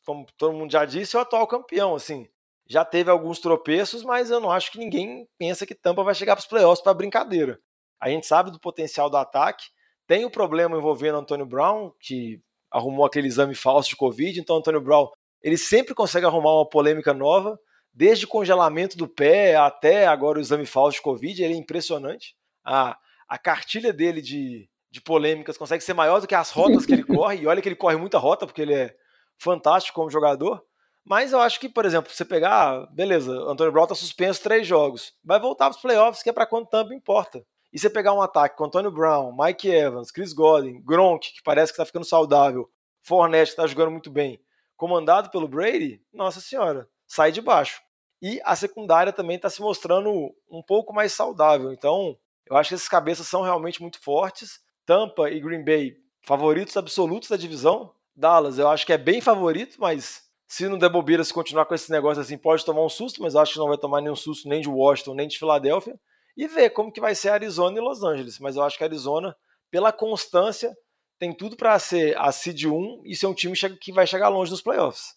como 0.06 0.28
todo 0.38 0.54
mundo 0.54 0.72
já 0.72 0.86
disse, 0.86 1.16
é 1.16 1.20
o 1.20 1.22
atual 1.22 1.48
campeão. 1.48 1.96
Assim, 1.96 2.28
já 2.68 2.86
teve 2.86 3.10
alguns 3.10 3.40
tropeços, 3.40 4.04
mas 4.04 4.30
eu 4.30 4.40
não 4.40 4.52
acho 4.52 4.72
que 4.72 4.78
ninguém 4.78 5.28
pensa 5.38 5.66
que 5.66 5.74
Tampa 5.74 6.04
vai 6.04 6.14
chegar 6.14 6.36
para 6.36 6.42
os 6.42 6.48
playoffs 6.48 6.84
para 6.84 6.94
brincadeira. 6.94 7.60
A 8.06 8.10
gente 8.10 8.28
sabe 8.28 8.52
do 8.52 8.60
potencial 8.60 9.10
do 9.10 9.18
ataque. 9.18 9.65
Tem 10.06 10.26
o 10.26 10.30
problema 10.30 10.78
envolvendo 10.78 11.18
Antônio 11.18 11.44
Brown, 11.44 11.91
que 12.00 12.39
arrumou 12.70 13.04
aquele 13.04 13.28
exame 13.28 13.56
falso 13.56 13.89
de 13.89 13.96
Covid, 13.96 14.39
então 14.39 14.58
Antônio 14.58 14.80
Brown 14.80 15.10
ele 15.41 15.58
sempre 15.58 15.96
consegue 15.96 16.24
arrumar 16.24 16.54
uma 16.54 16.70
polêmica 16.70 17.15
nova, 17.15 17.60
desde 17.91 18.26
o 18.26 18.28
congelamento 18.28 18.96
do 18.96 19.08
pé 19.08 19.56
até 19.56 20.06
agora 20.06 20.38
o 20.38 20.41
exame 20.41 20.68
falso 20.68 20.98
de 20.98 21.02
Covid, 21.02 21.44
ele 21.44 21.56
é 21.56 21.58
impressionante. 21.58 22.36
A, 22.64 22.95
a 23.28 23.39
cartilha 23.39 23.91
dele 23.91 24.22
de, 24.22 24.70
de 24.91 25.01
polêmicas 25.01 25.58
consegue 25.58 25.84
ser 25.84 25.95
maior 25.95 26.22
do 26.22 26.28
que 26.28 26.36
as 26.36 26.51
rotas 26.51 26.86
que 26.86 26.93
ele 26.93 27.01
corre, 27.10 27.38
e 27.38 27.47
olha 27.47 27.60
que 27.60 27.68
ele 27.68 27.76
corre 27.76 27.97
muita 27.97 28.20
rota, 28.20 28.45
porque 28.45 28.62
ele 28.62 28.76
é 28.76 28.95
fantástico 29.39 29.95
como 29.95 30.12
jogador. 30.12 30.64
Mas 31.03 31.32
eu 31.32 31.39
acho 31.39 31.60
que, 31.60 31.68
por 31.68 31.86
exemplo, 31.86 32.14
você 32.14 32.24
pegar, 32.24 32.86
beleza, 32.93 33.32
Antônio 33.32 33.74
Brown 33.74 33.88
tá 33.88 33.95
suspenso 33.95 34.43
três 34.43 34.68
jogos, 34.68 35.12
vai 35.24 35.39
voltar 35.39 35.72
para 35.72 35.76
os 35.76 35.82
playoffs, 35.82 36.22
que 36.22 36.30
é 36.30 36.34
para 36.34 36.45
quanto 36.45 36.70
tempo 36.70 36.93
importa. 36.93 37.43
E 37.76 37.80
você 37.80 37.89
pegar 37.89 38.13
um 38.13 38.21
ataque 38.21 38.55
com 38.55 38.63
Antônio 38.63 38.89
Brown, 38.89 39.36
Mike 39.38 39.69
Evans, 39.69 40.09
Chris 40.09 40.32
Godwin, 40.32 40.82
Gronk, 40.82 41.34
que 41.34 41.43
parece 41.43 41.73
que 41.73 41.76
está 41.76 41.86
ficando 41.86 42.05
saudável, 42.05 42.71
Fournette, 43.01 43.47
que 43.47 43.59
está 43.59 43.67
jogando 43.67 43.91
muito 43.91 44.09
bem, 44.09 44.39
comandado 44.78 45.30
pelo 45.30 45.45
Brady, 45.45 46.01
nossa 46.13 46.39
senhora, 46.39 46.88
sai 47.05 47.34
de 47.34 47.41
baixo. 47.41 47.82
E 48.21 48.39
a 48.45 48.55
secundária 48.55 49.11
também 49.11 49.36
está 49.36 49.49
se 49.49 49.59
mostrando 49.59 50.34
um 50.49 50.63
pouco 50.63 50.93
mais 50.93 51.11
saudável. 51.11 51.73
Então, 51.73 52.17
eu 52.49 52.55
acho 52.55 52.69
que 52.69 52.76
esses 52.76 52.88
cabeças 52.88 53.28
são 53.28 53.41
realmente 53.41 53.82
muito 53.82 53.99
fortes. 54.01 54.61
Tampa 54.86 55.30
e 55.30 55.41
Green 55.41 55.65
Bay, 55.65 55.97
favoritos 56.21 56.78
absolutos 56.78 57.28
da 57.28 57.36
divisão. 57.36 57.93
Dallas, 58.15 58.57
eu 58.57 58.69
acho 58.69 58.86
que 58.86 58.93
é 58.93 58.97
bem 58.97 59.19
favorito, 59.19 59.76
mas 59.82 60.23
Se 60.47 60.69
não 60.69 60.78
der 60.78 60.89
bobeira, 60.89 61.23
se 61.23 61.34
continuar 61.34 61.65
com 61.65 61.73
esse 61.73 61.91
negócio 61.91 62.21
assim, 62.21 62.38
pode 62.38 62.63
tomar 62.63 62.84
um 62.84 62.89
susto, 62.89 63.21
mas 63.21 63.36
acho 63.36 63.53
que 63.53 63.59
não 63.59 63.67
vai 63.67 63.78
tomar 63.78 63.99
nenhum 63.99 64.15
susto 64.15 64.47
nem 64.47 64.61
de 64.61 64.69
Washington, 64.69 65.15
nem 65.15 65.28
de 65.28 65.39
Filadélfia. 65.39 65.99
E 66.38 66.48
ver 66.48 66.72
como 66.72 66.92
que 66.92 67.00
vai 67.00 67.16
ser 67.16 67.30
Arizona 67.30 67.78
e 67.78 67.82
Los 67.82 68.04
Angeles. 68.04 68.40
Mas 68.40 68.56
eu 68.56 68.64
acho 68.64 68.78
que 68.78 68.84
Arizona, 68.84 69.36
pela 69.72 69.92
constância, 69.92 70.76
tem 71.18 71.34
tudo 71.34 71.56
para 71.56 71.78
ser 71.80 72.18
a 72.18 72.32
seed 72.32 72.66
1 72.66 73.04
e 73.06 73.16
ser 73.16 73.28
um 73.28 73.34
time 73.34 73.56
que 73.80 73.92
vai 73.92 74.06
chegar 74.06 74.30
longe 74.30 74.52
nos 74.52 74.62
playoffs. 74.62 75.16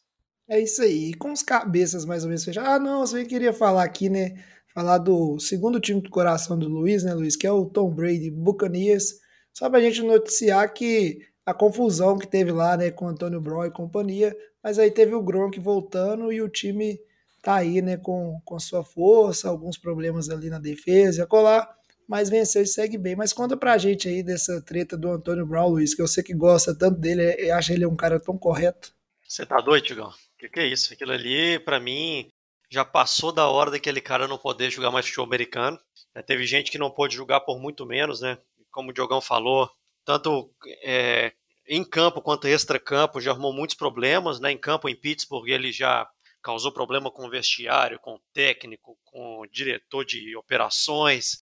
É 0.48 0.60
isso 0.60 0.82
aí. 0.82 1.10
E 1.10 1.14
com 1.14 1.32
os 1.32 1.42
cabeças 1.42 2.04
mais 2.04 2.22
ou 2.22 2.28
menos 2.28 2.44
fechados. 2.44 2.70
Ah, 2.70 2.78
não, 2.78 3.00
você 3.00 3.24
queria 3.24 3.52
falar 3.52 3.82
aqui, 3.82 4.08
né? 4.08 4.42
Falar 4.72 4.98
do 4.98 5.38
segundo 5.38 5.80
time 5.80 6.00
do 6.00 6.10
coração 6.10 6.58
do 6.58 6.68
Luiz, 6.68 7.02
né, 7.02 7.12
Luiz? 7.14 7.36
Que 7.36 7.46
é 7.46 7.52
o 7.52 7.66
Tom 7.66 7.90
Brady 7.90 8.30
Buccaneers. 8.30 9.14
Só 9.52 9.68
pra 9.68 9.80
gente 9.80 10.02
noticiar 10.02 10.72
que 10.72 11.18
a 11.44 11.52
confusão 11.52 12.16
que 12.16 12.26
teve 12.26 12.52
lá, 12.52 12.76
né, 12.76 12.90
com 12.90 13.08
Antônio 13.08 13.40
Brown 13.40 13.64
e 13.64 13.70
companhia, 13.70 14.36
mas 14.62 14.78
aí 14.78 14.90
teve 14.90 15.14
o 15.14 15.22
Gronk 15.22 15.58
voltando 15.58 16.30
e 16.30 16.42
o 16.42 16.48
time 16.48 17.00
tá 17.48 17.54
aí, 17.54 17.80
né, 17.80 17.96
com, 17.96 18.38
com 18.44 18.60
sua 18.60 18.84
força, 18.84 19.48
alguns 19.48 19.78
problemas 19.78 20.28
ali 20.28 20.50
na 20.50 20.58
defesa, 20.58 21.26
colar, 21.26 21.66
mas 22.06 22.28
venceu 22.28 22.60
e 22.60 22.66
segue 22.66 22.98
bem. 22.98 23.16
Mas 23.16 23.32
conta 23.32 23.56
pra 23.56 23.78
gente 23.78 24.06
aí 24.06 24.22
dessa 24.22 24.60
treta 24.60 24.98
do 24.98 25.10
Antônio 25.10 25.46
Brown, 25.46 25.70
Luiz, 25.70 25.94
que 25.94 26.02
eu 26.02 26.06
sei 26.06 26.22
que 26.22 26.34
gosta 26.34 26.76
tanto 26.76 27.00
dele, 27.00 27.22
eu 27.38 27.54
acho 27.54 27.72
ele 27.72 27.86
um 27.86 27.96
cara 27.96 28.20
tão 28.20 28.36
correto. 28.36 28.92
Você 29.26 29.46
tá 29.46 29.62
doido, 29.62 29.82
Tigão? 29.82 30.12
Que 30.38 30.50
que 30.50 30.60
é 30.60 30.66
isso? 30.66 30.92
Aquilo 30.92 31.12
ali, 31.12 31.58
para 31.60 31.80
mim, 31.80 32.28
já 32.70 32.84
passou 32.84 33.32
da 33.32 33.48
hora 33.48 33.70
daquele 33.70 34.02
cara 34.02 34.28
não 34.28 34.36
poder 34.36 34.68
jogar 34.70 34.90
mais 34.90 35.06
futebol 35.06 35.24
americano. 35.24 35.78
É, 36.14 36.20
teve 36.20 36.44
gente 36.44 36.70
que 36.70 36.76
não 36.76 36.90
pôde 36.90 37.16
jogar 37.16 37.40
por 37.40 37.58
muito 37.58 37.86
menos, 37.86 38.20
né? 38.20 38.36
Como 38.70 38.90
o 38.90 38.92
Diogão 38.92 39.22
falou, 39.22 39.70
tanto 40.04 40.50
é, 40.84 41.32
em 41.66 41.82
campo 41.82 42.20
quanto 42.20 42.46
extra-campo, 42.46 43.22
já 43.22 43.30
arrumou 43.30 43.54
muitos 43.54 43.74
problemas. 43.74 44.38
Né? 44.38 44.52
Em 44.52 44.58
campo, 44.58 44.86
em 44.86 44.94
Pittsburgh, 44.94 45.48
ele 45.48 45.72
já 45.72 46.06
causou 46.48 46.72
problema 46.72 47.10
com 47.10 47.26
o 47.26 47.30
vestiário, 47.30 48.00
com 48.00 48.14
o 48.14 48.20
técnico, 48.32 48.98
com 49.04 49.40
o 49.40 49.46
diretor 49.46 50.02
de 50.02 50.34
operações. 50.34 51.44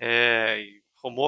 É, 0.00 0.64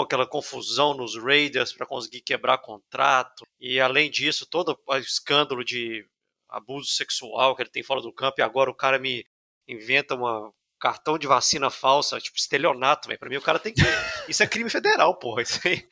aquela 0.03 0.27
confusão 0.27 0.95
nos 0.95 1.23
Raiders 1.23 1.71
para 1.71 1.85
conseguir 1.85 2.23
quebrar 2.23 2.57
contrato. 2.57 3.47
E 3.61 3.79
além 3.79 4.11
disso, 4.11 4.47
todo 4.47 4.75
o 4.87 4.97
escândalo 4.97 5.63
de 5.63 6.03
abuso 6.49 6.89
sexual 6.89 7.55
que 7.55 7.63
ele 7.63 7.69
tem 7.69 7.83
fora 7.83 8.01
do 8.01 8.11
campo. 8.11 8.37
E 8.39 8.43
agora 8.43 8.71
o 8.71 8.75
cara 8.75 8.99
me 8.99 9.23
inventa 9.69 10.15
uma 10.15 10.51
cartão 10.81 11.19
de 11.19 11.27
vacina 11.27 11.69
falsa, 11.69 12.19
tipo 12.19 12.39
estelionato, 12.39 13.07
velho. 13.07 13.21
Pra 13.21 13.29
mim 13.29 13.37
o 13.37 13.43
cara 13.43 13.59
tem 13.59 13.75
que. 13.75 13.83
Isso 14.31 14.43
é 14.43 14.47
crime 14.47 14.71
federal, 14.71 15.15
porra. 15.19 15.43
Isso 15.43 15.61
aí, 15.69 15.87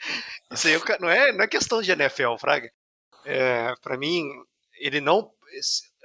isso 0.50 0.66
aí 0.66 0.80
não, 0.98 1.10
é, 1.10 1.30
não 1.30 1.44
é 1.44 1.46
questão 1.46 1.82
de 1.82 1.92
NFL, 1.92 2.36
Fraga. 2.38 2.72
É, 3.26 3.74
pra 3.82 3.98
mim, 3.98 4.24
ele 4.80 4.98
não. 4.98 5.30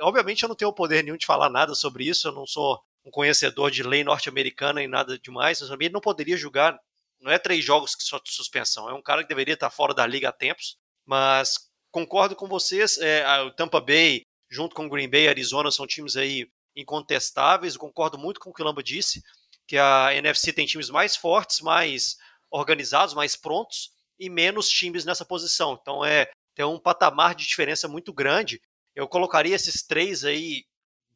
Obviamente 0.04 0.44
eu 0.44 0.50
não 0.50 0.56
tenho 0.56 0.70
o 0.70 0.74
poder 0.74 1.04
nenhum 1.04 1.18
de 1.18 1.26
falar 1.26 1.50
nada 1.50 1.74
sobre 1.76 2.06
isso, 2.06 2.28
eu 2.28 2.32
não 2.32 2.46
sou 2.46 2.80
um 3.06 3.12
conhecedor 3.12 3.72
de 3.72 3.84
lei 3.84 4.04
norte-americana 4.04 4.82
e 4.82 4.88
nada 4.88 5.18
demais, 5.20 5.62
mas 5.62 5.70
ele 5.70 5.90
não 5.90 6.02
poderia 6.02 6.38
julgar. 6.38 6.78
Não 7.20 7.32
é 7.32 7.40
três 7.40 7.64
jogos 7.64 7.96
que 7.96 8.04
só 8.04 8.20
de 8.20 8.32
suspensão, 8.32 8.90
é 8.90 8.94
um 8.94 9.02
cara 9.02 9.24
que 9.24 9.30
deveria 9.30 9.54
estar 9.54 9.70
fora 9.70 9.94
da 9.94 10.06
liga 10.06 10.30
há 10.30 10.32
tempos, 10.32 10.78
mas 11.06 11.70
concordo 11.92 12.36
com 12.36 12.48
vocês, 12.48 12.98
é, 12.98 13.26
o 13.42 13.52
Tampa 13.52 13.80
Bay, 13.80 14.24
junto 14.50 14.76
com 14.76 14.86
o 14.86 14.90
Green 14.90 15.10
Bay 15.10 15.24
e 15.24 15.28
Arizona, 15.30 15.72
são 15.72 15.88
times 15.88 16.16
aí 16.16 16.48
incontestáveis. 16.76 17.78
Concordo 17.78 18.18
muito 18.18 18.40
com 18.40 18.50
o 18.50 18.54
que 18.54 18.62
o 18.62 18.66
Lamba 18.66 18.84
disse, 18.84 19.22
que 19.68 19.78
a 19.78 20.14
NFC 20.16 20.52
tem 20.52 20.66
times 20.66 20.90
mais 20.90 21.16
fortes, 21.16 21.62
mais 21.62 22.18
organizados, 22.52 23.14
mais 23.14 23.36
prontos 23.36 23.92
e 24.20 24.30
menos 24.30 24.70
times 24.70 25.06
nessa 25.06 25.26
posição. 25.26 25.78
Então 25.82 26.04
é 26.06 26.30
tem 26.56 26.66
um 26.66 26.80
patamar 26.80 27.34
de 27.34 27.48
diferença 27.48 27.88
muito 27.88 28.14
grande. 28.14 28.62
Eu 28.96 29.08
colocaria 29.08 29.56
esses 29.56 29.84
três 29.84 30.24
aí 30.24 30.66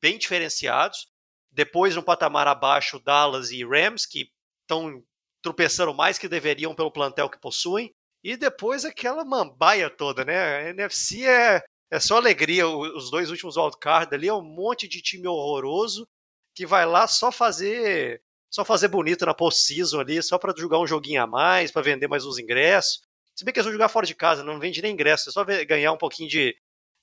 bem 0.02 0.18
diferenciados. 0.18 1.08
Depois, 1.52 1.96
no 1.96 2.04
patamar 2.04 2.48
abaixo, 2.48 3.00
Dallas 3.00 3.52
e 3.52 3.64
Rams, 3.64 4.06
que 4.06 4.32
estão 4.62 5.04
tropeçando 5.42 5.94
mais 5.94 6.18
que 6.18 6.28
deveriam 6.28 6.76
pelo 6.76 6.92
plantel 6.92 7.30
que 7.30 7.40
possuem. 7.40 7.94
E 8.24 8.36
depois 8.36 8.84
aquela 8.84 9.24
mambaia 9.24 9.90
toda, 9.90 10.26
né? 10.26 10.38
A 10.38 10.70
NFC 10.70 11.26
é 11.26 11.64
é 11.90 12.00
só 12.00 12.18
alegria. 12.18 12.68
Os 12.68 13.10
dois 13.10 13.30
últimos 13.30 13.58
wildcard 13.58 14.14
ali 14.14 14.28
é 14.28 14.34
um 14.34 14.42
monte 14.42 14.88
de 14.88 15.02
time 15.02 15.28
horroroso 15.28 16.08
que 16.56 16.66
vai 16.66 16.86
lá 16.86 17.08
só 17.08 17.32
fazer 17.32 18.22
só 18.50 18.64
fazer 18.64 18.88
bonito 18.88 19.26
na 19.26 19.34
post-season 19.34 20.00
ali, 20.00 20.24
só 20.24 20.38
para 20.38 20.54
jogar 20.58 20.80
um 20.80 20.88
joguinho 20.88 21.22
a 21.22 21.28
mais, 21.28 21.70
para 21.70 21.82
vender 21.82 22.08
mais 22.08 22.26
uns 22.26 22.40
ingressos. 22.40 23.02
Se 23.36 23.44
bem 23.44 23.54
que 23.54 23.60
eles 23.60 23.66
vão 23.66 23.74
jogar 23.74 23.90
fora 23.90 24.06
de 24.06 24.16
casa, 24.16 24.44
não 24.44 24.60
vende 24.60 24.82
nem 24.82 24.94
ingresso, 24.94 25.30
é 25.30 25.32
só 25.32 25.44
ganhar 25.44 25.92
um 25.92 25.98
pouquinho 25.98 26.30
de, 26.30 26.58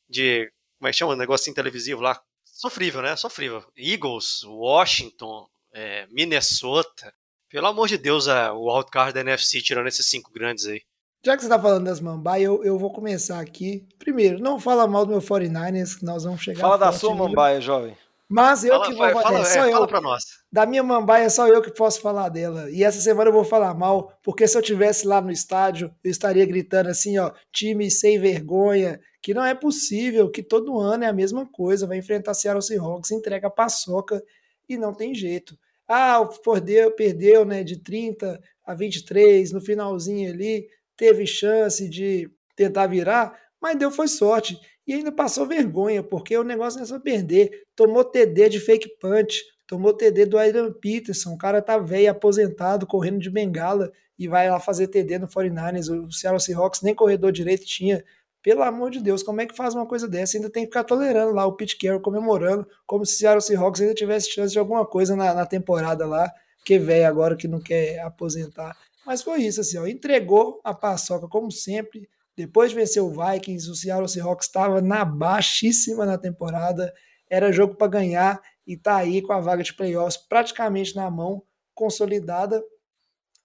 de 0.09 0.51
como 0.85 0.89
é 0.91 0.93
que 0.93 0.99
chama, 0.99 1.15
um 1.15 1.17
negocinho 1.17 1.57
televisivo 1.57 2.03
lá. 2.03 2.21
Sofrível, 2.45 3.01
né? 3.01 3.17
Sofrível. 3.17 3.65
Eagles, 3.75 4.43
Washington, 4.45 5.47
é, 5.73 6.07
Minnesota. 6.11 7.11
Pelo 7.49 7.69
amor 7.69 7.89
de 7.89 7.97
Deus, 7.97 8.29
a, 8.29 8.53
o 8.53 8.71
wildcard 8.71 9.15
da 9.15 9.21
NFC 9.21 9.63
tirando 9.63 9.87
esses 9.87 10.05
cinco 10.07 10.31
grandes 10.31 10.67
aí. 10.67 10.83
Já 11.25 11.37
que 11.37 11.41
você 11.41 11.47
está 11.47 11.59
falando 11.59 11.87
das 11.87 12.01
Mambai, 12.01 12.43
eu, 12.43 12.63
eu 12.63 12.79
vou 12.79 12.93
começar 12.93 13.41
aqui. 13.41 13.89
Primeiro, 13.99 14.39
não 14.39 14.61
fala 14.61 14.87
mal 14.87 15.07
do 15.07 15.13
meu 15.13 15.23
49ers, 15.23 15.99
que 15.99 16.05
nós 16.05 16.25
vamos 16.25 16.43
chegar. 16.43 16.61
Fala 16.61 16.77
da 16.77 16.93
sua 16.93 17.15
Mambaia, 17.15 17.63
jovem. 17.63 17.97
Mas 18.29 18.65
eu 18.65 18.73
fala, 18.73 18.87
que 18.87 18.95
vou 18.95 19.23
fala, 19.23 19.39
é, 19.39 19.45
só 19.45 19.65
é, 19.65 19.69
eu. 19.69 19.73
Fala 19.73 19.87
pra 19.87 20.01
nós. 20.01 20.25
Da 20.51 20.67
minha 20.67 20.83
Mambaia, 20.83 21.25
é 21.25 21.29
só 21.29 21.47
eu 21.47 21.61
que 21.61 21.73
posso 21.73 22.01
falar 22.01 22.29
dela. 22.29 22.71
E 22.71 22.83
essa 22.83 23.01
semana 23.01 23.29
eu 23.29 23.35
vou 23.35 23.45
falar 23.45 23.75
mal, 23.75 24.19
porque 24.23 24.47
se 24.47 24.57
eu 24.57 24.63
tivesse 24.63 25.07
lá 25.07 25.21
no 25.21 25.31
estádio, 25.31 25.95
eu 26.03 26.11
estaria 26.11 26.45
gritando 26.47 26.89
assim, 26.89 27.19
ó, 27.19 27.33
time 27.53 27.91
sem 27.91 28.19
vergonha, 28.19 28.99
que 29.23 29.35
não 29.35 29.45
é 29.45 29.55
possível, 29.55 30.31
que 30.31 30.43
todo 30.43 30.79
ano 30.79 31.05
é 31.05 31.07
a 31.07 31.13
mesma 31.13 31.47
coisa, 31.51 31.87
vai 31.87 31.99
enfrentar 31.99 32.35
Seattle 32.35 32.63
Seahawks, 32.63 33.11
entrega 33.11 33.49
a 33.49 33.51
paçoca 33.51 34.23
e 34.69 34.77
não 34.77 34.95
tem 34.95 35.15
jeito. 35.15 35.57
Ah, 35.87 36.27
perdeu, 36.43 36.91
perdeu, 36.93 37.45
né, 37.45 37.63
de 37.63 37.79
30 37.83 38.41
a 38.65 38.75
23 38.75 39.53
no 39.53 39.61
finalzinho 39.61 40.33
ali, 40.33 40.67
teve 40.97 41.27
chance 41.27 41.89
de 41.89 42.31
tentar 42.57 42.87
virar, 42.87 43.39
mas 43.61 43.79
deu 43.79 43.91
foi 43.91 44.09
sorte. 44.09 44.59
E 44.87 44.93
ainda 44.93 45.11
passou 45.11 45.47
vergonha, 45.47 46.03
porque 46.03 46.37
o 46.37 46.45
negócio 46.45 46.79
não 46.79 46.85
é 46.85 46.87
só 46.87 46.99
perder. 46.99 47.51
Tomou 47.75 48.05
TD 48.05 48.49
de 48.51 48.61
fake 48.61 48.99
punch, 49.01 49.43
tomou 49.67 49.95
TD 49.95 50.27
do 50.27 50.39
Adrian 50.39 50.73
Peterson. 50.73 51.33
O 51.35 51.39
cara 51.39 51.63
tá 51.63 51.79
velho, 51.79 52.11
aposentado, 52.11 52.87
correndo 52.87 53.19
de 53.19 53.31
bengala 53.31 53.91
e 54.19 54.29
vai 54.29 54.51
lá 54.51 54.61
fazer 54.61 54.89
TD 54.89 55.19
no 55.19 55.27
49ers. 55.27 55.89
O 55.89 56.13
Seattle 56.13 56.41
Seahawks 56.41 56.83
nem 56.83 56.95
corredor 56.95 57.33
direito 57.33 57.65
tinha. 57.65 58.05
Pelo 58.43 58.63
amor 58.63 58.91
de 58.91 59.01
Deus, 59.01 59.23
como 59.23 59.41
é 59.41 59.47
que 59.47 59.57
faz 59.57 59.75
uma 59.75 59.87
coisa 59.87 60.07
dessa? 60.07 60.37
Ainda 60.37 60.51
tem 60.51 60.65
que 60.65 60.69
ficar 60.69 60.85
tolerando 60.85 61.33
lá 61.33 61.47
o 61.47 61.57
Pete 61.57 61.79
Carroll 61.79 62.03
comemorando, 62.03 62.67
como 62.87 63.07
se 63.07 63.15
o 63.15 63.17
Seattle 63.17 63.41
Seahawks 63.41 63.81
ainda 63.81 63.95
tivesse 63.95 64.31
chance 64.31 64.53
de 64.53 64.59
alguma 64.59 64.85
coisa 64.85 65.17
na, 65.17 65.33
na 65.33 65.47
temporada 65.47 66.07
lá, 66.07 66.31
que 66.63 66.79
velho 66.79 67.07
agora 67.07 67.37
que 67.37 67.49
não 67.49 67.59
quer 67.59 68.01
aposentar. 68.01 68.77
Mas 69.07 69.23
foi 69.23 69.43
isso, 69.43 69.63
assim, 69.63 69.79
ó, 69.79 69.87
entregou 69.87 70.61
a 70.63 70.75
paçoca 70.75 71.27
como 71.27 71.51
sempre. 71.51 72.07
Depois 72.37 72.71
de 72.71 72.77
vencer 72.77 73.03
o 73.03 73.11
Vikings, 73.11 73.71
o 73.71 73.75
Seattle 73.75 74.09
Seahawks 74.09 74.47
estava 74.47 74.81
na 74.81 75.05
baixíssima 75.05 76.05
na 76.05 76.19
temporada. 76.19 76.93
Era 77.31 77.53
jogo 77.53 77.77
para 77.77 77.87
ganhar 77.87 78.43
e 78.67 78.77
tá 78.77 78.97
aí 78.97 79.23
com 79.23 79.33
a 79.33 79.41
vaga 79.41 79.63
de 79.63 79.73
playoffs 79.73 80.17
praticamente 80.17 80.97
na 80.97 81.11
mão, 81.11 81.43
consolidada. 81.75 82.63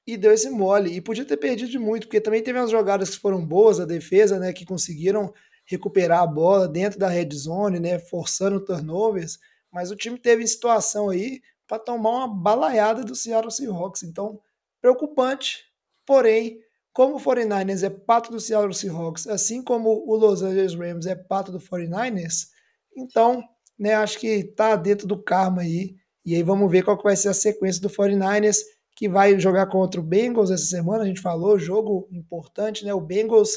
E 0.07 0.17
deu 0.17 0.33
esse 0.33 0.49
mole. 0.49 0.91
E 0.95 1.01
podia 1.01 1.23
ter 1.23 1.37
perdido 1.37 1.69
de 1.69 1.77
muito, 1.77 2.07
porque 2.07 2.19
também 2.19 2.41
teve 2.41 2.57
umas 2.57 2.71
jogadas 2.71 3.11
que 3.11 3.21
foram 3.21 3.45
boas, 3.45 3.79
a 3.79 3.85
defesa, 3.85 4.39
né, 4.39 4.51
que 4.51 4.65
conseguiram 4.65 5.31
recuperar 5.65 6.23
a 6.23 6.27
bola 6.27 6.67
dentro 6.67 6.97
da 6.97 7.07
red 7.07 7.29
zone, 7.31 7.79
né, 7.79 7.99
forçando 7.99 8.59
turnovers. 8.59 9.37
Mas 9.71 9.91
o 9.91 9.95
time 9.95 10.17
teve 10.17 10.45
situação 10.47 11.09
aí 11.09 11.41
para 11.67 11.77
tomar 11.77 12.09
uma 12.09 12.27
balaiada 12.27 13.03
do 13.03 13.13
Seattle 13.13 13.51
Seahawks. 13.51 14.01
Então, 14.01 14.41
preocupante, 14.81 15.63
porém, 16.07 16.59
como 16.93 17.15
o 17.15 17.19
49ers 17.19 17.83
é 17.83 17.89
pato 17.89 18.31
do 18.31 18.39
Seattle 18.39 18.73
Seahawks, 18.73 19.27
assim 19.27 19.63
como 19.63 20.03
o 20.07 20.15
Los 20.15 20.41
Angeles 20.41 20.73
Rams 20.73 21.05
é 21.05 21.15
pato 21.15 21.51
do 21.51 21.59
49ers, 21.59 22.47
então, 22.95 23.41
né, 23.77 23.93
acho 23.93 24.19
que 24.19 24.43
tá 24.43 24.75
dentro 24.75 25.07
do 25.07 25.21
karma 25.21 25.61
aí. 25.61 25.95
E 26.25 26.35
aí 26.35 26.43
vamos 26.43 26.69
ver 26.69 26.83
qual 26.83 26.97
que 26.97 27.03
vai 27.03 27.15
ser 27.15 27.29
a 27.29 27.33
sequência 27.33 27.81
do 27.81 27.89
49ers, 27.89 28.57
que 28.95 29.07
vai 29.07 29.39
jogar 29.39 29.67
contra 29.67 30.01
o 30.01 30.03
Bengals 30.03 30.51
essa 30.51 30.65
semana, 30.65 31.03
a 31.03 31.07
gente 31.07 31.21
falou, 31.21 31.57
jogo 31.57 32.07
importante, 32.11 32.83
né? 32.83 32.93
O 32.93 32.99
Bengals 32.99 33.51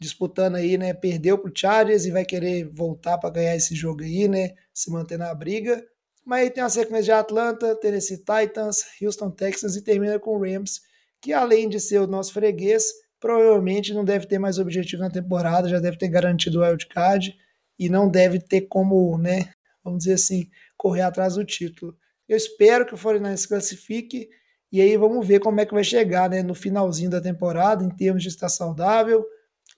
disputando 0.00 0.56
aí, 0.56 0.78
né, 0.78 0.94
perdeu 0.94 1.38
pro 1.38 1.52
Chargers 1.54 2.06
e 2.06 2.10
vai 2.10 2.24
querer 2.24 2.64
voltar 2.72 3.18
para 3.18 3.30
ganhar 3.30 3.54
esse 3.54 3.74
jogo 3.74 4.02
aí, 4.02 4.26
né, 4.26 4.54
se 4.72 4.90
manter 4.90 5.18
na 5.18 5.32
briga. 5.34 5.84
Mas 6.24 6.44
aí 6.44 6.50
tem 6.50 6.62
a 6.62 6.68
sequência 6.70 7.04
de 7.04 7.12
Atlanta, 7.12 7.76
Tennessee 7.76 8.18
Titans, 8.18 8.84
Houston 9.00 9.30
Texans 9.30 9.76
e 9.76 9.82
termina 9.82 10.18
com 10.18 10.36
o 10.36 10.40
Rams, 10.40 10.80
que 11.20 11.32
além 11.32 11.68
de 11.68 11.78
ser 11.78 12.00
o 12.00 12.06
nosso 12.06 12.32
freguês, 12.32 12.84
provavelmente 13.20 13.92
não 13.92 14.04
deve 14.04 14.26
ter 14.26 14.38
mais 14.38 14.58
objetivo 14.58 15.02
na 15.02 15.10
temporada, 15.10 15.68
já 15.68 15.78
deve 15.78 15.98
ter 15.98 16.08
garantido 16.08 16.58
o 16.58 16.62
wildcard 16.62 17.36
e 17.78 17.88
não 17.88 18.08
deve 18.08 18.38
ter 18.40 18.62
como, 18.62 19.16
né, 19.18 19.52
vamos 19.84 20.00
dizer 20.00 20.14
assim, 20.14 20.48
correr 20.76 21.02
atrás 21.02 21.34
do 21.34 21.44
título. 21.44 21.96
Eu 22.28 22.36
espero 22.36 22.86
que 22.86 22.94
o 22.94 22.98
49 22.98 23.36
se 23.36 23.48
classifique 23.48 24.28
e 24.72 24.80
aí 24.80 24.96
vamos 24.96 25.26
ver 25.26 25.40
como 25.40 25.60
é 25.60 25.66
que 25.66 25.74
vai 25.74 25.84
chegar, 25.84 26.30
né, 26.30 26.42
no 26.42 26.54
finalzinho 26.54 27.10
da 27.10 27.20
temporada, 27.20 27.84
em 27.84 27.90
termos 27.90 28.22
de 28.22 28.28
estar 28.28 28.48
saudável, 28.48 29.24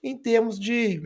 em 0.01 0.17
termos 0.17 0.59
de 0.59 1.01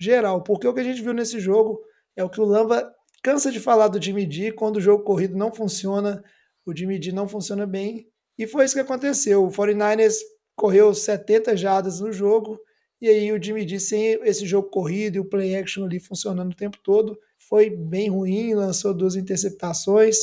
geral, 0.00 0.42
porque 0.42 0.66
o 0.66 0.74
que 0.74 0.80
a 0.80 0.84
gente 0.84 1.02
viu 1.02 1.12
nesse 1.12 1.40
jogo 1.40 1.80
É 2.16 2.24
o 2.24 2.30
que 2.30 2.40
o 2.40 2.44
Lamba 2.44 2.92
cansa 3.22 3.50
de 3.50 3.60
falar 3.60 3.88
do 3.88 4.02
Jimmy 4.02 4.26
D 4.26 4.52
quando 4.52 4.76
o 4.76 4.80
jogo 4.80 5.04
corrido 5.04 5.36
não 5.36 5.52
funciona, 5.52 6.22
o 6.66 6.76
Jimmy 6.76 6.98
D 6.98 7.12
não 7.12 7.28
funciona 7.28 7.66
bem. 7.66 8.08
E 8.38 8.46
foi 8.46 8.64
isso 8.64 8.74
que 8.74 8.80
aconteceu. 8.80 9.44
O 9.44 9.50
49ers 9.50 10.14
correu 10.56 10.94
70 10.94 11.56
jardas 11.56 12.00
no 12.00 12.12
jogo, 12.12 12.58
e 13.00 13.08
aí 13.08 13.32
o 13.32 13.42
Jimmy 13.42 13.64
D 13.64 13.78
sem 13.78 14.18
esse 14.24 14.46
jogo 14.46 14.70
corrido 14.70 15.16
e 15.16 15.20
o 15.20 15.24
play 15.24 15.54
action 15.56 15.84
ali 15.84 16.00
funcionando 16.00 16.52
o 16.52 16.56
tempo 16.56 16.78
todo, 16.82 17.18
foi 17.48 17.70
bem 17.70 18.08
ruim, 18.08 18.54
lançou 18.54 18.92
duas 18.92 19.14
interceptações 19.14 20.18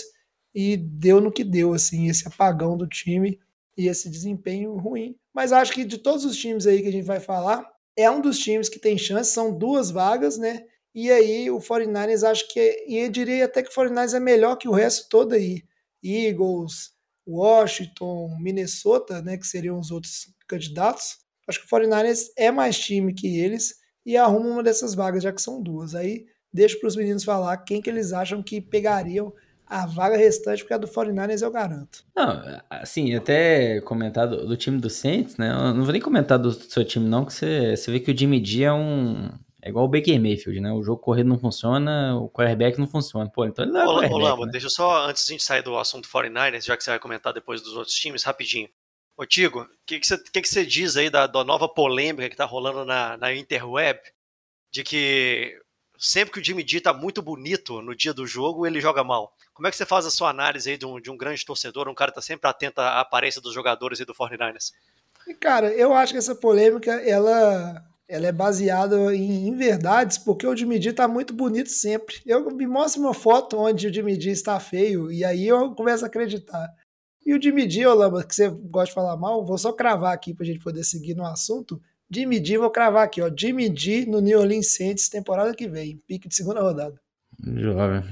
e 0.54 0.78
deu 0.78 1.20
no 1.20 1.32
que 1.32 1.44
deu, 1.44 1.74
assim, 1.74 2.08
esse 2.08 2.28
apagão 2.28 2.78
do 2.78 2.88
time 2.88 3.40
e 3.78 3.88
esse 3.88 4.10
desempenho 4.10 4.76
ruim. 4.78 5.16
Mas 5.34 5.52
acho 5.52 5.74
que 5.74 5.84
de 5.84 5.98
todos 5.98 6.24
os 6.26 6.38
times 6.38 6.68
aí 6.68 6.82
que 6.82 6.88
a 6.88 6.92
gente 6.92 7.06
vai 7.06 7.20
falar, 7.20 7.66
é 7.98 8.10
um 8.10 8.22
dos 8.22 8.40
times 8.40 8.70
que 8.70 8.80
tem 8.80 8.98
chance, 8.98 9.32
são 9.32 9.58
duas 9.58 9.90
vagas, 9.90 10.38
né? 10.38 10.64
E 10.94 11.12
aí 11.12 11.50
o 11.50 11.60
49ers 11.60 12.24
acho 12.24 12.48
que, 12.54 12.86
e 12.88 12.98
eu 12.98 13.10
diria 13.10 13.46
até 13.46 13.62
que 13.64 13.70
o 13.70 13.74
49ers 13.74 14.14
é 14.14 14.20
melhor 14.20 14.56
que 14.56 14.68
o 14.68 14.74
resto 14.74 15.10
todo 15.10 15.34
aí. 15.34 15.64
Eagles, 16.04 16.92
Washington, 17.28 18.38
Minnesota, 18.40 19.22
né, 19.22 19.38
que 19.38 19.48
seriam 19.48 19.80
os 19.80 19.92
outros 19.92 20.28
candidatos. 20.48 21.18
Acho 21.48 21.60
que 21.60 21.66
o 21.66 21.70
49ers 21.80 22.28
é 22.38 22.52
mais 22.52 22.78
time 22.78 23.14
que 23.14 23.40
eles 23.40 23.76
e 24.06 24.16
arruma 24.18 24.50
uma 24.50 24.64
dessas 24.64 24.94
vagas, 24.94 25.24
já 25.24 25.32
que 25.32 25.42
são 25.42 25.62
duas. 25.62 25.96
Aí 25.96 26.26
deixo 26.54 26.80
para 26.80 26.88
os 26.88 26.96
meninos 26.96 27.24
falar 27.24 27.58
quem 27.58 27.82
que 27.82 27.90
eles 27.90 28.14
acham 28.14 28.42
que 28.42 28.62
pegariam 28.62 29.34
a 29.68 29.86
vaga 29.86 30.16
restante, 30.16 30.60
porque 30.60 30.74
a 30.74 30.78
do 30.78 30.88
49ers 30.88 31.42
eu 31.42 31.52
garanto. 31.52 32.06
Não, 32.16 32.62
assim, 32.70 33.16
até 33.16 33.82
comentar 33.82 34.28
do, 34.28 34.46
do, 34.46 34.56
time 34.56 34.80
do 34.80 34.90
Saints, 34.90 35.38
né? 35.38 35.50
Eu 35.50 35.74
não 35.74 35.84
vou 35.84 35.92
nem 35.92 36.02
comentar 36.02 36.38
do 36.38 36.52
seu 36.52 36.86
time, 36.86 37.08
não, 37.08 37.26
que 37.26 37.34
você, 37.34 37.76
você 37.76 37.92
vê 37.92 38.00
que 38.00 38.12
o 38.12 38.18
Jimmy 38.18 38.40
D 38.40 38.64
é 38.64 38.72
um. 38.72 39.30
É 39.66 39.70
igual 39.70 39.86
o 39.86 39.88
Baker 39.88 40.22
Mayfield, 40.22 40.62
né? 40.62 40.72
O 40.72 40.84
jogo 40.84 41.02
corrido 41.02 41.28
não 41.28 41.40
funciona, 41.40 42.16
o 42.20 42.30
quarterback 42.30 42.78
não 42.78 42.88
funciona. 42.88 43.28
Pô, 43.28 43.46
então 43.46 43.66
ele 43.66 43.74
não 43.74 44.04
é 44.04 44.08
Lamba, 44.08 44.46
né? 44.46 44.52
deixa 44.52 44.68
eu 44.68 44.72
só, 44.72 45.08
antes 45.08 45.26
de 45.26 45.32
a 45.32 45.34
gente 45.34 45.44
sair 45.44 45.64
do 45.64 45.76
assunto 45.76 46.08
49ers, 46.08 46.64
já 46.64 46.78
que 46.78 46.84
você 46.84 46.92
vai 46.92 47.00
comentar 47.00 47.34
depois 47.34 47.64
dos 47.64 47.76
outros 47.76 47.96
times, 47.96 48.24
rapidinho. 48.24 48.70
Ô, 49.18 49.26
Tigo, 49.26 49.62
o 49.62 49.70
que, 49.84 50.00
que, 50.00 50.06
você, 50.06 50.20
que, 50.20 50.42
que 50.42 50.48
você 50.48 50.64
diz 50.64 50.96
aí 50.96 51.10
da, 51.10 51.26
da 51.26 51.44
nova 51.44 51.68
polêmica 51.68 52.30
que 52.30 52.36
tá 52.36 52.46
rolando 52.46 52.86
na, 52.86 53.18
na 53.18 53.34
interweb? 53.34 54.00
De 54.72 54.84
que 54.84 55.60
sempre 55.98 56.34
que 56.34 56.40
o 56.40 56.44
Jimmy 56.44 56.64
D 56.64 56.80
tá 56.80 56.94
muito 56.94 57.24
bonito 57.24 57.82
no 57.82 57.96
dia 57.96 58.14
do 58.14 58.28
jogo, 58.28 58.68
ele 58.68 58.80
joga 58.80 59.04
mal. 59.04 59.34
Como 59.52 59.68
é 59.68 59.72
que 59.72 59.78
você 59.78 59.86
faz 59.86 60.06
a 60.06 60.12
sua 60.12 60.30
análise 60.30 60.70
aí 60.70 60.78
de 60.78 60.86
um, 60.86 61.02
de 61.02 61.10
um 61.10 61.18
grande 61.18 61.44
torcedor, 61.44 61.88
um 61.88 61.96
cara 61.96 62.12
que 62.12 62.16
tá 62.16 62.22
sempre 62.22 62.48
atento 62.48 62.82
à 62.82 63.00
aparência 63.00 63.42
dos 63.42 63.54
jogadores 63.54 64.00
e 64.00 64.06
do 64.06 64.14
49ers? 64.14 64.74
Cara, 65.40 65.74
eu 65.74 65.92
acho 65.92 66.14
que 66.14 66.20
essa 66.20 66.36
polêmica, 66.36 66.92
ela, 67.02 67.84
ela 68.08 68.28
é 68.28 68.32
baseada 68.32 69.16
em, 69.16 69.48
em 69.48 69.56
verdades, 69.56 70.18
porque 70.18 70.46
o 70.46 70.56
Jimmy 70.56 70.80
D 70.80 70.94
tá 70.94 71.08
muito 71.08 71.34
bonito 71.34 71.70
sempre. 71.70 72.18
Eu 72.26 72.50
me 72.52 72.68
mostro 72.68 73.02
uma 73.02 73.14
foto 73.14 73.58
onde 73.58 73.88
o 73.88 73.94
Jimmy 73.94 74.18
D 74.18 74.30
está 74.30 74.60
feio, 74.60 75.12
e 75.12 75.24
aí 75.24 75.48
eu 75.48 75.74
começo 75.74 76.04
a 76.04 76.08
acreditar. 76.08 76.70
E 77.26 77.34
o 77.34 77.42
Jimmy 77.42 77.66
D, 77.66 77.86
Olamba, 77.88 78.24
que 78.24 78.36
você 78.36 78.50
gosta 78.50 78.88
de 78.88 78.94
falar 78.94 79.18
mal, 79.18 79.44
vou 79.44 79.58
só 79.58 79.74
cravar 79.74 80.14
aqui 80.14 80.34
pra 80.34 80.46
gente 80.46 80.60
poder 80.60 80.84
seguir 80.84 81.16
no 81.16 81.26
assunto. 81.26 81.82
Jimmy 82.14 82.40
D, 82.40 82.60
vou 82.60 82.70
cravar 82.70 83.04
aqui, 83.04 83.20
ó. 83.22 83.32
Jimmy 83.36 83.68
D 83.68 84.06
no 84.06 84.22
New 84.22 84.40
Orleans 84.40 84.76
Saints, 84.76 85.10
temporada 85.10 85.54
que 85.56 85.68
vem, 85.68 85.98
pique 86.08 86.28
de 86.28 86.36
segunda 86.36 86.62
rodada. 86.62 87.02
Jovem. 87.44 88.04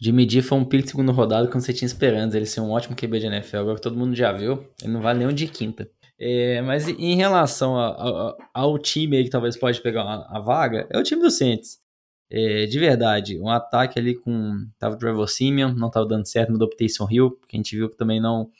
Jimmy 0.00 0.24
D 0.24 0.40
foi 0.40 0.56
um 0.56 0.64
pique 0.64 0.84
de 0.84 0.90
segunda 0.90 1.12
rodada 1.12 1.46
quando 1.48 1.62
você 1.62 1.74
tinha 1.74 1.86
esperança 1.86 2.38
ele 2.38 2.46
ser 2.46 2.60
um 2.60 2.70
ótimo 2.70 2.96
QB 2.96 3.20
de 3.20 3.26
NFL. 3.26 3.58
Agora 3.58 3.76
que 3.76 3.82
todo 3.82 3.98
mundo 3.98 4.16
já 4.16 4.32
viu, 4.32 4.66
ele 4.82 4.92
não 4.92 5.02
vale 5.02 5.18
nem 5.18 5.28
um 5.28 5.32
de 5.32 5.46
quinta. 5.46 5.90
É, 6.20 6.60
mas 6.62 6.88
em 6.88 7.14
relação 7.14 7.76
a, 7.78 7.88
a, 7.90 8.36
ao 8.52 8.78
time 8.78 9.16
aí 9.16 9.24
que 9.24 9.30
talvez 9.30 9.56
pode 9.56 9.80
pegar 9.80 10.02
a, 10.02 10.38
a 10.38 10.40
vaga, 10.40 10.86
é 10.90 10.98
o 10.98 11.02
time 11.02 11.22
do 11.22 11.30
Saints. 11.30 11.78
É, 12.30 12.66
de 12.66 12.78
verdade, 12.78 13.38
um 13.40 13.48
ataque 13.48 13.98
ali 13.98 14.14
com. 14.14 14.66
Tava 14.78 14.96
o 14.96 14.98
Trevor 14.98 15.28
Simeon, 15.28 15.72
não 15.74 15.90
tava 15.90 16.06
dando 16.06 16.26
certo, 16.26 16.52
mudou 16.52 16.68
pro 16.68 16.76
Taysom 16.76 17.08
Hill, 17.10 17.30
que 17.48 17.56
a 17.56 17.58
gente 17.58 17.74
viu 17.74 17.88
que 17.88 17.96
também 17.96 18.20
não, 18.20 18.50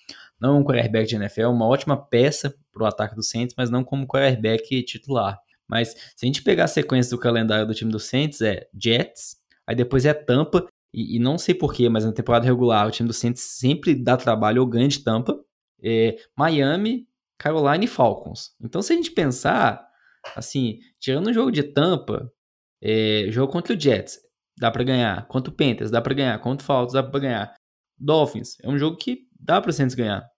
não 0.41 0.57
é 0.57 0.59
um 0.61 0.65
quarterback 0.65 1.09
de 1.09 1.17
NFL, 1.17 1.49
uma 1.49 1.67
ótima 1.67 1.97
peça 1.97 2.55
pro 2.73 2.87
ataque 2.87 3.15
do 3.15 3.23
Saints, 3.23 3.55
mas 3.59 3.71
não 3.71 3.85
como 3.85 4.07
quarterback 4.07 4.83
titular. 4.85 5.39
Mas 5.69 5.91
se 6.17 6.25
a 6.25 6.27
gente 6.27 6.43
pegar 6.43 6.65
a 6.65 6.69
sequência 6.69 7.11
do 7.11 7.21
calendário 7.21 7.67
do 7.67 7.75
time 7.75 7.91
do 7.91 8.01
Saints, 8.01 8.41
é 8.41 8.67
Jets, 8.73 9.37
aí 9.67 9.77
depois 9.77 10.07
é 10.07 10.15
Tampa, 10.15 10.67
e, 10.95 11.17
e 11.17 11.19
não 11.19 11.37
sei 11.37 11.55
porquê, 11.55 11.91
mas 11.91 12.07
na 12.07 12.13
temporada 12.13 12.47
regular 12.47 12.87
o 12.87 12.91
time 12.91 13.07
do 13.07 13.13
Saints 13.13 13.43
sempre 13.43 13.95
dá 13.95 14.17
trabalho 14.17 14.63
ou 14.63 14.67
ganha 14.67 14.89
de 14.89 15.01
Tampa, 15.01 15.39
é, 15.83 16.17
Miami, 16.35 17.07
Carolina 17.39 17.85
e 17.85 17.89
Falcons. 17.89 18.55
Então 18.61 18.83
se 18.83 18.93
a 18.93 18.97
gente 18.97 19.11
pensar, 19.11 19.87
assim, 20.37 20.79
tirando 20.99 21.29
o 21.29 21.33
jogo 21.33 21.51
de 21.51 21.63
Tampa, 21.63 22.31
é, 22.83 23.27
jogo 23.31 23.53
contra 23.53 23.75
o 23.75 23.81
Jets, 23.81 24.19
dá 24.59 24.71
para 24.71 24.85
ganhar. 24.85 25.27
Contra 25.29 25.53
o 25.53 25.57
Panthers, 25.57 25.91
dá 25.91 26.01
para 26.01 26.15
ganhar. 26.15 26.39
Contra 26.41 26.63
o 26.63 26.67
Falcons, 26.67 26.93
dá 26.93 27.03
para 27.03 27.21
ganhar. 27.21 27.55
Dolphins, 27.97 28.57
é 28.63 28.69
um 28.69 28.79
jogo 28.79 28.97
que 28.97 29.27
dá 29.39 29.61
para 29.61 29.73
Saints 29.73 29.95
ganhar. 29.95 30.29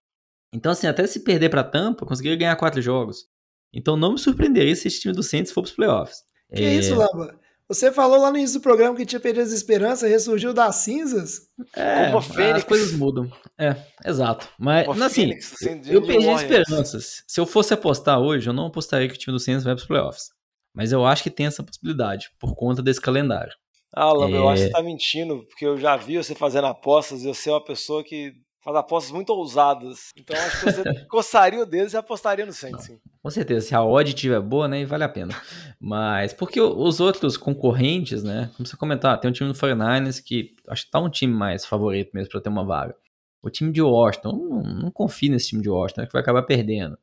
Então, 0.53 0.73
assim, 0.73 0.87
até 0.87 1.07
se 1.07 1.23
perder 1.23 1.49
para 1.49 1.63
Tampa, 1.63 2.07
conseguiria 2.07 2.39
ganhar 2.39 2.57
quatro 2.57 2.83
jogos. 2.83 3.27
Então, 3.73 3.97
não 3.97 4.13
me 4.13 4.19
surpreenderia 4.19 4.75
se 4.75 4.89
esse 4.89 5.01
time 5.01 5.15
do 5.15 5.23
Saints 5.23 5.53
for 5.53 5.63
para 5.63 5.69
os 5.69 5.77
playoffs. 5.77 6.19
Que 6.55 6.63
é... 6.63 6.75
isso, 6.75 6.95
Lamba? 6.95 7.39
Você 7.71 7.93
falou 7.93 8.19
lá 8.19 8.33
no 8.33 8.37
início 8.37 8.59
do 8.59 8.63
programa 8.65 8.97
que 8.97 9.07
tinha 9.07 9.21
perdido 9.21 9.45
as 9.45 9.53
esperanças, 9.53 10.11
ressurgiu 10.11 10.53
das 10.53 10.75
cinzas? 10.75 11.43
É, 11.77 12.11
as 12.53 12.65
coisas 12.65 12.91
mudam. 12.95 13.31
É, 13.57 13.77
exato. 14.05 14.49
Mas, 14.59 14.87
Como 14.87 15.05
assim, 15.05 15.39
Fênix, 15.39 15.87
eu 15.87 16.05
perdi 16.05 16.29
as 16.29 16.43
esperanças. 16.43 17.23
Se 17.29 17.41
eu 17.41 17.47
fosse 17.47 17.73
apostar 17.73 18.19
hoje, 18.19 18.51
eu 18.51 18.53
não 18.53 18.67
apostaria 18.67 19.07
que 19.07 19.15
o 19.15 19.17
time 19.17 19.33
do 19.33 19.39
Saints 19.39 19.63
vai 19.63 19.73
para 19.77 19.83
os 19.83 19.87
playoffs. 19.87 20.31
Mas 20.75 20.91
eu 20.91 21.07
acho 21.07 21.23
que 21.23 21.31
tem 21.31 21.47
essa 21.47 21.63
possibilidade, 21.63 22.31
por 22.41 22.57
conta 22.57 22.83
desse 22.83 23.01
calendário. 23.01 23.53
Ah, 23.95 24.13
Lamba, 24.13 24.37
é... 24.37 24.39
eu 24.41 24.49
acho 24.49 24.63
que 24.63 24.69
você 24.69 24.73
tá 24.73 24.83
mentindo, 24.83 25.47
porque 25.47 25.65
eu 25.65 25.79
já 25.79 25.97
vi 25.97 26.17
você 26.17 26.35
fazendo 26.35 26.67
apostas 26.67 27.23
e 27.23 27.29
você 27.29 27.51
é 27.51 27.53
uma 27.53 27.65
pessoa 27.65 28.03
que 28.03 28.33
faz 28.73 28.85
apostas 28.85 29.13
muito 29.13 29.31
ousadas. 29.31 30.11
Então 30.17 30.37
acho 30.37 30.61
que 30.61 30.73
você 30.73 30.83
coçaria 31.07 31.61
o 31.61 31.67
dedo 31.67 31.93
e 31.93 31.97
apostaria 31.97 32.47
no 32.47 32.53
Saints, 32.53 32.85
sim. 32.85 32.99
Com 33.23 33.31
certeza, 33.31 33.67
se 33.67 33.75
a 33.75 33.85
odd 33.85 34.09
estiver 34.09 34.41
boa, 34.41 34.67
né, 34.67 34.85
vale 34.85 35.05
a 35.05 35.09
pena. 35.09 35.35
Mas 35.79 36.33
porque 36.33 36.61
os 36.61 37.01
outros 37.01 37.37
concorrentes, 37.37 38.23
né, 38.23 38.51
como 38.57 38.67
você 38.67 38.77
comentar, 38.77 39.19
tem 39.21 39.31
um 39.31 39.35
time 39.35 39.53
do 39.53 39.59
49ers 39.59 40.23
que 40.23 40.55
acho 40.69 40.85
que 40.85 40.91
tá 40.91 41.01
um 41.01 41.11
time 41.11 41.35
mais 41.35 41.65
favorito 41.65 42.11
mesmo 42.15 42.31
para 42.31 42.41
ter 42.41 42.49
uma 42.49 42.65
vaga. 42.65 42.95
O 43.43 43.51
time 43.51 43.73
de 43.73 43.81
Washington, 43.81 44.33
não, 44.33 44.63
não 44.63 44.91
confio 44.91 45.31
nesse 45.31 45.49
time 45.49 45.63
de 45.63 45.71
Washington, 45.71 46.03
é 46.03 46.07
que 46.07 46.13
vai 46.13 46.23
acabar 46.23 46.43
perdendo. 46.43 46.99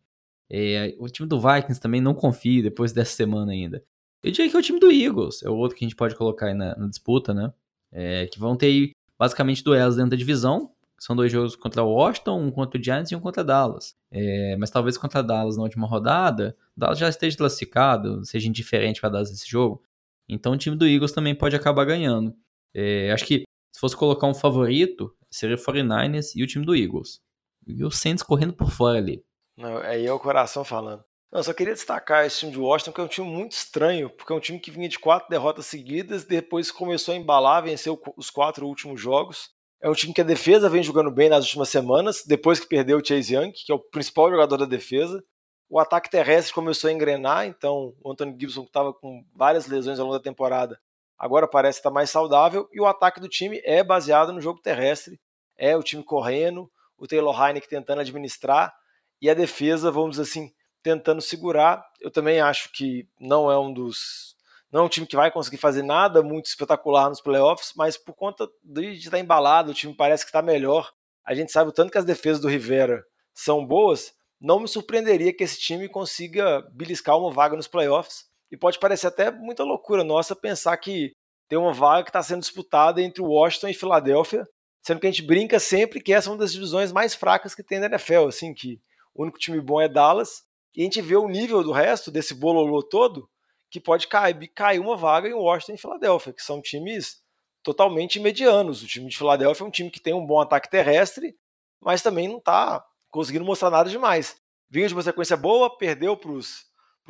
É, 0.49 0.95
o 0.99 1.07
time 1.09 1.27
do 1.27 1.39
Vikings 1.39 1.79
também 1.79 1.99
não 1.99 2.13
confio 2.13 2.63
depois 2.63 2.93
dessa 2.93 3.15
semana 3.15 3.51
ainda. 3.51 3.83
Eu 4.23 4.31
diria 4.31 4.49
que 4.49 4.55
é 4.55 4.59
o 4.59 4.63
time 4.63 4.79
do 4.79 4.91
Eagles, 4.91 5.43
é 5.43 5.49
o 5.49 5.55
outro 5.55 5.77
que 5.77 5.83
a 5.83 5.87
gente 5.87 5.95
pode 5.95 6.15
colocar 6.15 6.47
aí 6.47 6.53
na, 6.53 6.75
na 6.75 6.87
disputa, 6.87 7.33
né? 7.33 7.53
É, 7.91 8.27
que 8.27 8.39
vão 8.39 8.55
ter 8.55 8.91
basicamente 9.17 9.63
duelos 9.63 9.95
dentro 9.95 10.11
da 10.11 10.17
divisão. 10.17 10.71
São 10.99 11.15
dois 11.15 11.31
jogos 11.31 11.55
contra 11.55 11.83
o 11.83 11.93
Washington, 11.93 12.41
um 12.41 12.51
contra 12.51 12.79
o 12.79 12.83
Giants 12.83 13.11
e 13.11 13.15
um 13.15 13.19
contra 13.19 13.43
Dallas. 13.43 13.95
É, 14.11 14.55
mas 14.57 14.71
talvez 14.71 14.97
contra 14.97 15.21
Dallas 15.21 15.57
na 15.57 15.63
última 15.63 15.87
rodada, 15.87 16.57
Dallas 16.75 16.97
já 16.97 17.07
esteja 17.07 17.37
classificado, 17.37 18.25
seja 18.25 18.47
indiferente 18.47 18.99
para 18.99 19.09
Dallas 19.09 19.31
esse 19.31 19.47
jogo. 19.47 19.83
Então 20.27 20.53
o 20.53 20.57
time 20.57 20.75
do 20.75 20.87
Eagles 20.87 21.11
também 21.11 21.35
pode 21.35 21.55
acabar 21.55 21.85
ganhando. 21.85 22.35
É, 22.73 23.11
acho 23.11 23.25
que 23.25 23.43
se 23.71 23.79
fosse 23.79 23.95
colocar 23.95 24.27
um 24.27 24.33
favorito, 24.33 25.15
seria 25.29 25.55
o 25.55 25.59
49ers 25.59 26.31
e 26.35 26.43
o 26.43 26.47
time 26.47 26.65
do 26.65 26.75
Eagles. 26.75 27.21
E 27.67 27.83
o 27.83 27.91
Saints 27.91 28.23
correndo 28.23 28.53
por 28.53 28.71
fora 28.71 28.97
ali. 28.97 29.23
Não, 29.55 29.77
aí 29.77 30.05
é 30.05 30.11
o 30.11 30.19
coração 30.19 30.63
falando. 30.63 31.03
Não, 31.31 31.43
só 31.43 31.53
queria 31.53 31.73
destacar 31.73 32.25
esse 32.25 32.39
time 32.39 32.53
de 32.53 32.59
Washington, 32.59 32.91
que 32.93 33.01
é 33.01 33.03
um 33.03 33.07
time 33.07 33.27
muito 33.27 33.51
estranho, 33.51 34.09
porque 34.09 34.31
é 34.31 34.35
um 34.35 34.39
time 34.39 34.59
que 34.59 34.71
vinha 34.71 34.87
de 34.87 34.97
quatro 34.97 35.29
derrotas 35.29 35.65
seguidas, 35.65 36.23
depois 36.23 36.71
começou 36.71 37.13
a 37.13 37.17
embalar, 37.17 37.63
venceu 37.63 38.01
os 38.15 38.29
quatro 38.29 38.65
últimos 38.65 39.01
jogos. 39.01 39.49
É 39.79 39.89
um 39.89 39.93
time 39.93 40.13
que 40.13 40.21
a 40.21 40.23
defesa 40.23 40.69
vem 40.69 40.81
jogando 40.81 41.11
bem 41.11 41.29
nas 41.29 41.45
últimas 41.45 41.69
semanas, 41.69 42.23
depois 42.25 42.59
que 42.59 42.67
perdeu 42.67 42.97
o 42.97 43.05
Chase 43.05 43.35
Young, 43.35 43.51
que 43.51 43.71
é 43.71 43.75
o 43.75 43.79
principal 43.79 44.29
jogador 44.29 44.57
da 44.57 44.65
defesa. 44.65 45.23
O 45.69 45.79
ataque 45.79 46.09
terrestre 46.09 46.53
começou 46.53 46.89
a 46.89 46.93
engrenar, 46.93 47.45
então 47.45 47.93
o 48.01 48.11
Anthony 48.11 48.35
Gibson 48.39 48.63
estava 48.63 48.93
com 48.93 49.23
várias 49.35 49.67
lesões 49.67 49.99
ao 49.99 50.05
longo 50.05 50.17
da 50.17 50.23
temporada, 50.23 50.79
agora 51.17 51.47
parece 51.47 51.79
estar 51.79 51.91
mais 51.91 52.09
saudável. 52.09 52.67
E 52.71 52.79
o 52.79 52.85
ataque 52.85 53.19
do 53.19 53.27
time 53.27 53.61
é 53.65 53.83
baseado 53.83 54.31
no 54.31 54.41
jogo 54.41 54.61
terrestre, 54.61 55.19
é 55.57 55.75
o 55.75 55.83
time 55.83 56.03
correndo, 56.03 56.71
o 56.97 57.05
Taylor 57.05 57.39
Heineck 57.39 57.67
tentando 57.67 57.99
administrar 57.99 58.73
e 59.21 59.29
a 59.29 59.33
defesa, 59.33 59.91
vamos 59.91 60.11
dizer 60.11 60.23
assim, 60.23 60.51
tentando 60.81 61.21
segurar. 61.21 61.85
Eu 61.99 62.09
também 62.09 62.39
acho 62.39 62.71
que 62.71 63.07
não 63.19 63.51
é 63.51 63.59
um 63.59 63.73
dos. 63.73 64.36
Não 64.71 64.81
é 64.81 64.83
um 64.83 64.89
time 64.89 65.07
que 65.07 65.15
vai 65.15 65.31
conseguir 65.31 65.57
fazer 65.57 65.81
nada 65.81 66.21
muito 66.21 66.45
espetacular 66.45 67.09
nos 67.09 67.21
playoffs, 67.21 67.71
mas 67.75 67.97
por 67.97 68.13
conta 68.13 68.47
de 68.63 68.93
estar 68.93 69.19
embalado, 69.19 69.71
o 69.71 69.73
time 69.73 69.93
parece 69.93 70.25
que 70.25 70.29
está 70.29 70.41
melhor. 70.41 70.91
A 71.25 71.33
gente 71.33 71.51
sabe 71.51 71.69
o 71.69 71.73
tanto 71.73 71.91
que 71.91 71.97
as 71.97 72.05
defesas 72.05 72.41
do 72.41 72.47
Rivera 72.47 73.03
são 73.33 73.65
boas. 73.65 74.13
Não 74.39 74.59
me 74.59 74.67
surpreenderia 74.67 75.33
que 75.33 75.43
esse 75.43 75.59
time 75.59 75.87
consiga 75.87 76.61
beliscar 76.73 77.17
uma 77.17 77.31
vaga 77.31 77.55
nos 77.55 77.67
playoffs. 77.67 78.25
E 78.51 78.57
pode 78.57 78.79
parecer 78.79 79.07
até 79.07 79.31
muita 79.31 79.63
loucura 79.63 80.03
nossa 80.03 80.35
pensar 80.35 80.75
que 80.77 81.11
tem 81.49 81.57
uma 81.57 81.73
vaga 81.73 82.03
que 82.03 82.09
está 82.09 82.21
sendo 82.21 82.41
disputada 82.41 83.01
entre 83.01 83.21
Washington 83.21 83.69
e 83.69 83.73
Filadélfia, 83.73 84.45
sendo 84.85 84.99
que 84.99 85.07
a 85.07 85.11
gente 85.11 85.25
brinca 85.25 85.59
sempre 85.59 86.01
que 86.01 86.13
essa 86.13 86.29
é 86.29 86.31
uma 86.31 86.37
das 86.37 86.51
divisões 86.51 86.91
mais 86.91 87.15
fracas 87.15 87.55
que 87.55 87.63
tem 87.63 87.79
na 87.79 87.87
NFL, 87.87 88.27
assim, 88.27 88.53
que 88.53 88.79
o 89.13 89.23
único 89.23 89.37
time 89.37 89.59
bom 89.59 89.81
é 89.81 89.89
Dallas, 89.89 90.43
e 90.75 90.81
a 90.81 90.83
gente 90.83 91.01
vê 91.01 91.15
o 91.15 91.27
nível 91.27 91.63
do 91.63 91.71
resto, 91.71 92.11
desse 92.11 92.33
bololô 92.33 92.83
todo, 92.83 93.29
que 93.69 93.79
pode 93.79 94.07
cair, 94.07 94.47
cair 94.49 94.79
uma 94.79 94.95
vaga 94.95 95.27
em 95.27 95.33
Washington 95.33 95.73
e 95.73 95.77
Filadélfia, 95.77 96.33
que 96.33 96.41
são 96.41 96.61
times 96.61 97.21
totalmente 97.63 98.19
medianos. 98.19 98.81
O 98.81 98.87
time 98.87 99.09
de 99.09 99.17
Filadélfia 99.17 99.63
é 99.63 99.67
um 99.67 99.71
time 99.71 99.89
que 99.89 99.99
tem 99.99 100.13
um 100.13 100.25
bom 100.25 100.39
ataque 100.39 100.69
terrestre, 100.69 101.35
mas 101.81 102.01
também 102.01 102.27
não 102.27 102.37
está 102.37 102.85
conseguindo 103.09 103.45
mostrar 103.45 103.69
nada 103.69 103.89
demais. 103.89 104.37
Vinha 104.69 104.87
de 104.87 104.93
uma 104.93 105.01
sequência 105.01 105.35
boa, 105.35 105.77
perdeu 105.77 106.15
para 106.15 106.31
os 106.31 106.65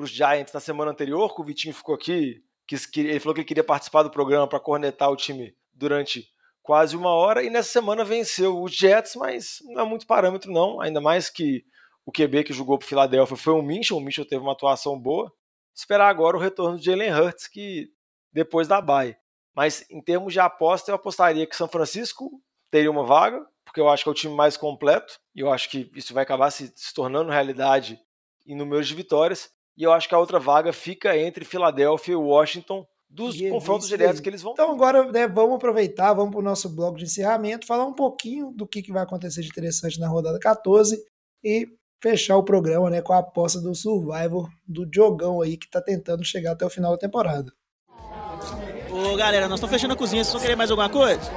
Giants 0.05 0.53
na 0.53 0.59
semana 0.59 0.91
anterior, 0.91 1.33
que 1.33 1.41
o 1.41 1.43
Vitinho 1.43 1.73
ficou 1.73 1.95
aqui, 1.95 2.43
que, 2.67 2.99
ele 2.99 3.19
falou 3.19 3.33
que 3.33 3.41
ele 3.41 3.47
queria 3.47 3.63
participar 3.63 4.03
do 4.03 4.09
programa 4.09 4.47
para 4.47 4.59
cornetar 4.59 5.09
o 5.11 5.15
time 5.15 5.55
durante 5.73 6.27
quase 6.61 6.97
uma 6.97 7.11
hora, 7.11 7.43
e 7.43 7.49
nessa 7.49 7.69
semana 7.69 8.03
venceu 8.03 8.61
os 8.61 8.75
Jets, 8.75 9.15
mas 9.15 9.59
não 9.67 9.83
é 9.83 9.85
muito 9.85 10.05
parâmetro 10.05 10.51
não, 10.51 10.81
ainda 10.81 10.99
mais 10.99 11.29
que 11.29 11.63
o 12.05 12.11
QB 12.11 12.43
que 12.43 12.53
jogou 12.53 12.77
para 12.77 12.87
Filadélfia 12.87 13.37
foi 13.37 13.53
o 13.53 13.61
Mitchell, 13.61 13.97
o 13.97 14.01
Mitchell 14.01 14.25
teve 14.25 14.41
uma 14.41 14.51
atuação 14.51 14.99
boa. 14.99 15.31
Esperar 15.77 16.09
agora 16.09 16.35
o 16.35 16.39
retorno 16.39 16.79
de 16.79 16.85
Jalen 16.85 17.13
Hurts, 17.13 17.47
que 17.47 17.89
depois 18.33 18.67
da 18.67 18.81
bye. 18.81 19.15
Mas 19.55 19.85
em 19.89 20.01
termos 20.01 20.33
de 20.33 20.39
aposta, 20.39 20.89
eu 20.89 20.95
apostaria 20.95 21.45
que 21.45 21.55
São 21.55 21.67
Francisco 21.67 22.41
teria 22.71 22.89
uma 22.89 23.05
vaga, 23.05 23.45
porque 23.63 23.79
eu 23.79 23.87
acho 23.87 24.03
que 24.03 24.09
é 24.09 24.11
o 24.11 24.15
time 24.15 24.33
mais 24.33 24.57
completo, 24.57 25.19
e 25.35 25.41
eu 25.41 25.51
acho 25.51 25.69
que 25.69 25.91
isso 25.95 26.13
vai 26.13 26.23
acabar 26.23 26.49
se, 26.51 26.71
se 26.75 26.93
tornando 26.93 27.31
realidade 27.31 27.99
em 28.45 28.55
números 28.55 28.87
de 28.87 28.95
vitórias. 28.95 29.49
E 29.77 29.83
eu 29.83 29.91
acho 29.91 30.09
que 30.09 30.15
a 30.15 30.19
outra 30.19 30.39
vaga 30.39 30.73
fica 30.73 31.15
entre 31.15 31.45
Filadélfia 31.45 32.13
e 32.13 32.15
Washington, 32.15 32.85
dos 33.09 33.35
e 33.35 33.49
confrontos 33.49 33.87
diretos 33.87 34.19
que 34.19 34.27
eles 34.27 34.41
vão. 34.41 34.53
Então 34.53 34.71
agora 34.71 35.09
né, 35.11 35.27
vamos 35.27 35.55
aproveitar, 35.55 36.13
vamos 36.13 36.31
para 36.31 36.39
o 36.39 36.43
nosso 36.43 36.69
bloco 36.69 36.97
de 36.97 37.05
encerramento, 37.05 37.67
falar 37.67 37.85
um 37.85 37.93
pouquinho 37.93 38.51
do 38.51 38.67
que, 38.67 38.81
que 38.81 38.91
vai 38.91 39.03
acontecer 39.03 39.41
de 39.41 39.47
interessante 39.47 39.99
na 39.99 40.07
rodada 40.07 40.39
14 40.39 41.01
e 41.43 41.67
fechar 42.01 42.37
o 42.37 42.43
programa 42.43 42.89
né, 42.89 43.01
com 43.01 43.13
a 43.13 43.19
aposta 43.19 43.59
do 43.59 43.73
Survivor 43.73 44.49
do 44.67 44.85
Diogão 44.85 45.41
aí 45.41 45.57
que 45.57 45.65
está 45.65 45.81
tentando 45.81 46.23
chegar 46.23 46.51
até 46.51 46.65
o 46.65 46.69
final 46.69 46.91
da 46.91 46.97
temporada. 46.97 47.51
Ô 48.91 49.15
galera, 49.15 49.47
nós 49.47 49.59
estamos 49.59 49.73
fechando 49.73 49.93
a 49.93 49.97
cozinha, 49.97 50.23
vocês 50.23 50.33
vão 50.33 50.41
querer 50.41 50.55
mais 50.55 50.71
alguma 50.71 50.89
coisa? 50.89 51.29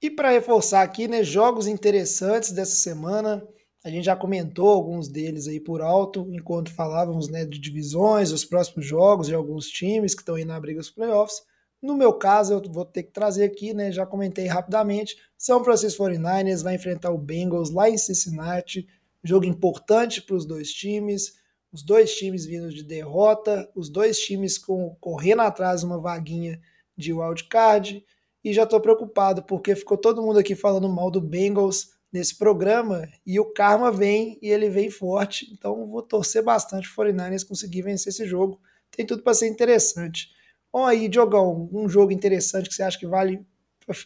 E 0.00 0.10
para 0.10 0.30
reforçar 0.30 0.82
aqui, 0.82 1.08
né, 1.08 1.24
jogos 1.24 1.66
interessantes 1.66 2.52
dessa 2.52 2.76
semana. 2.76 3.46
A 3.84 3.88
gente 3.88 4.04
já 4.04 4.16
comentou 4.16 4.68
alguns 4.68 5.08
deles 5.08 5.46
aí 5.46 5.60
por 5.60 5.80
alto, 5.80 6.26
enquanto 6.32 6.72
falávamos 6.72 7.28
né, 7.28 7.44
de 7.44 7.58
divisões, 7.58 8.32
os 8.32 8.44
próximos 8.44 8.84
jogos 8.84 9.28
de 9.28 9.34
alguns 9.34 9.68
times 9.68 10.12
que 10.12 10.22
estão 10.22 10.34
aí 10.34 10.44
na 10.44 10.58
briga 10.58 10.80
dos 10.80 10.90
playoffs. 10.90 11.40
No 11.80 11.96
meu 11.96 12.12
caso, 12.12 12.54
eu 12.54 12.72
vou 12.72 12.84
ter 12.84 13.04
que 13.04 13.12
trazer 13.12 13.44
aqui, 13.44 13.72
né? 13.72 13.92
Já 13.92 14.04
comentei 14.04 14.46
rapidamente. 14.46 15.16
São 15.38 15.62
Francisco 15.62 16.02
49ers 16.02 16.62
vai 16.62 16.74
enfrentar 16.74 17.10
o 17.12 17.18
Bengals 17.18 17.70
lá 17.70 17.88
em 17.88 17.96
Cincinnati. 17.96 18.86
Jogo 19.26 19.44
importante 19.44 20.22
para 20.22 20.36
os 20.36 20.46
dois 20.46 20.72
times. 20.72 21.34
Os 21.72 21.82
dois 21.82 22.14
times 22.14 22.46
vindo 22.46 22.70
de 22.70 22.82
derrota, 22.82 23.68
os 23.74 23.90
dois 23.90 24.18
times 24.18 24.56
com, 24.56 24.96
correndo 25.00 25.42
atrás 25.42 25.82
uma 25.82 26.00
vaguinha 26.00 26.60
de 26.96 27.12
wildcard. 27.12 28.04
E 28.42 28.52
já 28.52 28.62
estou 28.62 28.80
preocupado 28.80 29.42
porque 29.42 29.74
ficou 29.74 29.98
todo 29.98 30.22
mundo 30.22 30.38
aqui 30.38 30.54
falando 30.54 30.88
mal 30.88 31.10
do 31.10 31.20
Bengals 31.20 31.96
nesse 32.12 32.38
programa 32.38 33.06
e 33.26 33.40
o 33.40 33.52
karma 33.52 33.90
vem 33.90 34.38
e 34.40 34.48
ele 34.48 34.70
vem 34.70 34.90
forte. 34.90 35.52
Então 35.52 35.86
vou 35.88 36.02
torcer 36.02 36.42
bastante 36.42 36.88
o 36.88 36.94
49ers 36.94 37.46
conseguir 37.46 37.82
vencer 37.82 38.10
esse 38.10 38.24
jogo. 38.26 38.60
Tem 38.90 39.04
tudo 39.04 39.22
para 39.22 39.34
ser 39.34 39.48
interessante. 39.48 40.28
Bom 40.72 40.84
aí, 40.84 41.08
Diogão, 41.08 41.68
um 41.72 41.88
jogo 41.88 42.12
interessante 42.12 42.68
que 42.68 42.74
você 42.74 42.82
acha 42.82 42.98
que 42.98 43.06
vale 43.06 43.44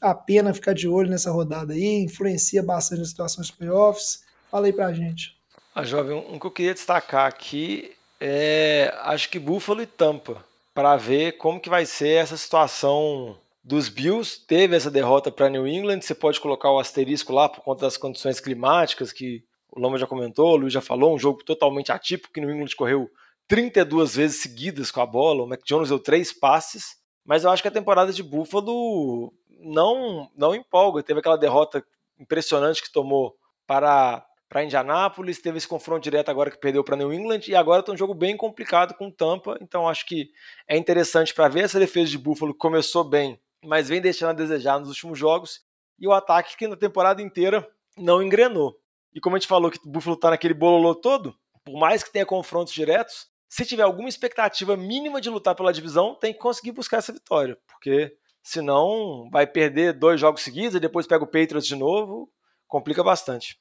a 0.01 0.15
pena 0.15 0.53
ficar 0.55 0.73
de 0.73 0.89
olho 0.89 1.11
nessa 1.11 1.31
rodada 1.31 1.73
aí, 1.73 2.03
influencia 2.03 2.63
bastante 2.63 3.03
as 3.03 3.09
situações 3.09 3.47
de 3.49 3.53
playoffs. 3.55 4.21
Fala 4.51 4.67
aí 4.67 4.73
pra 4.73 4.93
gente. 4.93 5.37
Ah, 5.75 5.85
jovem, 5.85 6.17
um 6.17 6.39
que 6.39 6.47
eu 6.47 6.51
queria 6.51 6.75
destacar 6.75 7.27
aqui 7.27 7.93
é 8.21 8.93
acho 9.03 9.31
que 9.31 9.39
Buffalo 9.39 9.81
e 9.81 9.87
Tampa, 9.87 10.45
para 10.75 10.97
ver 10.97 11.33
como 11.39 11.61
que 11.61 11.71
vai 11.71 11.87
ser 11.87 12.23
essa 12.23 12.37
situação 12.37 13.37
dos 13.63 13.89
Bills. 13.89 14.45
Teve 14.47 14.77
essa 14.77 14.91
derrota 14.91 15.31
para 15.31 15.49
New 15.49 15.67
England, 15.67 16.03
você 16.03 16.15
pode 16.15 16.41
colocar 16.41 16.71
o 16.71 16.79
asterisco 16.79 17.33
lá 17.33 17.49
por 17.49 17.63
conta 17.63 17.87
das 17.87 17.97
condições 17.97 18.41
climáticas 18.41 19.13
que 19.13 19.45
o 19.71 19.81
Lama 19.81 19.97
já 19.97 20.07
comentou, 20.07 20.53
o 20.53 20.57
Luiz 20.57 20.73
já 20.73 20.81
falou, 20.81 21.15
um 21.15 21.19
jogo 21.19 21.45
totalmente 21.45 21.93
atípico 21.93 22.33
que 22.33 22.41
New 22.41 22.51
England 22.51 22.75
correu 22.77 23.09
32 23.47 24.17
vezes 24.17 24.43
seguidas 24.43 24.91
com 24.91 25.01
a 25.01 25.07
bola, 25.07 25.45
o 25.45 25.47
Mac 25.47 25.61
deu 25.67 25.99
três 25.99 26.33
passes, 26.33 26.97
mas 27.25 27.45
eu 27.45 27.51
acho 27.51 27.63
que 27.63 27.69
a 27.69 27.73
temporada 27.73 28.13
de 28.13 28.23
Buffalo 28.23 29.33
não 29.61 30.31
não 30.37 30.55
empolga. 30.55 31.03
Teve 31.03 31.21
aquela 31.21 31.37
derrota 31.37 31.85
impressionante 32.19 32.83
que 32.83 32.93
tomou 32.93 33.37
para 33.67 34.25
para 34.51 34.65
Indianápolis, 34.65 35.41
teve 35.41 35.59
esse 35.59 35.69
confronto 35.69 36.03
direto 36.03 36.29
agora 36.29 36.51
que 36.51 36.59
perdeu 36.59 36.83
para 36.83 36.97
New 36.97 37.13
England 37.15 37.43
e 37.47 37.55
agora 37.55 37.85
tem 37.85 37.95
um 37.95 37.97
jogo 37.97 38.13
bem 38.13 38.37
complicado 38.37 38.95
com 38.95 39.09
Tampa, 39.09 39.57
então 39.61 39.89
acho 39.89 40.05
que 40.05 40.33
é 40.67 40.77
interessante 40.77 41.33
para 41.33 41.47
ver 41.47 41.61
essa 41.61 41.79
defesa 41.79 42.11
de 42.11 42.19
Buffalo 42.19 42.53
que 42.53 42.59
começou 42.59 43.05
bem, 43.05 43.41
mas 43.65 43.89
vem 43.89 44.01
deixando 44.01 44.31
a 44.31 44.33
desejar 44.33 44.81
nos 44.81 44.89
últimos 44.89 45.17
jogos 45.17 45.61
e 46.01 46.09
o 46.09 46.13
ataque 46.13 46.57
que 46.57 46.67
na 46.67 46.77
temporada 46.77 47.23
inteira 47.23 47.65
não 47.97 48.21
engrenou. 48.21 48.77
E 49.15 49.21
como 49.21 49.37
a 49.37 49.39
gente 49.39 49.47
falou 49.47 49.71
que 49.71 49.79
o 49.87 49.89
Buffalo 49.89 50.17
está 50.17 50.31
naquele 50.31 50.55
bololô 50.55 50.97
todo, 50.97 51.33
por 51.65 51.79
mais 51.79 52.03
que 52.03 52.11
tenha 52.11 52.27
confrontos 52.27 52.73
diretos, 52.73 53.29
se 53.49 53.65
tiver 53.65 53.85
alguma 53.85 54.09
expectativa 54.09 54.77
mínima 54.77 55.21
de 55.21 55.31
lutar 55.31 55.55
pela 55.55 55.73
divisão, 55.73 56.17
tem 56.17 56.33
que 56.33 56.41
conseguir 56.41 56.73
buscar 56.73 56.97
essa 56.97 57.13
vitória, 57.13 57.57
porque 57.69 58.17
senão 58.43 59.29
vai 59.31 59.47
perder 59.47 59.93
dois 59.93 60.21
jogos 60.21 60.43
seguidos 60.43 60.75
e 60.75 60.81
depois 60.81 61.07
pega 61.07 61.23
o 61.23 61.27
Patriots 61.29 61.67
de 61.69 61.77
novo, 61.77 62.29
complica 62.67 63.05
bastante. 63.05 63.57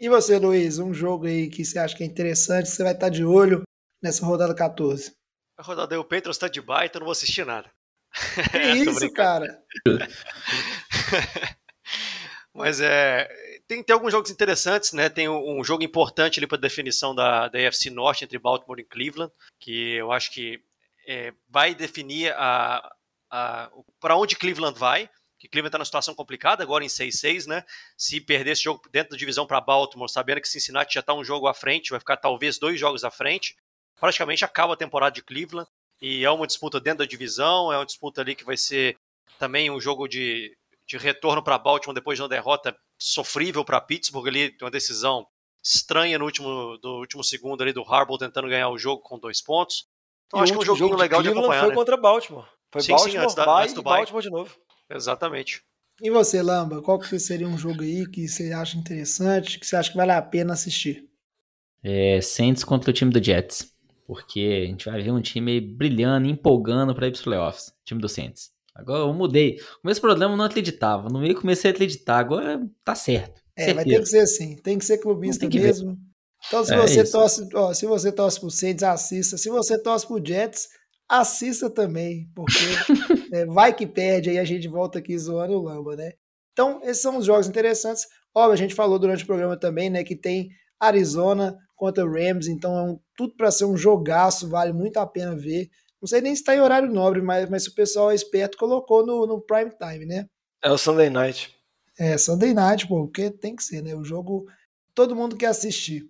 E 0.00 0.08
você, 0.08 0.38
Luiz, 0.38 0.78
um 0.78 0.94
jogo 0.94 1.26
aí 1.26 1.50
que 1.50 1.64
você 1.64 1.76
acha 1.76 1.96
que 1.96 2.04
é 2.04 2.06
interessante, 2.06 2.68
você 2.68 2.84
vai 2.84 2.92
estar 2.92 3.08
de 3.08 3.24
olho 3.24 3.62
nessa 4.00 4.24
rodada 4.24 4.54
14? 4.54 5.12
A 5.56 5.62
rodada 5.62 5.92
aí, 5.92 5.98
o 5.98 6.04
Patriots 6.04 6.36
está 6.36 6.46
de 6.46 6.60
baita, 6.60 6.92
então 6.92 7.00
não 7.00 7.06
vou 7.06 7.12
assistir 7.12 7.44
nada. 7.44 7.68
Que 8.52 8.58
isso, 8.88 9.12
cara? 9.12 9.60
Mas 12.54 12.80
é. 12.80 13.28
Tem, 13.66 13.82
tem 13.82 13.92
alguns 13.92 14.12
jogos 14.12 14.30
interessantes, 14.30 14.92
né? 14.92 15.08
Tem 15.08 15.28
um, 15.28 15.58
um 15.58 15.64
jogo 15.64 15.82
importante 15.82 16.38
ali 16.38 16.46
para 16.46 16.58
definição 16.58 17.12
da, 17.12 17.48
da 17.48 17.58
AFC 17.58 17.90
Norte 17.90 18.24
entre 18.24 18.38
Baltimore 18.38 18.78
e 18.78 18.84
Cleveland, 18.84 19.32
que 19.58 19.94
eu 19.94 20.12
acho 20.12 20.30
que 20.30 20.62
é, 21.08 21.34
vai 21.48 21.74
definir 21.74 22.32
a, 22.36 22.88
a, 23.30 23.70
para 24.00 24.16
onde 24.16 24.36
Cleveland 24.36 24.78
vai 24.78 25.10
que 25.38 25.48
Cleveland 25.48 25.68
está 25.68 25.78
numa 25.78 25.84
situação 25.84 26.14
complicada 26.14 26.62
agora 26.62 26.84
em 26.84 26.88
6-6, 26.88 27.46
né? 27.46 27.64
Se 27.96 28.20
perder 28.20 28.52
esse 28.52 28.64
jogo 28.64 28.82
dentro 28.90 29.10
da 29.10 29.16
divisão 29.16 29.46
para 29.46 29.60
Baltimore, 29.60 30.08
sabendo 30.08 30.40
que 30.40 30.48
Cincinnati 30.48 30.94
já 30.94 31.00
está 31.00 31.14
um 31.14 31.22
jogo 31.22 31.46
à 31.46 31.54
frente, 31.54 31.90
vai 31.90 32.00
ficar 32.00 32.16
talvez 32.16 32.58
dois 32.58 32.78
jogos 32.78 33.04
à 33.04 33.10
frente, 33.10 33.56
praticamente 34.00 34.44
acaba 34.44 34.74
a 34.74 34.76
temporada 34.76 35.14
de 35.14 35.22
Cleveland. 35.22 35.68
E 36.00 36.24
é 36.24 36.30
uma 36.30 36.46
disputa 36.46 36.80
dentro 36.80 37.00
da 37.00 37.04
divisão, 37.04 37.72
é 37.72 37.78
uma 37.78 37.86
disputa 37.86 38.20
ali 38.20 38.34
que 38.34 38.44
vai 38.44 38.56
ser 38.56 38.96
também 39.38 39.70
um 39.70 39.80
jogo 39.80 40.08
de, 40.08 40.56
de 40.86 40.96
retorno 40.96 41.42
para 41.42 41.58
Baltimore 41.58 41.94
depois 41.94 42.18
de 42.18 42.22
uma 42.22 42.28
derrota 42.28 42.76
sofrível 42.98 43.64
para 43.64 43.80
Pittsburgh 43.80 44.28
ali, 44.28 44.56
uma 44.60 44.70
decisão 44.70 45.26
estranha 45.62 46.18
no 46.18 46.24
último, 46.24 46.78
do 46.78 46.98
último 46.98 47.22
segundo 47.22 47.62
ali 47.62 47.72
do 47.72 47.82
Harbaugh 47.82 48.18
tentando 48.18 48.48
ganhar 48.48 48.68
o 48.68 48.78
jogo 48.78 49.02
com 49.02 49.18
dois 49.18 49.40
pontos. 49.40 49.86
Então 50.26 50.40
e 50.40 50.42
acho 50.42 50.52
que 50.52 50.58
é 50.58 50.62
um 50.62 50.64
joguinho 50.64 50.96
legal 50.96 51.22
de 51.22 51.28
acompanhar. 51.28 51.60
Foi 51.60 51.68
né? 51.70 51.74
contra 51.74 51.96
Baltimore. 51.96 52.46
Foi 52.70 52.82
sim, 52.82 52.92
Baltimore, 52.92 53.12
sim, 53.12 53.18
antes 53.18 53.34
da, 53.34 53.60
antes 53.60 53.74
do 53.74 53.82
Baltimore 53.82 54.22
de 54.22 54.30
novo. 54.30 54.56
Exatamente. 54.90 55.62
E 56.00 56.10
você, 56.10 56.40
Lamba, 56.40 56.80
qual 56.80 56.98
que 56.98 57.18
seria 57.18 57.48
um 57.48 57.58
jogo 57.58 57.82
aí 57.82 58.06
que 58.06 58.28
você 58.28 58.52
acha 58.52 58.78
interessante, 58.78 59.58
que 59.58 59.66
você 59.66 59.76
acha 59.76 59.90
que 59.90 59.96
vale 59.96 60.12
a 60.12 60.22
pena 60.22 60.52
assistir? 60.52 61.08
É, 61.82 62.20
Saints 62.20 62.62
contra 62.62 62.90
o 62.90 62.94
time 62.94 63.10
do 63.10 63.22
Jets. 63.22 63.72
Porque 64.06 64.62
a 64.64 64.66
gente 64.66 64.86
vai 64.86 65.02
ver 65.02 65.10
um 65.10 65.20
time 65.20 65.60
brilhando, 65.60 66.26
empolgando 66.26 66.94
para 66.94 67.08
ir 67.08 67.10
para 67.10 67.18
os 67.18 67.22
playoffs. 67.22 67.72
Time 67.84 68.00
do 68.00 68.08
Saints. 68.08 68.50
Agora 68.74 69.00
eu 69.00 69.12
mudei. 69.12 69.56
No 69.56 69.82
começo 69.82 70.00
do 70.00 70.02
programa 70.02 70.32
eu 70.32 70.38
não 70.38 70.44
acreditava. 70.44 71.08
No 71.08 71.20
meio 71.20 71.34
comecei 71.34 71.70
a 71.70 71.74
acreditar. 71.74 72.18
Agora 72.18 72.64
tá 72.84 72.94
certo. 72.94 73.42
É, 73.54 73.66
certeza. 73.66 73.74
vai 73.74 73.84
ter 73.84 74.00
que 74.00 74.06
ser 74.06 74.20
assim. 74.20 74.56
Tem 74.56 74.78
que 74.78 74.84
ser 74.84 74.98
clubista 74.98 75.46
que 75.46 75.60
mesmo. 75.60 75.90
Ver. 75.90 75.98
Então, 76.46 76.64
se 76.64 76.72
é 76.72 76.78
você 76.78 77.02
isso. 77.02 77.12
torce, 77.12 77.48
ó, 77.52 77.74
se 77.74 77.86
você 77.86 78.12
torce 78.12 78.40
pro 78.40 78.50
Saints, 78.50 78.84
assista. 78.84 79.36
Se 79.36 79.50
você 79.50 79.76
torce 79.82 80.06
pro 80.06 80.24
Jets, 80.24 80.68
assista 81.08 81.70
também, 81.70 82.28
porque 82.34 82.52
é, 83.32 83.46
vai 83.46 83.74
que 83.74 83.86
perde, 83.86 84.30
aí 84.30 84.38
a 84.38 84.44
gente 84.44 84.68
volta 84.68 84.98
aqui 84.98 85.16
zoando 85.18 85.54
o 85.54 85.62
Lamba, 85.62 85.96
né? 85.96 86.12
Então, 86.52 86.80
esses 86.82 87.00
são 87.00 87.16
os 87.16 87.24
jogos 87.24 87.48
interessantes. 87.48 88.06
Óbvio, 88.34 88.52
a 88.52 88.56
gente 88.56 88.74
falou 88.74 88.98
durante 88.98 89.24
o 89.24 89.26
programa 89.26 89.56
também, 89.56 89.88
né, 89.88 90.04
que 90.04 90.16
tem 90.16 90.50
Arizona 90.78 91.56
contra 91.76 92.04
Rams, 92.04 92.48
então 92.48 92.76
é 92.76 92.82
um, 92.82 93.00
tudo 93.16 93.34
para 93.36 93.50
ser 93.50 93.64
um 93.64 93.76
jogaço, 93.76 94.48
vale 94.48 94.72
muito 94.72 94.98
a 94.98 95.06
pena 95.06 95.36
ver. 95.36 95.68
Não 96.00 96.08
sei 96.08 96.20
nem 96.20 96.34
se 96.34 96.42
está 96.42 96.54
em 96.54 96.60
horário 96.60 96.92
nobre, 96.92 97.22
mas, 97.22 97.48
mas 97.48 97.64
se 97.64 97.70
o 97.70 97.74
pessoal 97.74 98.10
é 98.10 98.14
esperto, 98.14 98.58
colocou 98.58 99.06
no, 99.06 99.26
no 99.26 99.40
prime 99.40 99.70
time, 99.70 100.04
né? 100.04 100.26
É 100.62 100.70
o 100.70 100.78
Sunday 100.78 101.08
Night. 101.08 101.54
É, 101.98 102.18
Sunday 102.18 102.52
Night, 102.52 102.86
pô, 102.86 103.04
porque 103.04 103.30
tem 103.30 103.54
que 103.54 103.62
ser, 103.62 103.82
né? 103.82 103.94
O 103.94 104.04
jogo 104.04 104.46
todo 104.94 105.16
mundo 105.16 105.36
quer 105.36 105.46
assistir. 105.46 106.04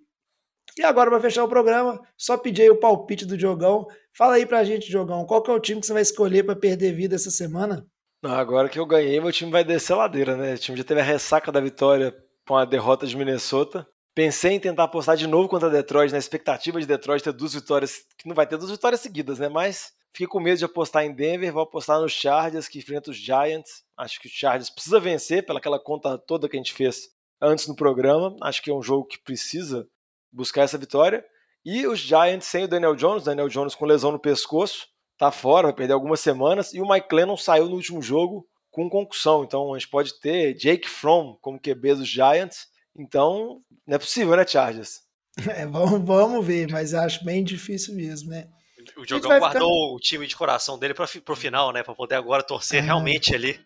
E 0.79 0.85
agora, 0.85 1.11
para 1.11 1.20
fechar 1.20 1.43
o 1.43 1.49
programa, 1.49 2.01
só 2.16 2.37
pedir 2.37 2.62
aí 2.62 2.70
o 2.70 2.79
palpite 2.79 3.26
do 3.26 3.37
Diogão. 3.37 3.87
Fala 4.12 4.35
aí 4.35 4.47
pra 4.47 4.62
gente, 4.62 4.89
Diogão, 4.89 5.26
qual 5.26 5.43
que 5.43 5.51
é 5.51 5.55
o 5.55 5.61
time 5.61 5.81
que 5.81 5.87
você 5.87 5.93
vai 5.93 6.03
escolher 6.03 6.45
para 6.45 6.55
perder 6.55 6.95
vida 6.95 7.16
essa 7.16 7.31
semana? 7.31 7.85
agora 8.22 8.68
que 8.68 8.79
eu 8.79 8.87
ganhei, 8.87 9.20
meu 9.20 9.31
time 9.31 9.51
vai 9.51 9.62
descer 9.62 9.93
a 9.93 9.97
ladeira, 9.97 10.37
né? 10.37 10.55
O 10.55 10.59
time 10.59 10.76
já 10.76 10.85
teve 10.85 11.01
a 11.01 11.05
ressaca 11.05 11.53
da 11.53 11.61
vitória 11.61 12.14
com 12.47 12.57
a 12.57 12.64
derrota 12.64 13.07
de 13.07 13.16
Minnesota. 13.16 13.87
Pensei 14.14 14.53
em 14.53 14.61
tentar 14.61 14.85
apostar 14.85 15.16
de 15.16 15.26
novo 15.26 15.49
contra 15.49 15.70
Detroit, 15.70 16.11
na 16.11 16.18
expectativa 16.18 16.81
de 16.81 16.87
Detroit 16.87 17.22
ter 17.22 17.33
duas 17.33 17.55
vitórias, 17.55 18.05
que 18.16 18.26
não 18.26 18.35
vai 18.35 18.47
ter 18.47 18.57
duas 18.57 18.70
vitórias 18.70 19.01
seguidas, 19.01 19.39
né? 19.39 19.49
Mas 19.49 19.93
fiquei 20.12 20.26
com 20.26 20.41
medo 20.41 20.59
de 20.59 20.64
apostar 20.64 21.05
em 21.05 21.14
Denver, 21.14 21.53
vou 21.53 21.62
apostar 21.62 22.01
nos 22.01 22.12
Chargers, 22.12 22.66
que 22.66 22.79
enfrenta 22.79 23.11
os 23.11 23.16
Giants. 23.16 23.85
Acho 23.97 24.20
que 24.20 24.26
o 24.26 24.31
Chargers 24.31 24.70
precisa 24.70 24.99
vencer, 24.99 25.47
pelaquela 25.47 25.79
conta 25.79 26.18
toda 26.18 26.49
que 26.49 26.57
a 26.57 26.61
gente 26.61 26.72
fez 26.72 27.11
antes 27.41 27.68
no 27.68 27.76
programa. 27.76 28.35
Acho 28.43 28.61
que 28.62 28.70
é 28.70 28.74
um 28.74 28.83
jogo 28.83 29.07
que 29.07 29.22
precisa 29.22 29.87
buscar 30.33 30.62
essa 30.62 30.79
vitória. 30.79 31.24
E 31.64 31.87
os 31.87 31.99
Giants 31.99 32.47
sem 32.47 32.64
o 32.64 32.68
Daniel 32.68 32.95
Jones, 32.95 33.24
Daniel 33.24 33.49
Jones 33.49 33.74
com 33.74 33.85
lesão 33.85 34.12
no 34.12 34.18
pescoço, 34.18 34.87
tá 35.18 35.31
fora, 35.31 35.68
vai 35.68 35.74
perder 35.74 35.93
algumas 35.93 36.20
semanas. 36.20 36.72
E 36.72 36.81
o 36.81 36.89
Mike 36.89 37.14
Lennon 37.14 37.37
saiu 37.37 37.68
no 37.68 37.76
último 37.76 38.01
jogo 38.01 38.47
com 38.70 38.89
concussão. 38.89 39.45
Então 39.45 39.74
a 39.74 39.79
gente 39.79 39.91
pode 39.91 40.18
ter 40.20 40.55
Jake 40.55 40.89
Fromm 40.89 41.37
como 41.41 41.61
QB 41.61 41.97
dos 41.97 42.09
Giants. 42.09 42.66
Então 42.97 43.61
não 43.87 43.97
é 43.97 43.99
possível, 43.99 44.37
né, 44.37 44.47
Chargers? 44.47 45.01
É, 45.49 45.64
vamos, 45.64 46.05
vamos 46.05 46.45
ver, 46.45 46.68
mas 46.68 46.93
acho 46.93 47.24
bem 47.24 47.45
difícil 47.45 47.95
mesmo, 47.95 48.29
né? 48.31 48.49
O 48.97 49.07
Diogão 49.07 49.39
guardou 49.39 49.53
ficando... 49.53 49.95
o 49.95 50.01
time 50.01 50.26
de 50.26 50.35
coração 50.35 50.76
dele 50.76 50.95
para 50.95 51.07
pro 51.24 51.37
final, 51.37 51.72
né? 51.72 51.85
Para 51.85 51.95
poder 51.95 52.16
agora 52.16 52.43
torcer 52.43 52.83
ah, 52.83 52.87
realmente 52.87 53.33
ali. 53.33 53.61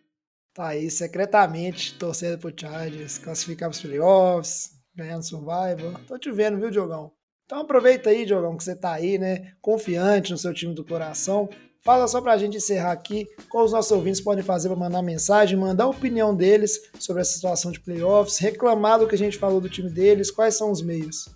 Tá 0.52 0.68
aí, 0.68 0.90
secretamente, 0.90 1.94
torcendo 1.94 2.38
pro 2.38 2.52
Chargers, 2.54 3.16
classificar 3.16 3.70
pros 3.70 3.80
playoffs, 3.80 4.72
ganhando 4.94 5.22
survival. 5.22 5.94
Tô 6.06 6.18
te 6.18 6.30
vendo, 6.30 6.58
viu, 6.58 6.70
Diogão? 6.70 7.12
Então 7.44 7.60
aproveita 7.60 8.10
aí, 8.10 8.24
Diogão, 8.24 8.56
que 8.56 8.64
você 8.64 8.74
tá 8.74 8.92
aí, 8.92 9.18
né? 9.18 9.52
Confiante 9.60 10.32
no 10.32 10.38
seu 10.38 10.54
time 10.54 10.74
do 10.74 10.84
coração. 10.84 11.48
Fala 11.84 12.06
só 12.06 12.20
pra 12.20 12.38
gente 12.38 12.56
encerrar 12.56 12.92
aqui 12.92 13.26
qual 13.48 13.64
os 13.64 13.72
nossos 13.72 13.90
ouvintes 13.90 14.20
podem 14.20 14.44
fazer 14.44 14.68
para 14.68 14.78
mandar 14.78 15.02
mensagem, 15.02 15.58
mandar 15.58 15.82
a 15.84 15.88
opinião 15.88 16.32
deles 16.34 16.80
sobre 16.98 17.22
essa 17.22 17.32
situação 17.32 17.72
de 17.72 17.80
playoffs, 17.80 18.38
reclamar 18.38 19.00
do 19.00 19.08
que 19.08 19.16
a 19.16 19.18
gente 19.18 19.36
falou 19.36 19.60
do 19.60 19.68
time 19.68 19.90
deles, 19.90 20.30
quais 20.30 20.56
são 20.56 20.70
os 20.70 20.80
meios. 20.80 21.28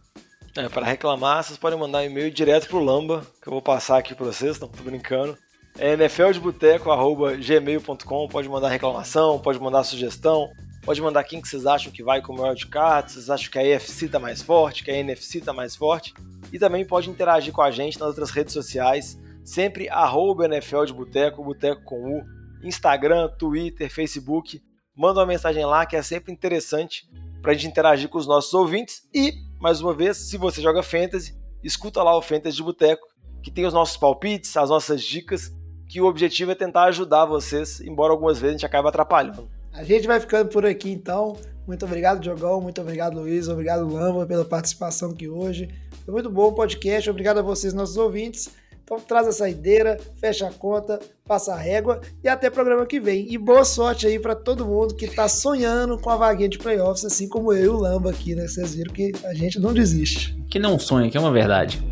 É, 0.57 0.69
para 0.69 0.87
reclamar, 0.87 1.43
vocês 1.43 1.59
podem 1.59 1.77
mandar 1.79 1.99
um 1.99 2.05
e-mail 2.05 2.31
direto 2.31 2.69
pro 2.69 2.79
Lamba, 2.79 3.27
que 3.43 3.49
eu 3.49 3.53
vou 3.53 3.61
passar 3.61 3.99
aqui 3.99 4.15
para 4.15 4.27
vocês, 4.27 4.61
não 4.61 4.69
tô 4.69 4.85
brincando. 4.85 5.37
É 5.79 5.95
nfldeboteco.gmail.com, 5.97 8.29
pode 8.29 8.49
mandar 8.49 8.69
reclamação, 8.69 9.39
pode 9.39 9.61
mandar 9.61 9.85
sugestão, 9.85 10.49
pode 10.87 11.03
mandar 11.03 11.25
quem 11.25 11.41
que 11.41 11.49
vocês 11.49 11.67
acham 11.67 11.91
que 11.91 12.01
vai 12.01 12.23
com 12.23 12.33
o 12.33 12.69
card, 12.71 13.11
vocês 13.11 13.29
acham 13.29 13.51
que 13.51 13.59
a 13.59 13.65
EFC 13.65 14.09
tá 14.09 14.21
mais 14.21 14.41
forte, 14.41 14.85
que 14.85 14.91
a 14.93 14.95
NFC 14.95 15.41
tá 15.41 15.53
mais 15.53 15.75
forte. 15.75 16.15
E 16.53 16.61
também 16.61 16.87
pode 16.87 17.11
interagir 17.11 17.53
com 17.53 17.61
a 17.61 17.73
gente 17.73 17.99
nas 17.99 18.11
outras 18.11 18.31
redes 18.31 18.55
sociais, 18.55 19.19
sempre 19.45 19.89
arroba 19.89 20.45
NFL 20.45 20.85
de 20.85 20.93
Boteco, 20.93 21.43
Boteco 21.43 21.83
com 21.83 22.19
U, 22.19 22.25
Instagram, 22.63 23.29
Twitter, 23.37 23.93
Facebook. 23.93 24.63
Manda 24.95 25.19
uma 25.19 25.27
mensagem 25.27 25.67
lá 25.67 25.85
que 25.85 25.97
é 25.97 26.03
sempre 26.03 26.33
interessante 26.33 27.11
para 27.43 27.51
a 27.51 27.55
gente 27.55 27.67
interagir 27.67 28.09
com 28.09 28.19
os 28.19 28.27
nossos 28.29 28.55
ouvintes. 28.55 29.09
E, 29.13 29.33
mais 29.59 29.81
uma 29.81 29.93
vez, 29.93 30.17
se 30.17 30.39
você 30.39 30.63
joga 30.63 30.85
Fantasy, 30.85 31.37
escuta 31.65 32.01
lá 32.01 32.17
o 32.17 32.23
Fantasy 32.23 32.59
de 32.59 32.63
Boteco, 32.63 33.09
que 33.43 33.51
tem 33.51 33.67
os 33.67 33.75
nossos 33.75 33.97
palpites, 33.97 34.57
as 34.57 34.71
nossas 34.71 35.03
dicas, 35.03 35.51
que 35.89 36.01
o 36.01 36.07
objetivo 36.07 36.53
é 36.53 36.55
tentar 36.55 36.85
ajudar 36.85 37.25
vocês, 37.25 37.81
embora 37.81 38.13
algumas 38.13 38.39
vezes 38.39 38.55
a 38.55 38.59
gente 38.59 38.67
acabe 38.67 38.89
atrapalhando. 38.89 39.56
A 39.77 39.85
gente 39.85 40.07
vai 40.07 40.19
ficando 40.19 40.49
por 40.49 40.65
aqui 40.65 40.91
então. 40.91 41.37
Muito 41.67 41.85
obrigado, 41.85 42.21
Diogão. 42.21 42.61
Muito 42.61 42.81
obrigado, 42.81 43.21
Luiz. 43.21 43.47
Obrigado, 43.49 43.87
Lamba, 43.87 44.25
pela 44.25 44.45
participação 44.45 45.11
aqui 45.11 45.29
hoje. 45.29 45.69
Foi 46.05 46.15
muito 46.15 46.31
bom 46.31 46.49
o 46.49 46.53
podcast. 46.53 47.11
Obrigado 47.11 47.39
a 47.39 47.43
vocês, 47.43 47.75
nossos 47.75 47.97
ouvintes. 47.97 48.49
Então 48.83 49.01
traz 49.01 49.27
a 49.27 49.33
saideira, 49.33 49.99
fecha 50.21 50.47
a 50.47 50.53
conta, 50.53 51.01
passa 51.27 51.53
a 51.53 51.57
régua 51.57 52.01
e 52.23 52.29
até 52.29 52.49
programa 52.49 52.87
que 52.87 53.01
vem. 53.01 53.31
E 53.31 53.37
boa 53.37 53.65
sorte 53.65 54.07
aí 54.07 54.19
para 54.19 54.35
todo 54.37 54.65
mundo 54.65 54.95
que 54.95 55.07
está 55.07 55.29
sonhando 55.29 55.99
com 55.99 56.09
a 56.09 56.17
vaguinha 56.17 56.49
de 56.49 56.57
playoffs, 56.57 57.05
assim 57.05 57.29
como 57.29 57.53
eu 57.53 57.65
e 57.65 57.69
o 57.69 57.77
Lamba 57.77 58.11
aqui, 58.11 58.37
né? 58.37 58.47
Vocês 58.47 58.77
viram 58.77 58.95
que 58.95 59.13
a 59.25 59.35
gente 59.35 59.59
não 59.59 59.75
desiste. 59.75 60.41
Que 60.49 60.61
não 60.61 60.79
sonha, 60.79 61.11
que 61.11 61.17
é 61.17 61.21
uma 61.21 61.33
verdade. 61.33 61.83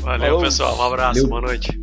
Valeu, 0.00 0.26
Falou. 0.26 0.40
pessoal. 0.42 0.76
Um 0.76 0.82
abraço, 0.82 1.22
Valeu. 1.22 1.28
boa 1.28 1.40
noite. 1.42 1.79